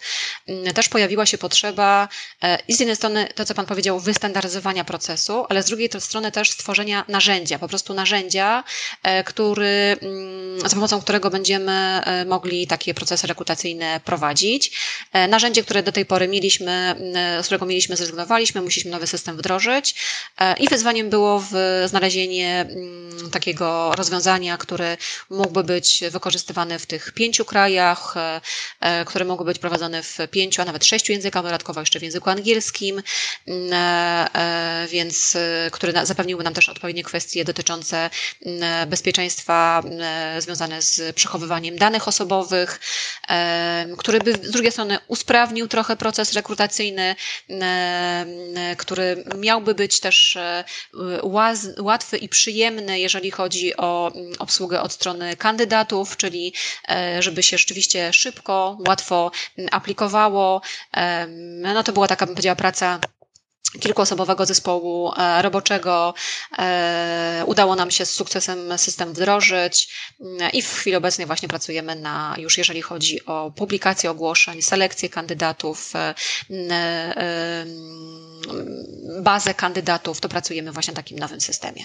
[0.75, 5.47] też pojawiła się potrzeba e, i z jednej strony to, co Pan powiedział, wystandaryzowania procesu,
[5.49, 8.65] ale z drugiej strony też stworzenia narzędzia, po prostu narzędzia,
[9.03, 14.81] e, który, mm, za pomocą którego będziemy e, mogli takie procesy rekrutacyjne prowadzić.
[15.29, 16.95] Narzędzie, które do tej pory mieliśmy,
[17.43, 19.95] z którego mieliśmy, zrezygnowaliśmy, musieliśmy nowy system wdrożyć
[20.59, 21.45] i wyzwaniem było
[21.87, 24.97] znalezienie mm, takiego rozwiązania, które
[25.31, 28.15] mógłby być wykorzystywany w tych pięciu krajach,
[29.07, 33.03] które mogły być prowadzone w pięciu, a nawet sześciu językach, dodatkowo jeszcze w języku angielskim,
[33.47, 38.11] mm, e, e, więc e, który zapewniłby nam też odpowiednie kwestie dotyczące
[38.47, 42.81] mm, bezpieczeństwa mm, związane z przechowywaniem danych osobowych,
[43.99, 47.17] który by z drugiej strony usprawnił trochę proces rekrutacyjny,
[48.77, 50.39] który miałby być też
[51.79, 56.53] łatwy i przyjemny, jeżeli chodzi o obsługę od strony kandydatów, czyli
[57.21, 59.31] żeby się rzeczywiście szybko, łatwo
[59.71, 60.63] aplikowało,
[61.75, 63.01] no to była taka, bym powiedziała, praca
[63.81, 66.15] kilkuosobowego zespołu e, roboczego.
[66.59, 71.97] E, udało nam się z sukcesem system wdrożyć mm, i w chwili obecnej właśnie pracujemy
[71.97, 76.15] na, już jeżeli chodzi o publikację ogłoszeń, selekcję kandydatów, e,
[79.23, 81.85] bazę kandydatów, to pracujemy właśnie w takim nowym systemie.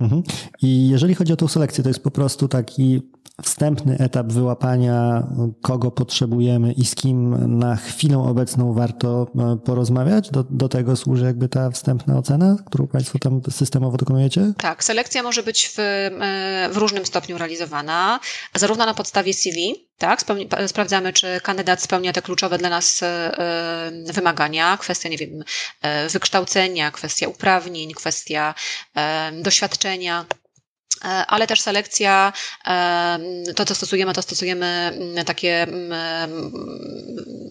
[0.00, 0.22] Mhm.
[0.62, 3.02] I jeżeli chodzi o tą selekcję, to jest po prostu taki
[3.42, 5.26] wstępny etap wyłapania,
[5.62, 10.30] kogo potrzebujemy i z kim na chwilę obecną warto e, porozmawiać?
[10.30, 14.52] Do, do tego służy jakby ta wstępna ocena, którą Państwo tam systemowo dokonujecie?
[14.58, 18.20] Tak, selekcja może być w, e, w różnym stopniu realizowana,
[18.54, 20.24] zarówno na podstawie CV, tak,
[20.66, 23.32] sprawdzamy, czy kandydat spełnia te kluczowe dla nas e,
[24.12, 25.44] wymagania, kwestia, nie wiem,
[26.10, 28.54] wykształcenia, kwestia uprawnień, kwestia
[29.42, 30.24] doświadczenia.
[31.04, 32.32] E, ale też selekcja,
[32.66, 33.18] e,
[33.56, 36.52] to co stosujemy, to stosujemy mm, takie mm,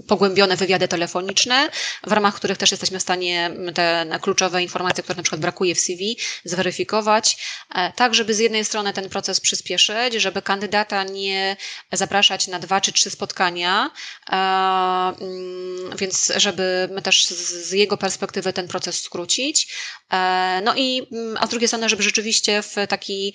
[0.08, 1.70] pogłębione wywiady telefoniczne,
[2.08, 5.80] w ramach których też jesteśmy w stanie te kluczowe informacje, które na przykład brakuje w
[5.80, 7.38] CV, zweryfikować,
[7.76, 11.58] e, tak żeby z jednej strony ten proces przyspieszyć, żeby kandydata nie
[11.92, 13.92] zapraszać na dwa czy trzy spotkania,
[14.32, 19.76] mm, więc żeby też z jego perspektywy ten proces skrócić.
[20.64, 21.08] No i,
[21.40, 23.35] a z drugiej strony, żeby rzeczywiście w taki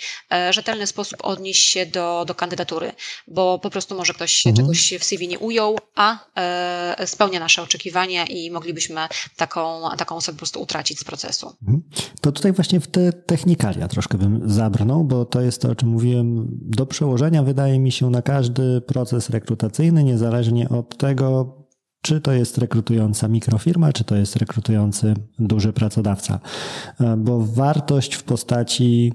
[0.51, 2.93] rzetelny sposób odnieść się do, do kandydatury,
[3.29, 4.57] bo po prostu może ktoś mhm.
[4.57, 9.01] czegoś w CV nie ujął, a e, spełnia nasze oczekiwania i moglibyśmy
[9.37, 11.53] taką, taką osobę po prostu utracić z procesu.
[11.63, 11.83] Mhm.
[12.21, 15.89] To tutaj właśnie w te technikalia troszkę bym zabrnął, bo to jest to, o czym
[15.89, 21.57] mówiłem, do przełożenia wydaje mi się na każdy proces rekrutacyjny, niezależnie od tego,
[22.03, 26.41] czy to jest rekrutująca mikrofirma, czy to jest rekrutujący duży pracodawca.
[27.01, 29.13] E, bo wartość w postaci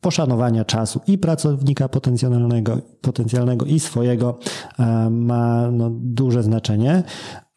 [0.00, 4.38] poszanowania czasu i pracownika potencjalnego, potencjalnego i swojego
[4.78, 7.02] e, ma no, duże znaczenie.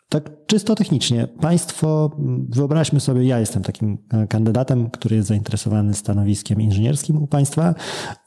[0.10, 2.12] Tak czysto technicznie, Państwo,
[2.50, 7.76] wyobraźmy sobie, ja jestem takim e, kandydatem, który jest zainteresowany stanowiskiem inżynierskim u Państwa.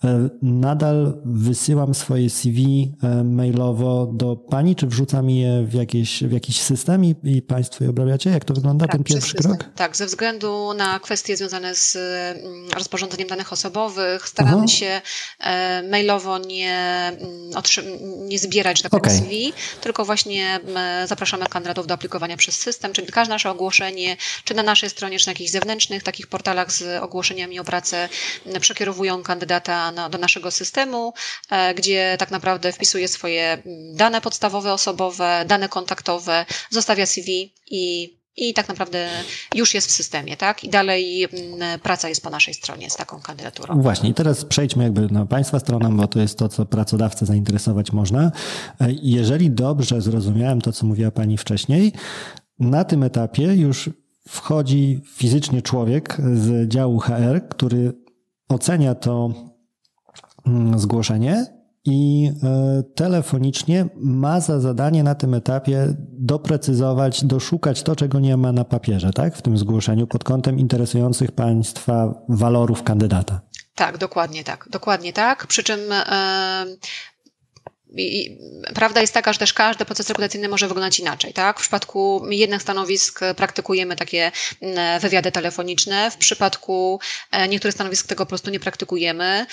[0.05, 2.93] E, nadal wysyłam swoje CV
[3.25, 7.91] mailowo do Pani, czy wrzucam je w, jakieś, w jakiś system i, i Państwo je
[7.91, 8.31] obrabiacie?
[8.31, 9.65] Jak to wygląda, tak, ten pierwszy krok?
[9.77, 14.69] Tak, ze względu na kwestie związane z mm, rozporządzeniem danych osobowych, staramy Aha.
[14.69, 15.01] się
[15.91, 19.19] mailowo nie, mm, nie zbierać, że tak okay.
[19.19, 20.61] CV, tylko właśnie
[21.07, 25.27] zapraszamy kandydatów do aplikowania przez system, czyli każde nasze ogłoszenie, czy na naszej stronie, czy
[25.27, 28.09] na jakichś zewnętrznych takich portalach z ogłoszeniami o pracę
[28.61, 31.15] przekierowują kandydata na, do naszego systemu,
[31.51, 33.63] e, gdzie tak naprawdę wpisuje swoje
[33.95, 39.09] dane podstawowe, osobowe, dane kontaktowe, zostawia CV i i tak naprawdę
[39.55, 40.65] już jest w systemie, tak?
[40.65, 43.83] I dalej mm, praca jest po naszej stronie z taką kandydaturą.
[43.83, 47.93] Właśnie, i teraz przejdźmy jakby na Państwa stronę, bo to jest to, co pracodawcę zainteresować
[47.93, 48.33] można.
[48.81, 51.93] E, jeżeli dobrze zrozumiałem to, co mówiła Pani wcześniej,
[52.59, 53.91] na tym etapie już
[54.29, 57.93] wchodzi fizycznie człowiek z działu HR, który
[58.49, 59.31] ocenia to
[60.47, 61.54] mm, zgłoszenie
[61.85, 68.53] i e, telefonicznie ma za zadanie na tym etapie doprecyzować, doszukać to, czego nie ma
[68.53, 69.37] na papierze, tak?
[69.37, 73.41] W tym zgłoszeniu pod kątem interesujących Państwa walorów kandydata.
[73.75, 74.69] Tak, dokładnie tak.
[74.71, 75.47] Dokładnie tak.
[75.47, 76.65] Przy czym e,
[77.97, 78.39] i
[78.75, 81.33] prawda jest taka, że też każdy proces rekrutacyjny może wyglądać inaczej.
[81.33, 81.59] Tak?
[81.59, 87.01] W przypadku jednych stanowisk praktykujemy takie mm, wywiady telefoniczne, w przypadku
[87.31, 89.47] e, niektórych stanowisk tego po prostu nie praktykujemy,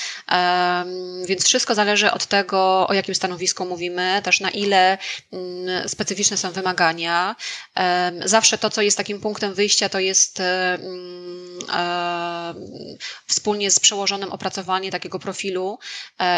[1.25, 4.97] więc wszystko zależy od tego, o jakim stanowisku mówimy, też na ile
[5.33, 7.35] mm, specyficzne są wymagania.
[8.25, 12.53] Zawsze to, co jest takim punktem wyjścia, to jest e, mm, e,
[13.27, 15.79] wspólnie z przełożonym opracowanie takiego profilu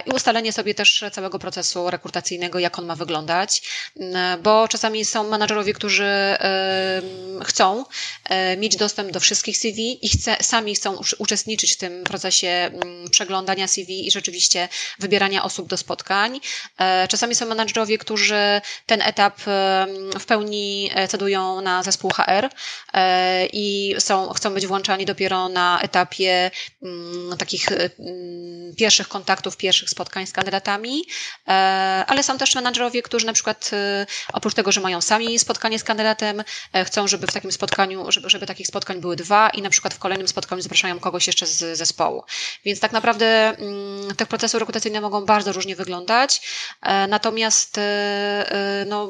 [0.06, 3.62] i ustalenie sobie też całego procesu rekrutacyjnego, jak on ma wyglądać,
[4.00, 6.04] mm, bo czasami są menadżerowie, którzy
[7.44, 7.86] chcą
[8.58, 13.68] mieć dostęp do wszystkich CV i chce, sami chcą uczestniczyć w tym procesie mm, przeglądania
[13.68, 16.40] CV i rzeczywiście wybierania osób do spotkań.
[16.80, 19.40] E, czasami są menadżerowie, którzy ten etap
[20.20, 22.50] w pełni e, cedują na zespół HR
[22.94, 26.52] e, i są, chcą być włączani dopiero na etapie
[26.84, 27.66] mm, takich
[28.78, 31.04] pierwszych kontaktów, pierwszych spotkań z kandydatami.
[31.84, 35.80] E, ale są też menadżerowie, którzy na przykład e, oprócz tego, że mają sami spotkanie
[35.80, 36.44] z kandydatem,
[36.74, 39.94] e, chcą, żeby w takim spotkaniu, żeby, żeby takich spotkań były dwa i na przykład
[39.94, 42.24] w kolejnym spotkaniu zapraszają kogoś jeszcze z zespołu.
[42.66, 43.26] Więc tak naprawdę
[43.58, 46.42] mm, te procesy rekrutacyjne mogą bardzo różnie wyglądać,
[47.08, 47.80] natomiast
[48.86, 49.10] no,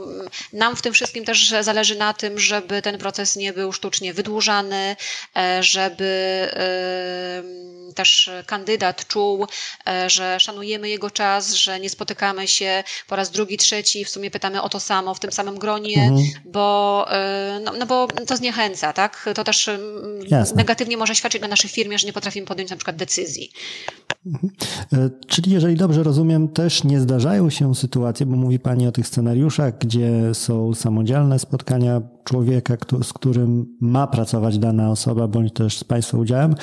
[0.53, 4.95] nam w tym wszystkim też zależy na tym, żeby ten proces nie był sztucznie wydłużany,
[5.59, 6.49] żeby
[7.95, 9.47] też kandydat czuł,
[10.07, 14.31] że szanujemy jego czas, że nie spotykamy się się po raz drugi, trzeci, w sumie
[14.31, 16.27] pytamy o to samo w tym samym gronie, mhm.
[16.45, 17.05] bo,
[17.57, 19.29] y, no, no, bo to zniechęca, tak?
[19.35, 19.81] To też mm,
[20.27, 20.57] Jasne.
[20.57, 23.51] negatywnie może świadczyć na naszej firmie, że nie potrafimy podjąć na przykład decyzji.
[24.25, 24.53] Mhm.
[24.93, 29.07] E, czyli jeżeli dobrze rozumiem, też nie zdarzają się sytuacje, bo mówi Pani o tych
[29.07, 35.83] scenariuszach, gdzie są samodzielne spotkania człowieka, z którym ma pracować dana osoba, bądź też z
[35.83, 36.55] Państwa udziałem.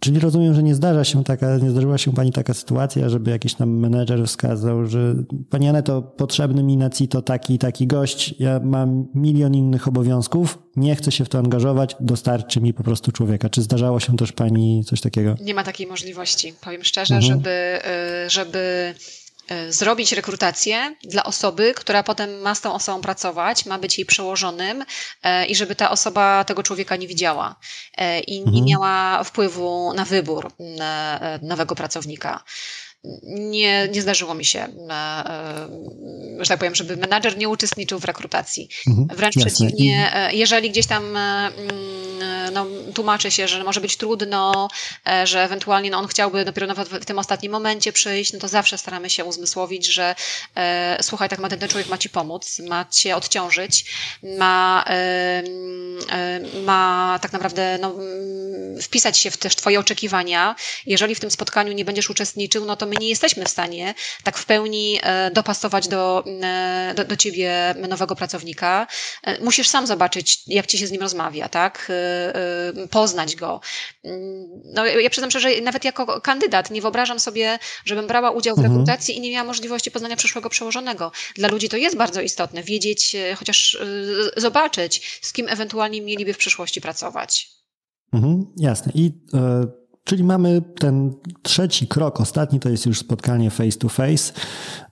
[0.00, 3.54] Czyli rozumiem, że nie zdarza się taka, nie zdarzyła się Pani taka sytuacja, żeby jakiś
[3.54, 5.14] tam menedżer wskazał, że
[5.50, 10.58] Pani Aneto, potrzebny mi na CITO taki i taki gość, ja mam milion innych obowiązków,
[10.76, 13.48] nie chcę się w to angażować, dostarczy mi po prostu człowieka.
[13.48, 15.34] Czy zdarzało się też Pani coś takiego?
[15.40, 17.32] Nie ma takiej możliwości, powiem szczerze, mhm.
[17.32, 17.50] żeby,
[18.26, 18.94] y, żeby
[19.68, 24.84] zrobić rekrutację dla osoby, która potem ma z tą osobą pracować, ma być jej przełożonym
[25.22, 27.56] e, i żeby ta osoba tego człowieka nie widziała
[27.96, 28.64] e, i nie mhm.
[28.64, 30.52] miała wpływu na wybór
[31.42, 32.44] nowego pracownika
[33.24, 34.68] nie, nie zdarzyło mi się,
[36.38, 38.68] że tak powiem, żeby menadżer nie uczestniczył w rekrutacji.
[38.86, 39.50] Mhm, Wręcz jasne.
[39.50, 41.16] przeciwnie, jeżeli gdzieś tam
[42.52, 44.68] no, tłumaczy się, że może być trudno,
[45.06, 48.48] e, że ewentualnie no, on chciałby dopiero nawet w tym ostatnim momencie przyjść, no to
[48.48, 50.14] zawsze staramy się uzmysłowić, że
[50.56, 53.84] e, słuchaj, tak ma ten, ten człowiek ma ci pomóc, ma cię odciążyć,
[54.38, 54.92] ma, e,
[56.10, 57.94] e, ma tak naprawdę no,
[58.82, 60.54] wpisać się w też twoje oczekiwania.
[60.86, 63.94] Jeżeli w tym spotkaniu nie będziesz uczestniczył, no to my nie jesteśmy w stanie
[64.24, 68.86] tak w pełni e, dopasować do, e, do, do ciebie nowego pracownika.
[69.40, 71.88] Musisz sam zobaczyć, jak ci się z nim rozmawia, tak?
[72.84, 73.60] Y, poznać go.
[74.04, 78.56] Mm, no, ja przyznam szczerze, że nawet jako kandydat nie wyobrażam sobie, żebym brała udział
[78.56, 78.74] w mhm.
[78.74, 81.12] rekrutacji i nie miała możliwości poznania przyszłego przełożonego.
[81.36, 83.74] Dla ludzi to jest bardzo istotne, wiedzieć, e, chociaż
[84.36, 87.50] e, zobaczyć, z kim ewentualnie mieliby w przyszłości pracować.
[88.12, 88.92] Mhm, jasne.
[88.94, 89.66] I e,
[90.08, 94.32] Czyli mamy ten trzeci krok, ostatni to jest już spotkanie face to face.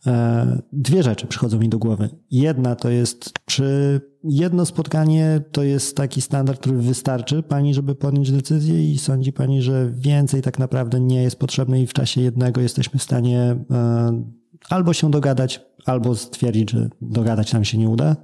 [0.06, 2.08] E, dwie rzeczy przychodzą mi do głowy.
[2.30, 8.32] Jedna to jest, czy jedno spotkanie to jest taki standard, który wystarczy pani, żeby podjąć
[8.32, 12.60] decyzję i sądzi pani, że więcej tak naprawdę nie jest potrzebne i w czasie jednego
[12.60, 13.40] jesteśmy w stanie
[13.70, 14.22] e,
[14.70, 18.16] albo się dogadać, albo stwierdzić, że dogadać nam się nie uda?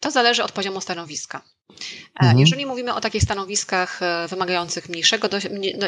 [0.00, 1.53] To zależy od poziomu stanowiska.
[1.70, 2.38] E, mhm.
[2.38, 5.38] Jeżeli mówimy o takich stanowiskach e, wymagających mniejszego, do,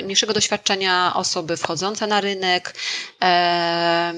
[0.03, 2.75] mniejszego doświadczenia osoby wchodzące na rynek,
[3.23, 4.15] e,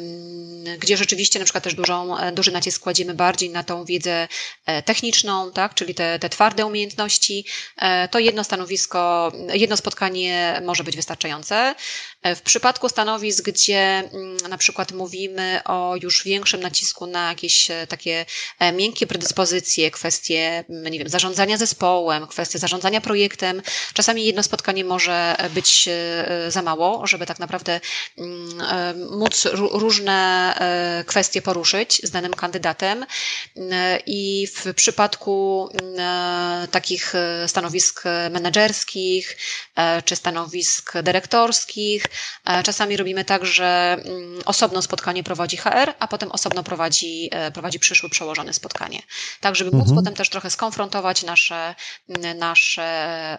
[0.79, 4.29] gdzie rzeczywiście na przykład też dużą, e, duży nacisk kładziemy bardziej na tą wiedzę
[4.85, 7.45] techniczną, tak, czyli te, te twarde umiejętności,
[7.77, 11.75] e, to jedno stanowisko, jedno spotkanie może być wystarczające.
[12.25, 18.27] W przypadku stanowisk, gdzie mm, na przykład mówimy o już większym nacisku na jakieś takie
[18.73, 23.63] miękkie predyspozycje, kwestie, nie wiem, zarządzania zespołem, kwestie zarządzania projektem.
[23.95, 27.81] Czasami jedno spotkanie może być e, za mało, żeby tak naprawdę
[28.19, 33.07] mm, e, móc różne e, kwestie poruszyć z danym kandydatem.
[34.07, 37.13] I w przypadku mm, takich
[37.47, 39.37] stanowisk menedżerskich
[40.05, 42.08] czy stanowisk dyrektorskich,
[42.65, 48.11] czasami robimy tak, że mm, osobno spotkanie prowadzi HR, a potem osobno prowadzi, prowadzi przyszły
[48.11, 49.03] przełożony spotkanie.
[49.41, 49.97] Tak, żeby móc mhm.
[49.97, 52.83] potem też trochę skonfrontować nasze nasze, nasze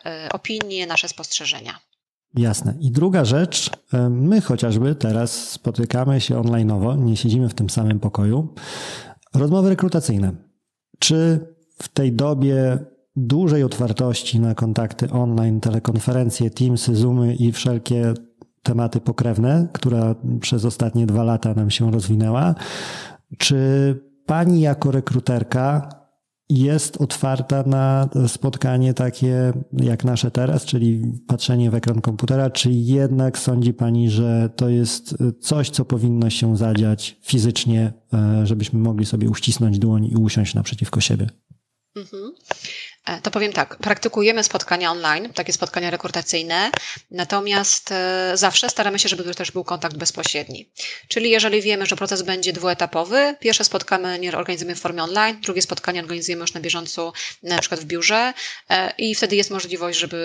[0.05, 1.79] e, opinie, nasze spostrzeżenia.
[2.33, 2.77] Jasne.
[2.79, 7.99] I druga rzecz, e, my chociażby teraz spotykamy się onlineowo, nie siedzimy w tym samym
[7.99, 8.53] pokoju.
[9.33, 10.31] Rozmowy rekrutacyjne.
[10.99, 11.47] Czy
[11.81, 12.77] w tej dobie
[13.15, 18.13] dużej otwartości na kontakty online, telekonferencje, Teamsy, Zoomy i wszelkie
[18.63, 22.55] tematy pokrewne, która przez ostatnie dwa lata nam się rozwinęła,
[23.37, 23.95] czy
[24.25, 25.89] pani jako rekruterka
[26.49, 33.37] jest otwarta na spotkanie takie jak nasze teraz, czyli patrzenie w ekran komputera, czy jednak
[33.37, 39.29] sądzi Pani, że to jest coś, co powinno się zadziać fizycznie, e, żebyśmy mogli sobie
[39.29, 41.29] uścisnąć dłoń i usiąść naprzeciwko siebie?
[41.95, 42.31] Mhm.
[43.09, 46.71] E, to powiem tak, praktykujemy spotkania online, takie spotkania rekrutacyjne,
[47.11, 50.69] natomiast e, zawsze staramy się, żeby też był kontakt bezpośredni.
[51.07, 56.01] Czyli jeżeli wiemy, że proces będzie dwuetapowy, pierwsze spotkanie organizujemy w formie online, drugie spotkanie
[56.01, 57.13] organizujemy już na bieżąco,
[57.43, 58.33] na przykład w biurze
[58.69, 60.19] e, i wtedy jest możliwość, żeby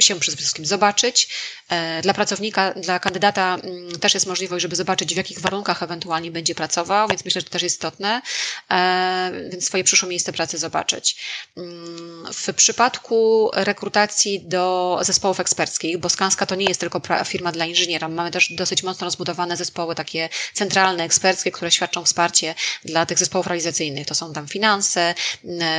[0.00, 1.28] się przede wszystkim zobaczyć.
[2.02, 6.54] Dla pracownika, dla kandydata mm, też jest możliwość, żeby zobaczyć, w jakich warunkach ewentualnie będzie
[6.54, 8.22] pracował, więc myślę, że to też jest istotne,
[9.50, 11.16] więc swoje przyszłe miejsce pracy zobaczyć.
[12.32, 18.08] W przypadku rekrutacji do zespołów eksperckich, bo Skanska to nie jest tylko firma dla inżyniera,
[18.08, 22.54] mamy też dosyć mocno rozbudowane zespoły takie centralne, eksperckie, które świadczą wsparcie
[22.84, 24.06] dla tych zespołów realizacyjnych.
[24.06, 25.14] To są tam finanse,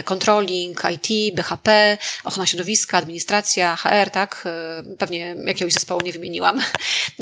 [0.06, 4.48] controlling, IT, BHP, ochrona środowiska, administracja, HR, tak?
[4.98, 6.62] Pewnie jakiegoś zespołu nie wymieniłam.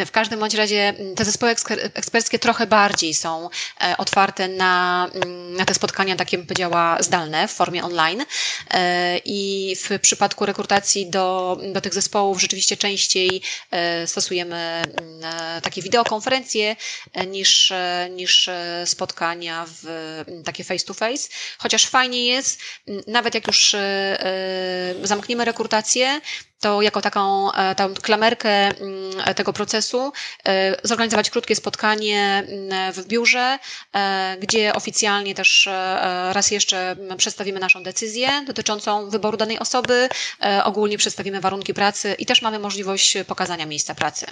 [0.05, 1.55] W każdym bądź razie te zespoły
[1.93, 3.49] eksperckie trochę bardziej są
[3.81, 5.07] e, otwarte na,
[5.57, 8.14] na te spotkania, takie bym powiedziała, zdalne w formie online.
[8.71, 15.23] E, I w przypadku rekrutacji do, do tych zespołów rzeczywiście częściej e, stosujemy mm,
[15.57, 16.75] e, takie wideokonferencje
[17.27, 17.73] niż,
[18.11, 18.49] niż
[18.85, 19.85] spotkania w
[20.45, 21.29] takie face to face.
[21.57, 22.59] Chociaż fajnie jest,
[23.07, 23.75] nawet jak już
[25.03, 26.21] zamkniemy rekrutację,
[26.59, 30.11] to jako taką tą klamerkę mm, tego procesu
[30.45, 33.59] e, zorganizować krótkie spotkanie mm, w biurze,
[33.93, 35.73] e, gdzie oficjalnie też e,
[36.33, 40.09] raz jeszcze przedstawimy naszą decyzję dotyczącą wyboru danej osoby,
[40.63, 44.25] ogólnie przedstawimy warunki pracy i też mamy możliwość pokazania miejsca pracy.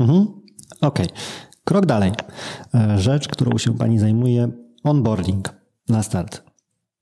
[0.00, 0.26] Mhm.
[0.80, 1.06] Okej.
[1.06, 1.18] Okay.
[1.64, 2.12] Krok dalej.
[2.96, 4.50] Rzecz, którą się Pani zajmuje,
[4.84, 5.48] onboarding
[5.88, 6.42] na start,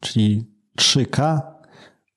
[0.01, 0.45] czyli
[0.81, 1.41] 3K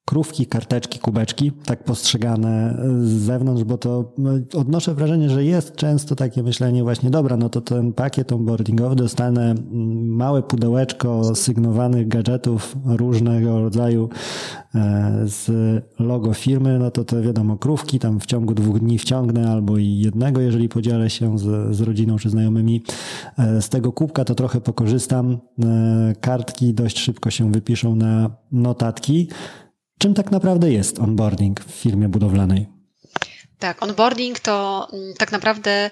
[0.08, 6.16] krówki, karteczki, kubeczki, tak postrzegane z zewnątrz, bo to no, odnoszę wrażenie, że jest często
[6.16, 12.76] takie myślenie właśnie, dobra, no to ten pakiet onboardingowy dostanę mm, małe pudełeczko sygnowanych gadżetów
[12.86, 14.10] różnego rodzaju
[14.76, 15.52] e, z
[16.00, 19.98] logo firmy, no to to wiadomo, krówki tam w ciągu dwóch dni wciągnę albo i
[19.98, 22.84] jednego, jeżeli podzielę się z, z rodziną czy znajomymi.
[23.38, 25.38] E, z tego kubka to trochę pokorzystam.
[25.64, 29.28] E, kartki dość szybko się wypiszą na notatki.
[29.98, 32.68] Czym tak naprawdę jest onboarding w firmie budowlanej?
[33.60, 35.90] Tak, onboarding to mm, tak naprawdę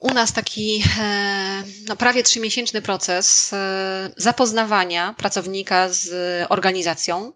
[0.00, 6.10] u nas taki e, no, prawie trzymiesięczny proces e, zapoznawania pracownika z
[6.50, 7.32] organizacją,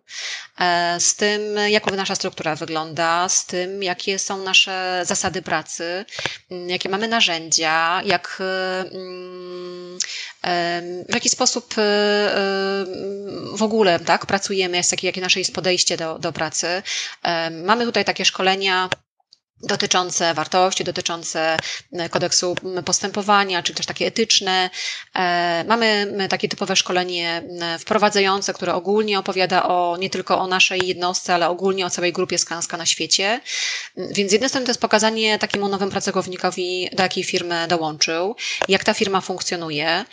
[0.61, 6.05] e, z tym, jak nasza struktura wygląda, z tym, jakie są nasze zasady pracy,
[6.67, 9.99] jakie mamy narzędzia, jak mm,
[11.09, 11.75] w jaki sposób
[13.55, 16.83] w ogóle tak, pracujemy, jakie nasze jest podejście do, do pracy.
[17.65, 18.89] Mamy tutaj takie szkolenia
[19.63, 21.57] dotyczące wartości, dotyczące
[21.93, 24.71] e, kodeksu postępowania, czy też takie etyczne.
[25.15, 27.43] E, mamy takie typowe szkolenie
[27.79, 32.39] wprowadzające, które ogólnie opowiada o nie tylko o naszej jednostce, ale ogólnie o całej grupie
[32.39, 33.41] Skanska na świecie.
[33.97, 38.37] Więc z jednej strony to jest pokazanie takiemu nowym pracownikowi, do jakiej firmy dołączył,
[38.69, 40.05] jak ta firma funkcjonuje.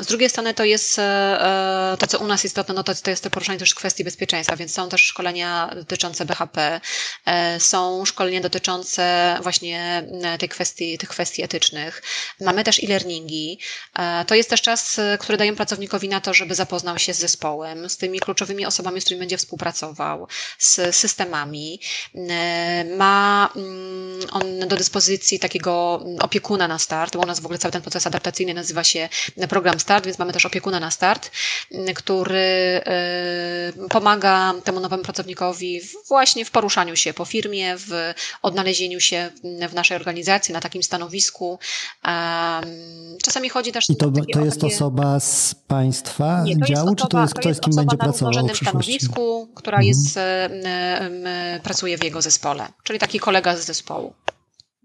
[0.00, 3.24] Z drugiej strony to jest e, to, co u nas istotne, no to, to jest
[3.24, 6.80] to poruszanie też kwestii bezpieczeństwa, więc są też szkolenia dotyczące BHP,
[7.58, 10.04] są szkolenia dotyczące dotyczące właśnie
[10.40, 12.02] e, kwestii, tych kwestii etycznych.
[12.40, 13.58] Mamy też e-learningi.
[13.98, 17.18] E, to jest też czas, e, który dają pracownikowi na to, żeby zapoznał się z
[17.18, 20.28] zespołem, z tymi kluczowymi osobami, z którymi będzie współpracował,
[20.58, 21.80] z systemami.
[22.96, 27.72] Ma mm, on do dyspozycji takiego opiekuna na start, bo u nas w ogóle cały
[27.72, 29.08] ten proces adaptacyjny nazywa się
[29.48, 31.30] program start, więc mamy też opiekuna na start,
[31.94, 32.80] który
[33.90, 38.14] pomaga temu nowemu pracownikowi właśnie w poruszaniu się po firmie, w
[38.54, 39.30] odnalezieniu się
[39.68, 41.58] w naszej organizacji, na takim stanowisku.
[43.22, 43.90] Czasami chodzi też...
[43.90, 44.74] I to, to jest takie...
[44.74, 48.48] osoba z państwa Nie, to działu, osoba, czy to jest ktoś, z kim będzie pracował
[48.48, 49.88] w stanowisku, która mhm.
[49.88, 50.18] jest,
[51.62, 54.14] pracuje w jego zespole, czyli taki kolega z zespołu.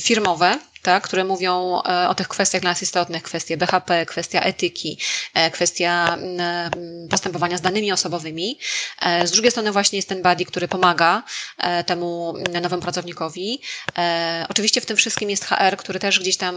[0.00, 4.98] firmowe, tak, które mówią e, o tych kwestiach dla nas istotnych, kwestie BHP, kwestia etyki,
[5.34, 6.18] e, kwestia
[7.10, 8.58] postępowania z danymi osobowymi.
[9.02, 11.22] E, z drugiej strony właśnie jest ten buddy, który pomaga
[11.86, 13.60] temu nowemu pracownikowi.
[14.48, 16.56] Oczywiście w tym wszystkim jest HR, który też gdzieś tam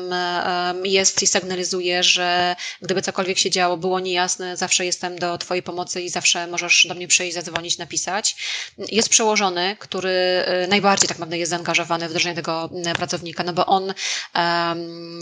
[0.83, 6.01] jest i sygnalizuje, że gdyby cokolwiek się działo, było niejasne, zawsze jestem do Twojej pomocy
[6.01, 8.35] i zawsze możesz do mnie przyjść, zadzwonić, napisać.
[8.77, 13.93] Jest przełożony, który najbardziej tak naprawdę jest zaangażowany w wdrożenie tego pracownika, no bo on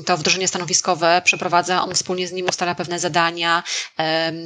[0.05, 3.63] to wdrożenie stanowiskowe przeprowadza, on wspólnie z nim ustala pewne zadania,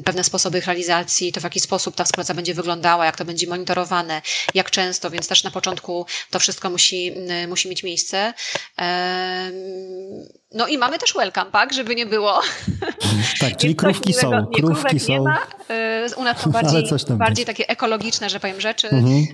[0.06, 3.48] pewne sposoby ich realizacji, to w jaki sposób ta współpraca będzie wyglądała, jak to będzie
[3.48, 4.22] monitorowane,
[4.54, 7.14] jak często, więc też na początku to wszystko musi,
[7.48, 8.34] musi mieć miejsce.
[10.52, 12.42] No i mamy też welcome pack, żeby nie było.
[13.40, 14.32] Tak, czyli krówki są.
[14.32, 15.12] Nie, krówki są.
[15.12, 15.40] Nie ma.
[15.70, 18.90] E, u nas są bardziej, bardziej takie ekologiczne, że powiem rzeczy.
[18.90, 19.26] Mhm.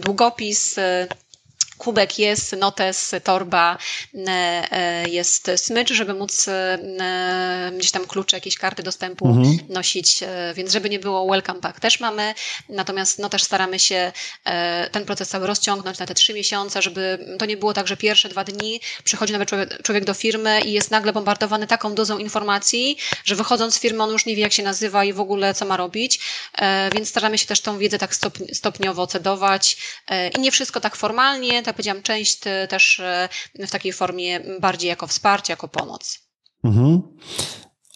[0.00, 0.76] Długopis
[1.78, 3.78] kubek jest, notes, torba,
[4.14, 4.28] e,
[4.70, 6.78] e, jest smycz, żeby móc e,
[7.78, 9.58] gdzieś tam klucze, jakieś karty dostępu mhm.
[9.68, 10.18] nosić,
[10.54, 12.34] więc żeby nie było welcome pack też mamy,
[12.68, 14.12] natomiast no też staramy się
[14.92, 18.28] ten proces cały rozciągnąć na te trzy miesiące, żeby to nie było tak, że pierwsze
[18.28, 22.98] dwa dni przychodzi nowy człowiek, człowiek do firmy i jest nagle bombardowany taką dozą informacji,
[23.24, 25.64] że wychodząc z firmy on już nie wie jak się nazywa i w ogóle co
[25.64, 26.20] ma robić,
[26.94, 28.14] więc staramy się też tą wiedzę tak
[28.52, 29.76] stopniowo cedować
[30.36, 33.28] i nie wszystko tak formalnie, tak powiedziałam, część też e,
[33.66, 36.18] w takiej formie bardziej jako wsparcie, jako pomoc.
[36.64, 37.02] Mhm.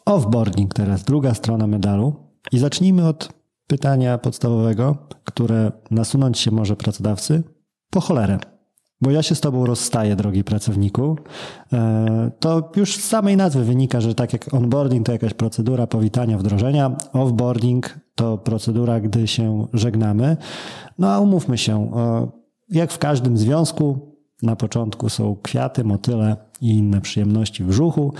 [0.04, 2.30] Offboarding teraz, druga strona medalu.
[2.52, 3.28] I zacznijmy od
[3.66, 7.42] pytania podstawowego, które nasunąć się może pracodawcy.
[7.90, 8.38] Po cholerę.
[9.02, 11.16] Bo ja się z Tobą rozstaję, drogi pracowniku.
[11.72, 16.38] E, to już z samej nazwy wynika, że tak jak onboarding to jakaś procedura powitania,
[16.38, 20.36] wdrożenia, offboarding to procedura, gdy się żegnamy.
[20.98, 21.90] No a umówmy się,
[22.70, 28.12] jak w każdym związku, na początku są kwiaty, motyle i inne przyjemności w brzuchu,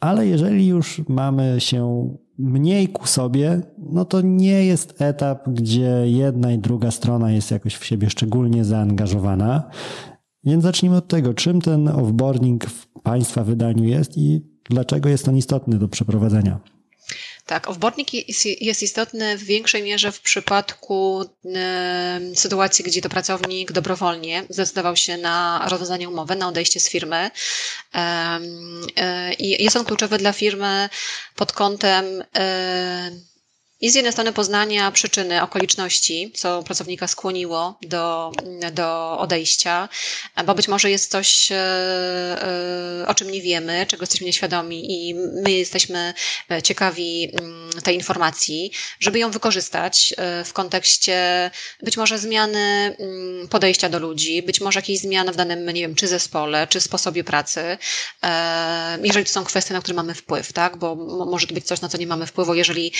[0.00, 6.52] ale jeżeli już mamy się mniej ku sobie, no to nie jest etap, gdzie jedna
[6.52, 9.70] i druga strona jest jakoś w siebie szczególnie zaangażowana.
[10.44, 14.40] Więc zacznijmy od tego, czym ten offboarding w Państwa wydaniu jest i
[14.70, 16.60] dlaczego jest on istotny do przeprowadzenia.
[17.50, 18.08] Tak, offboarding
[18.60, 21.24] jest istotny w większej mierze w przypadku
[22.34, 27.30] sytuacji, gdzie to pracownik dobrowolnie zdecydował się na rozwiązanie umowy, na odejście z firmy.
[27.94, 30.88] E, I jest on kluczowy dla firmy
[31.36, 32.04] pod kątem
[32.36, 33.10] e,
[33.80, 38.32] i z jednej strony poznania przyczyny, okoliczności, co pracownika skłoniło do,
[38.72, 39.88] do odejścia,
[40.46, 41.56] bo być może jest coś, e,
[43.02, 46.14] e, o czym nie wiemy, czego jesteśmy nieświadomi i my jesteśmy
[46.64, 51.50] ciekawi mm, tej informacji, żeby ją wykorzystać e, w kontekście
[51.82, 55.94] być może zmiany mm, podejścia do ludzi, być może jakiejś zmiany w danym, nie wiem,
[55.94, 57.78] czy zespole, czy sposobie pracy,
[59.02, 60.76] jeżeli to są kwestie, na które mamy wpływ, tak?
[60.76, 60.96] Bo
[61.26, 62.92] może to być coś, na co nie mamy wpływu, jeżeli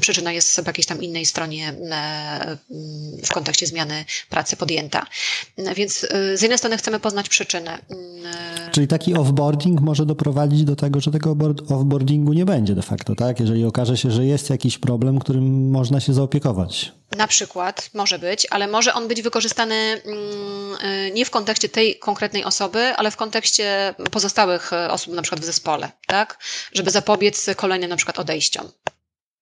[0.00, 1.74] przyczyna jest w jakiejś tam innej stronie
[3.24, 5.06] w kontekście zmiany pracy podjęta.
[5.76, 7.78] Więc z jednej strony chcemy poznać przyczynę.
[8.72, 11.36] Czyli taki offboarding może doprowadzić do tego, że tego
[11.68, 13.40] offboardingu nie będzie de facto, tak?
[13.40, 16.92] Jeżeli okaże się, że jest jakiś problem, którym można się zaopiekować.
[17.16, 22.44] Na przykład może być, ale może on być wykorzystany y, nie w kontekście tej konkretnej
[22.44, 26.38] osoby, ale w kontekście pozostałych osób, na przykład w zespole, tak?
[26.72, 28.68] Żeby zapobiec kolejnym na przykład odejściom.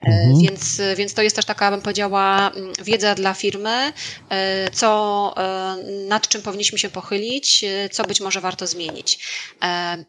[0.00, 0.40] mhm.
[0.42, 3.92] Więc, więc to jest też taka, bym powiedziała, mm, wiedza dla firmy,
[4.30, 5.76] e, co, e,
[6.08, 9.18] nad czym powinniśmy się pochylić, co być może warto zmienić.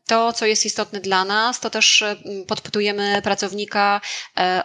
[0.08, 2.04] To, co jest istotne dla nas, to też
[2.48, 4.02] podpytujemy pracownika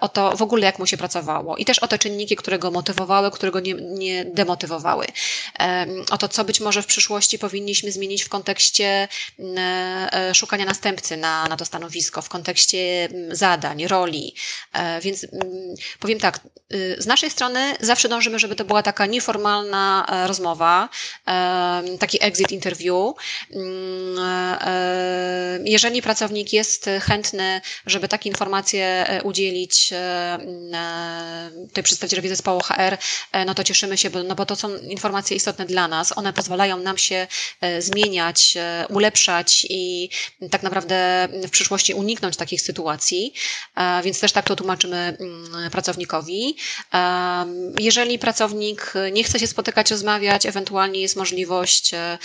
[0.01, 2.70] o to w ogóle, jak mu się pracowało i też o te czynniki, które go
[2.70, 5.06] motywowały, które go nie, nie demotywowały.
[6.10, 9.09] O to, co być może w przyszłości powinniśmy zmienić w kontekście
[10.34, 14.34] szukania następcy na, na to stanowisko, w kontekście zadań, roli.
[15.02, 16.41] Więc więc mm, powiem tak,
[16.73, 20.89] y, z naszej strony zawsze dążymy, żeby to była taka nieformalna e, rozmowa,
[21.99, 23.15] taki exit interview.
[23.53, 24.19] Mm,
[24.61, 29.93] e, jeżeli pracownik jest chętny, żeby takie informacje e, udzielić
[31.73, 32.97] tej przedstawicielowi zespołu HR,
[33.47, 36.19] no to cieszymy się, no bo to są informacje istotne dla nas.
[36.19, 37.27] One pozwalają nam się
[37.78, 38.55] zmieniać,
[38.89, 40.11] ulepszać i
[40.51, 43.35] tak naprawdę w przyszłości uniknąć takich sytuacji,
[44.05, 45.03] więc też tak to tłumaczymy
[45.72, 46.56] pracownikowi.
[47.78, 52.18] Jeżeli pracownik nie chce się spotykać, rozmawiać, ewentualnie jest możliwość e,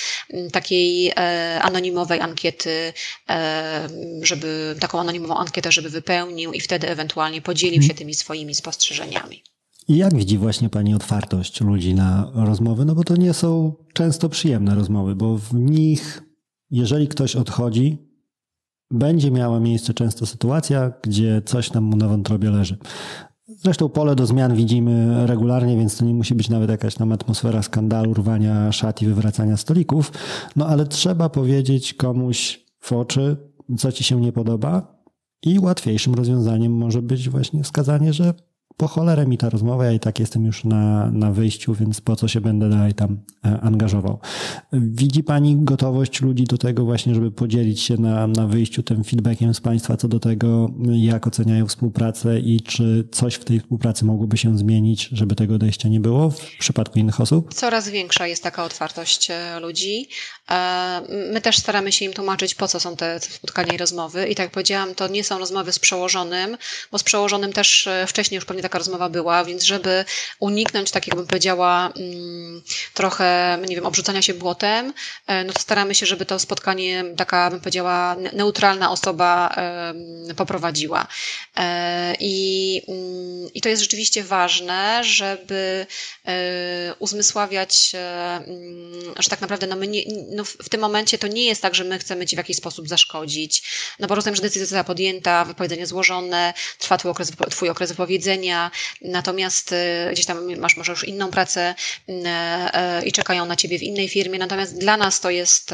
[0.51, 2.93] takiej e, anonimowej ankiety,
[3.29, 3.89] e,
[4.21, 9.43] żeby taką anonimową ankietę, żeby wypełnił i wtedy ewentualnie podzielił się tymi swoimi spostrzeżeniami.
[9.87, 12.85] I jak widzi właśnie Pani otwartość ludzi na rozmowy?
[12.85, 16.21] No bo to nie są często przyjemne rozmowy, bo w nich,
[16.71, 18.08] jeżeli ktoś odchodzi,
[18.91, 22.77] będzie miała miejsce często sytuacja, gdzie coś nam mu na wątrobie leży.
[23.47, 27.63] Zresztą pole do zmian widzimy regularnie, więc to nie musi być nawet jakaś tam atmosfera
[27.63, 30.11] skandalu, rwania szat i wywracania stolików.
[30.55, 33.37] No ale trzeba powiedzieć komuś w oczy,
[33.77, 34.99] co ci się nie podoba.
[35.43, 38.33] I łatwiejszym rozwiązaniem może być właśnie wskazanie, że
[38.79, 42.15] po cholerę mi ta rozmowa, ja i tak jestem już na, na wyjściu, więc po
[42.15, 44.19] co się będę dalej tam e, angażował.
[44.73, 49.53] Widzi Pani gotowość ludzi do tego właśnie, żeby podzielić się na, na wyjściu tym feedbackiem
[49.53, 54.37] z Państwa co do tego, jak oceniają współpracę i czy coś w tej współpracy mogłoby
[54.37, 57.53] się zmienić, żeby tego odejścia nie było w przypadku innych osób?
[57.53, 60.09] Coraz większa jest taka otwartość e, ludzi.
[60.51, 61.01] E,
[61.33, 64.27] my też staramy się im tłumaczyć, po co są te spotkania i rozmowy.
[64.27, 66.57] I tak jak powiedziałam, to nie są rozmowy z przełożonym,
[66.91, 70.05] bo z przełożonym też wcześniej już pewnie taka rozmowa była, więc żeby
[70.39, 72.61] uniknąć takiego, bym powiedziała, mm,
[72.93, 74.93] trochę, nie wiem, obrzucania się błotem,
[75.27, 79.55] e, no to staramy się, żeby to spotkanie taka, bym powiedziała, neutralna osoba
[80.35, 81.07] poprowadziła.
[81.57, 85.85] E, I, mm, i to jest rzeczywiście ważne, żeby
[86.25, 91.45] e, uzmysławiać, mm, że tak naprawdę no my nie, no w tym momencie to nie
[91.45, 93.63] jest tak, że my chcemy Ci w jakiś sposób zaszkodzić,
[93.99, 98.48] no bo rozumiem, że decyzja została podjęta, wypowiedzenie złożone, trwa twój okres, twój okres wypowiedzenia,
[99.01, 99.75] natomiast y,
[100.11, 101.75] gdzieś tam masz może już inną pracę
[102.09, 104.39] y, y, i czekają na ciebie w innej firmie.
[104.39, 105.71] Natomiast dla nas to jest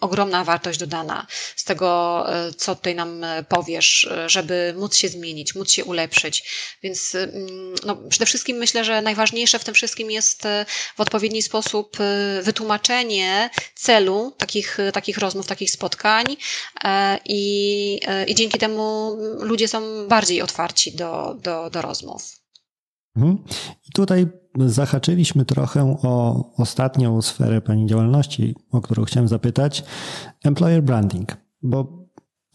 [0.00, 1.26] ogromna wartość dodana
[1.56, 2.26] z tego,
[2.56, 6.44] co tutaj nam powiesz, żeby móc się zmienić, móc się ulepszyć.
[6.82, 7.16] Więc
[7.86, 10.42] no, przede wszystkim myślę, że najważniejsze w tym wszystkim jest
[10.96, 11.96] w odpowiedni sposób
[12.42, 16.36] wytłumaczenie celu takich, takich rozmów, takich spotkań
[17.26, 22.44] i, i dzięki temu ludzie są bardziej otwarci do, do, do rozmów.
[23.16, 23.38] Mhm.
[23.88, 24.26] I tutaj
[24.66, 29.84] zahaczyliśmy trochę o ostatnią sferę Pani działalności, o którą chciałem zapytać.
[30.44, 32.04] Employer branding, bo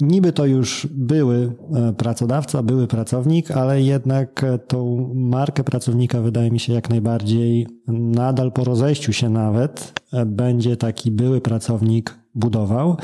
[0.02, 6.60] niby to już były e, pracodawca, były pracownik, ale jednak tą markę pracownika wydaje mi
[6.60, 12.98] się jak najbardziej nadal po rozejściu się nawet e, będzie taki były pracownik budował.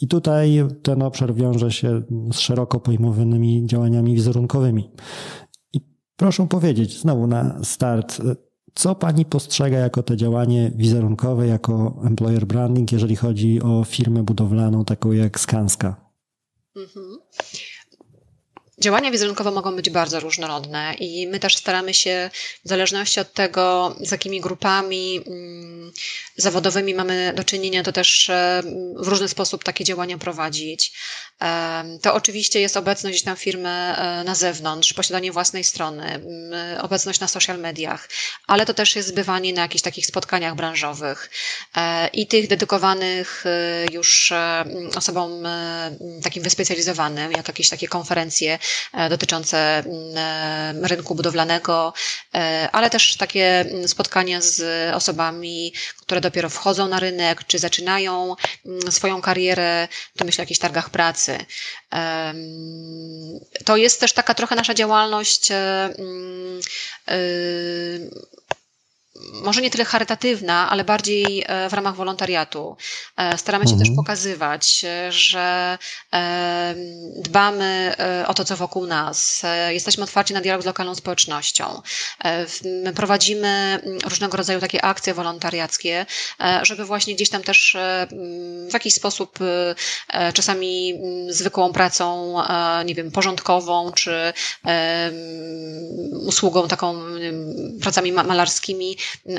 [0.00, 2.02] I tutaj ten obszar wiąże się
[2.32, 4.90] z szeroko pojmowanymi działaniami wizerunkowymi.
[6.16, 8.22] Proszę powiedzieć znowu na start,
[8.74, 14.84] co pani postrzega jako to działanie wizerunkowe, jako employer branding, jeżeli chodzi o firmę budowlaną
[14.84, 16.10] taką jak Skanska?
[16.76, 17.18] Mhm.
[18.78, 22.30] Działania wizerunkowe mogą być bardzo różnorodne i my też staramy się,
[22.64, 25.92] w zależności od tego, z jakimi grupami mm,
[26.36, 28.30] zawodowymi mamy do czynienia, to też
[28.96, 30.92] w różny sposób takie działania prowadzić.
[32.02, 33.94] To oczywiście jest obecność tam firmy
[34.24, 36.20] na zewnątrz, posiadanie własnej strony,
[36.80, 38.08] obecność na social mediach,
[38.46, 41.30] ale to też jest zbywanie na jakichś takich spotkaniach branżowych
[42.12, 43.44] i tych dedykowanych
[43.92, 44.32] już
[44.96, 45.30] osobom
[46.22, 48.58] takim wyspecjalizowanym, jak jakieś takie konferencje
[49.10, 49.84] dotyczące
[50.82, 51.92] rynku budowlanego,
[52.72, 54.62] ale też takie spotkania z
[54.94, 58.36] osobami, które dopiero wchodzą na rynek, czy zaczynają
[58.90, 61.23] swoją karierę, to myślę o jakichś targach pracy.
[63.64, 65.48] To jest też taka trochę nasza działalność
[69.32, 72.76] może nie tyle charytatywna, ale bardziej e, w ramach wolontariatu.
[73.16, 73.88] E, staramy się mhm.
[73.88, 75.78] też pokazywać, e, że
[77.16, 77.94] dbamy
[78.26, 79.42] o to, co wokół nas.
[79.68, 81.82] Jesteśmy otwarci na dialog z lokalną społecznością.
[82.94, 86.06] Prowadzimy mm, różnego rodzaju takie akcje wolontariackie,
[86.62, 87.76] żeby właśnie gdzieś tam też
[88.68, 89.38] w jakiś sposób
[90.34, 92.36] czasami mm, zwykłą pracą,
[92.84, 94.32] nie wiem, porządkową, czy
[96.26, 97.02] usługą taką,
[97.80, 98.96] pracami malarskimi,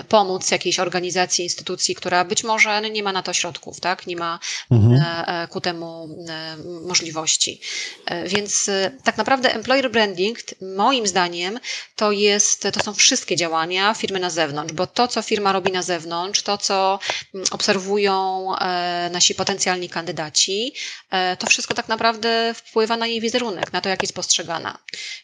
[0.09, 4.07] pomóc jakiejś organizacji, instytucji, która być może no, nie ma na to środków, tak?
[4.07, 4.39] nie ma
[4.71, 4.93] mhm.
[4.93, 7.61] E, e, ku temu e, możliwości.
[8.27, 8.69] Więc
[9.03, 11.59] tak naprawdę employer branding, moim zdaniem,
[11.95, 15.81] to, jest, to są wszystkie działania firmy na zewnątrz, bo to, co firma robi na
[15.81, 16.99] zewnątrz, to, co
[17.51, 18.51] obserwują
[19.11, 20.73] nasi potencjalni kandydaci,
[21.39, 24.77] to wszystko tak naprawdę wpływa na jej wizerunek, na to, jak jest postrzegana.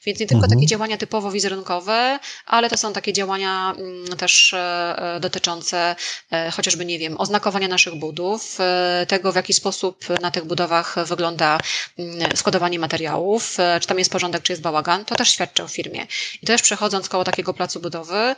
[0.05, 0.59] Więc nie tylko mhm.
[0.59, 3.75] takie działania typowo wizerunkowe, ale to są takie działania
[4.17, 5.95] też też e, dotyczące
[6.31, 10.95] e, chociażby, nie wiem, oznakowania naszych budów, e, tego w jaki sposób na tych budowach
[11.05, 11.57] wygląda
[11.99, 16.07] mm, składowanie materiałów, czy tam jest porządek, czy jest bałagan, to też świadczy o firmie.
[16.41, 18.35] I też przechodząc koło takiego placu budowy,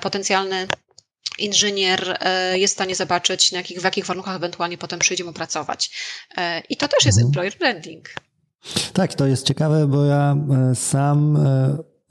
[0.00, 0.66] potencjalny
[1.38, 2.18] inżynier
[2.54, 5.90] jest w stanie zobaczyć, na jakich, w jakich warunkach ewentualnie potem przyjdzie mu pracować.
[6.68, 7.26] I to też jest mhm.
[7.26, 8.08] employer branding.
[8.92, 10.36] Tak, to jest ciekawe, bo ja
[10.74, 11.38] sam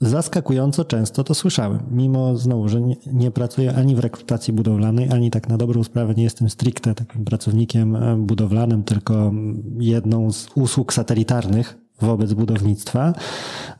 [0.00, 5.30] Zaskakująco często to słyszałem, mimo znowu, że nie, nie, pracuję ani w rekrutacji budowlanej, ani
[5.30, 9.32] tak na dobrą sprawę nie jestem stricte takim pracownikiem e, budowlanym, tylko
[9.78, 13.14] jedną z usług satelitarnych wobec budownictwa.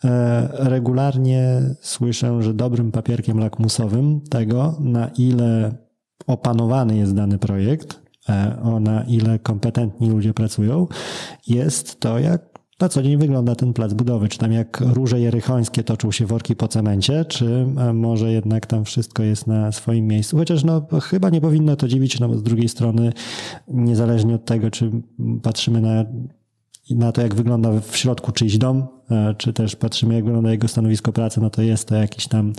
[0.04, 5.74] E, regularnie słyszę, że dobrym papierkiem lakmusowym tego, na ile
[6.26, 10.86] opanowany jest dany projekt, e, o na ile kompetentni ludzie pracują,
[11.46, 12.49] jest to, jak
[12.80, 14.28] na co dzień wygląda ten plac budowy?
[14.28, 18.84] Czy tam jak róże jerychońskie toczą się worki po cemencie, czy e, może jednak tam
[18.84, 20.36] wszystko jest na swoim miejscu?
[20.36, 23.12] Chociaż no, chyba nie powinno to dziwić, no bo z drugiej strony,
[23.68, 24.90] niezależnie od tego, czy
[25.42, 26.04] patrzymy na,
[26.90, 30.68] na to, jak wygląda w środku czyjś dom, e, czy też patrzymy, jak wygląda jego
[30.68, 32.52] stanowisko pracy, no to jest to jakiś tam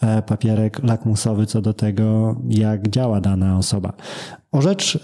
[0.00, 3.92] e, papierek lakmusowy co do tego, jak działa dana osoba.
[4.52, 4.98] O rzecz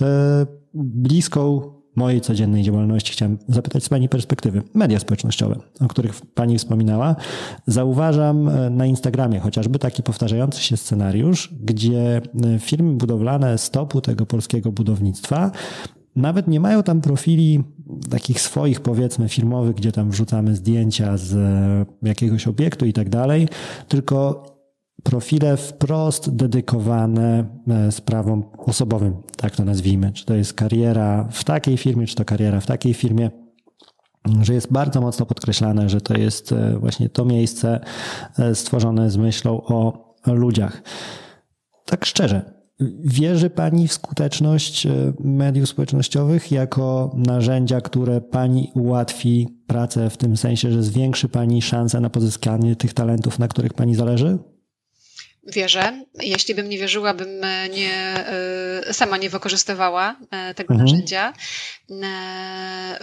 [0.74, 1.60] bliską
[1.96, 4.62] mojej codziennej działalności chciałem zapytać z Pani perspektywy.
[4.74, 7.16] Media społecznościowe, o których Pani wspominała.
[7.66, 14.26] Zauważam e, na Instagramie chociażby taki powtarzający się scenariusz, gdzie e, firmy budowlane stopu tego
[14.26, 15.50] polskiego budownictwa
[16.16, 17.64] nawet nie mają tam profili
[18.10, 23.48] takich swoich, powiedzmy, firmowych, gdzie tam wrzucamy zdjęcia z e, jakiegoś obiektu i tak dalej,
[23.88, 24.46] tylko
[25.02, 30.12] profile wprost dedykowane e, sprawom osobowym, tak to nazwijmy.
[30.12, 33.30] Czy to jest kariera w takiej firmie, czy to kariera w takiej firmie
[34.40, 37.80] że jest bardzo mocno podkreślane, że to jest e, właśnie to miejsce
[38.38, 40.82] e, stworzone z myślą o ludziach.
[41.86, 42.52] Tak szczerze,
[43.04, 44.86] wierzy Pani w skuteczność
[45.20, 52.00] mediów społecznościowych jako narzędzia, które Pani ułatwi pracę w tym sensie, że zwiększy Pani szanse
[52.00, 54.38] na pozyskanie tych talentów, na których Pani zależy?
[55.46, 56.04] Wierzę.
[56.20, 57.94] Jeśli bym nie wierzyła, bym e, nie,
[58.86, 60.90] e, sama nie wykorzystywała e, tego mhm.
[60.90, 61.32] narzędzia.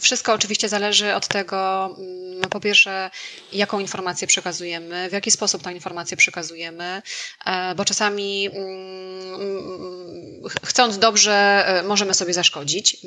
[0.02, 3.10] Wszystko oczywiście zależy od tego, mm, po pierwsze,
[3.53, 7.02] jaką informację przekazujemy, w jaki sposób tę informację przekazujemy,
[7.76, 12.98] bo czasami mm, chcąc dobrze, możemy sobie zaszkodzić.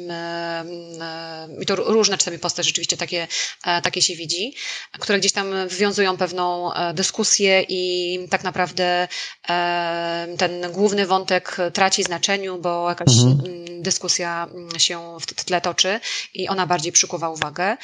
[1.60, 3.28] I to różne czasami postacie rzeczywiście takie,
[3.82, 4.54] takie się widzi,
[4.98, 9.08] które gdzieś tam wwiązują pewną dyskusję i tak naprawdę
[10.38, 13.40] ten główny wątek traci znaczeniu, bo jakaś mhm.
[13.40, 16.00] Mm, dyskusja mm, się w tle toczy
[16.34, 17.76] i ona bardziej przykuwa uwagę.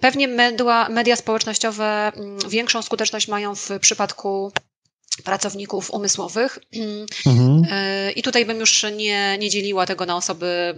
[0.00, 4.52] Pewnie media, media społecznościowe mm, większą skuteczność mają w przypadku
[5.22, 6.58] pracowników umysłowych.
[7.26, 7.62] Mhm.
[7.70, 10.74] E, I tutaj bym już nie, nie dzieliła tego na osoby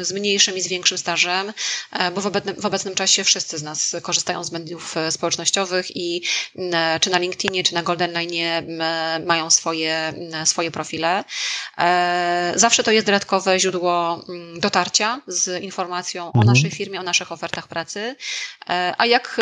[0.00, 1.52] z mniejszym i z większym stażem,
[1.92, 5.96] e, bo w obecnym, w obecnym czasie wszyscy z nas korzystają z mediów e, społecznościowych
[5.96, 6.22] i
[7.00, 8.66] czy na LinkedInie, czy na Golden Line
[9.26, 10.14] mają swoje,
[10.44, 11.24] swoje profile.
[12.54, 14.24] Zawsze to jest dodatkowe źródło
[14.56, 16.48] dotarcia z informacją mhm.
[16.48, 18.16] o naszej firmie, o naszych ofertach pracy.
[18.98, 19.40] A jak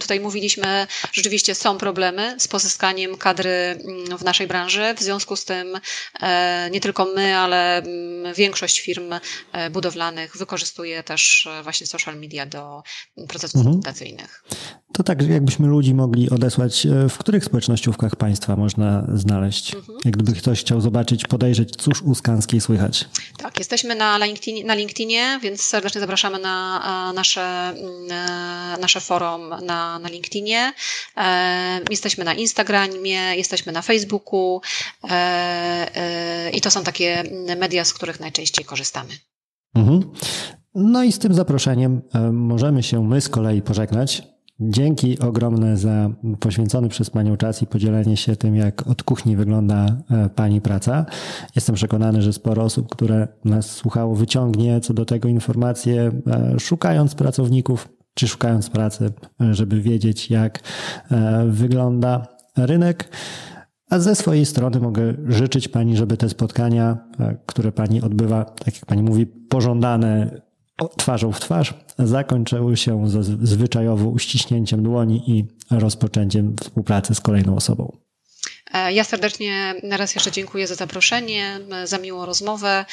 [0.00, 4.94] tutaj mówiliśmy, rzeczywiście są problemy z pozyskaniem kadry mm, w naszej branży.
[4.96, 5.80] W związku z tym
[6.20, 9.12] e, nie tylko my, ale mm, większość firm
[9.52, 12.82] e, budowlanych wykorzystuje też e, właśnie social media do
[13.28, 13.76] procesów mhm.
[13.76, 14.44] rekrutacyjnych.
[14.92, 19.74] To tak, jakbyśmy ludzi mogli odesłać, w których społecznościówkach państwa można znaleźć?
[19.74, 19.98] Mhm.
[20.04, 23.08] Jak gdyby ktoś chciał zobaczyć, podejrzeć, cóż u Skanskiej słychać.
[23.38, 29.98] Tak, jesteśmy na LinkedInie, na LinkedInie więc serdecznie zapraszamy na nasze, mm, nasze forum na,
[29.98, 30.72] na LinkedInie.
[31.90, 34.60] Jesteśmy na Instagramie, jesteśmy na Facebooku
[35.04, 35.10] e,
[35.94, 37.24] e, i to są takie
[37.56, 39.10] media, z których najczęściej korzystamy.
[39.74, 40.10] Mhm.
[40.74, 44.22] No i z tym zaproszeniem e, możemy się my z kolei pożegnać.
[44.60, 46.10] Dzięki ogromne za
[46.40, 49.96] poświęcony przez Panią czas i podzielenie się tym, jak od kuchni wygląda
[50.34, 51.06] Pani praca.
[51.56, 56.10] Jestem przekonany, że sporo osób, które nas słuchało, wyciągnie co do tego informacje,
[56.58, 59.12] szukając pracowników czy szukając pracy,
[59.50, 60.60] żeby wiedzieć, jak
[61.46, 62.26] wygląda
[62.56, 63.08] rynek.
[63.90, 68.74] A ze swojej strony mogę życzyć Pani, żeby te spotkania, e, które Pani odbywa, tak
[68.74, 70.40] jak Pani mówi, pożądane
[70.88, 77.96] twarzą w twarz, zakończyły się ze zwyczajowo uściśnięciem dłoni i rozpoczęciem współpracy z kolejną osobą.
[78.72, 82.84] E, ja serdecznie raz jeszcze dziękuję za zaproszenie, za miłą rozmowę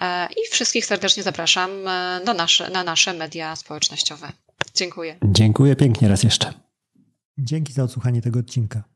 [0.00, 1.70] e, i wszystkich serdecznie zapraszam
[2.26, 4.32] do nasze, na nasze media społecznościowe.
[4.74, 5.18] Dziękuję.
[5.24, 6.52] Dziękuję pięknie raz jeszcze.
[7.38, 8.95] Dzięki za odsłuchanie tego odcinka.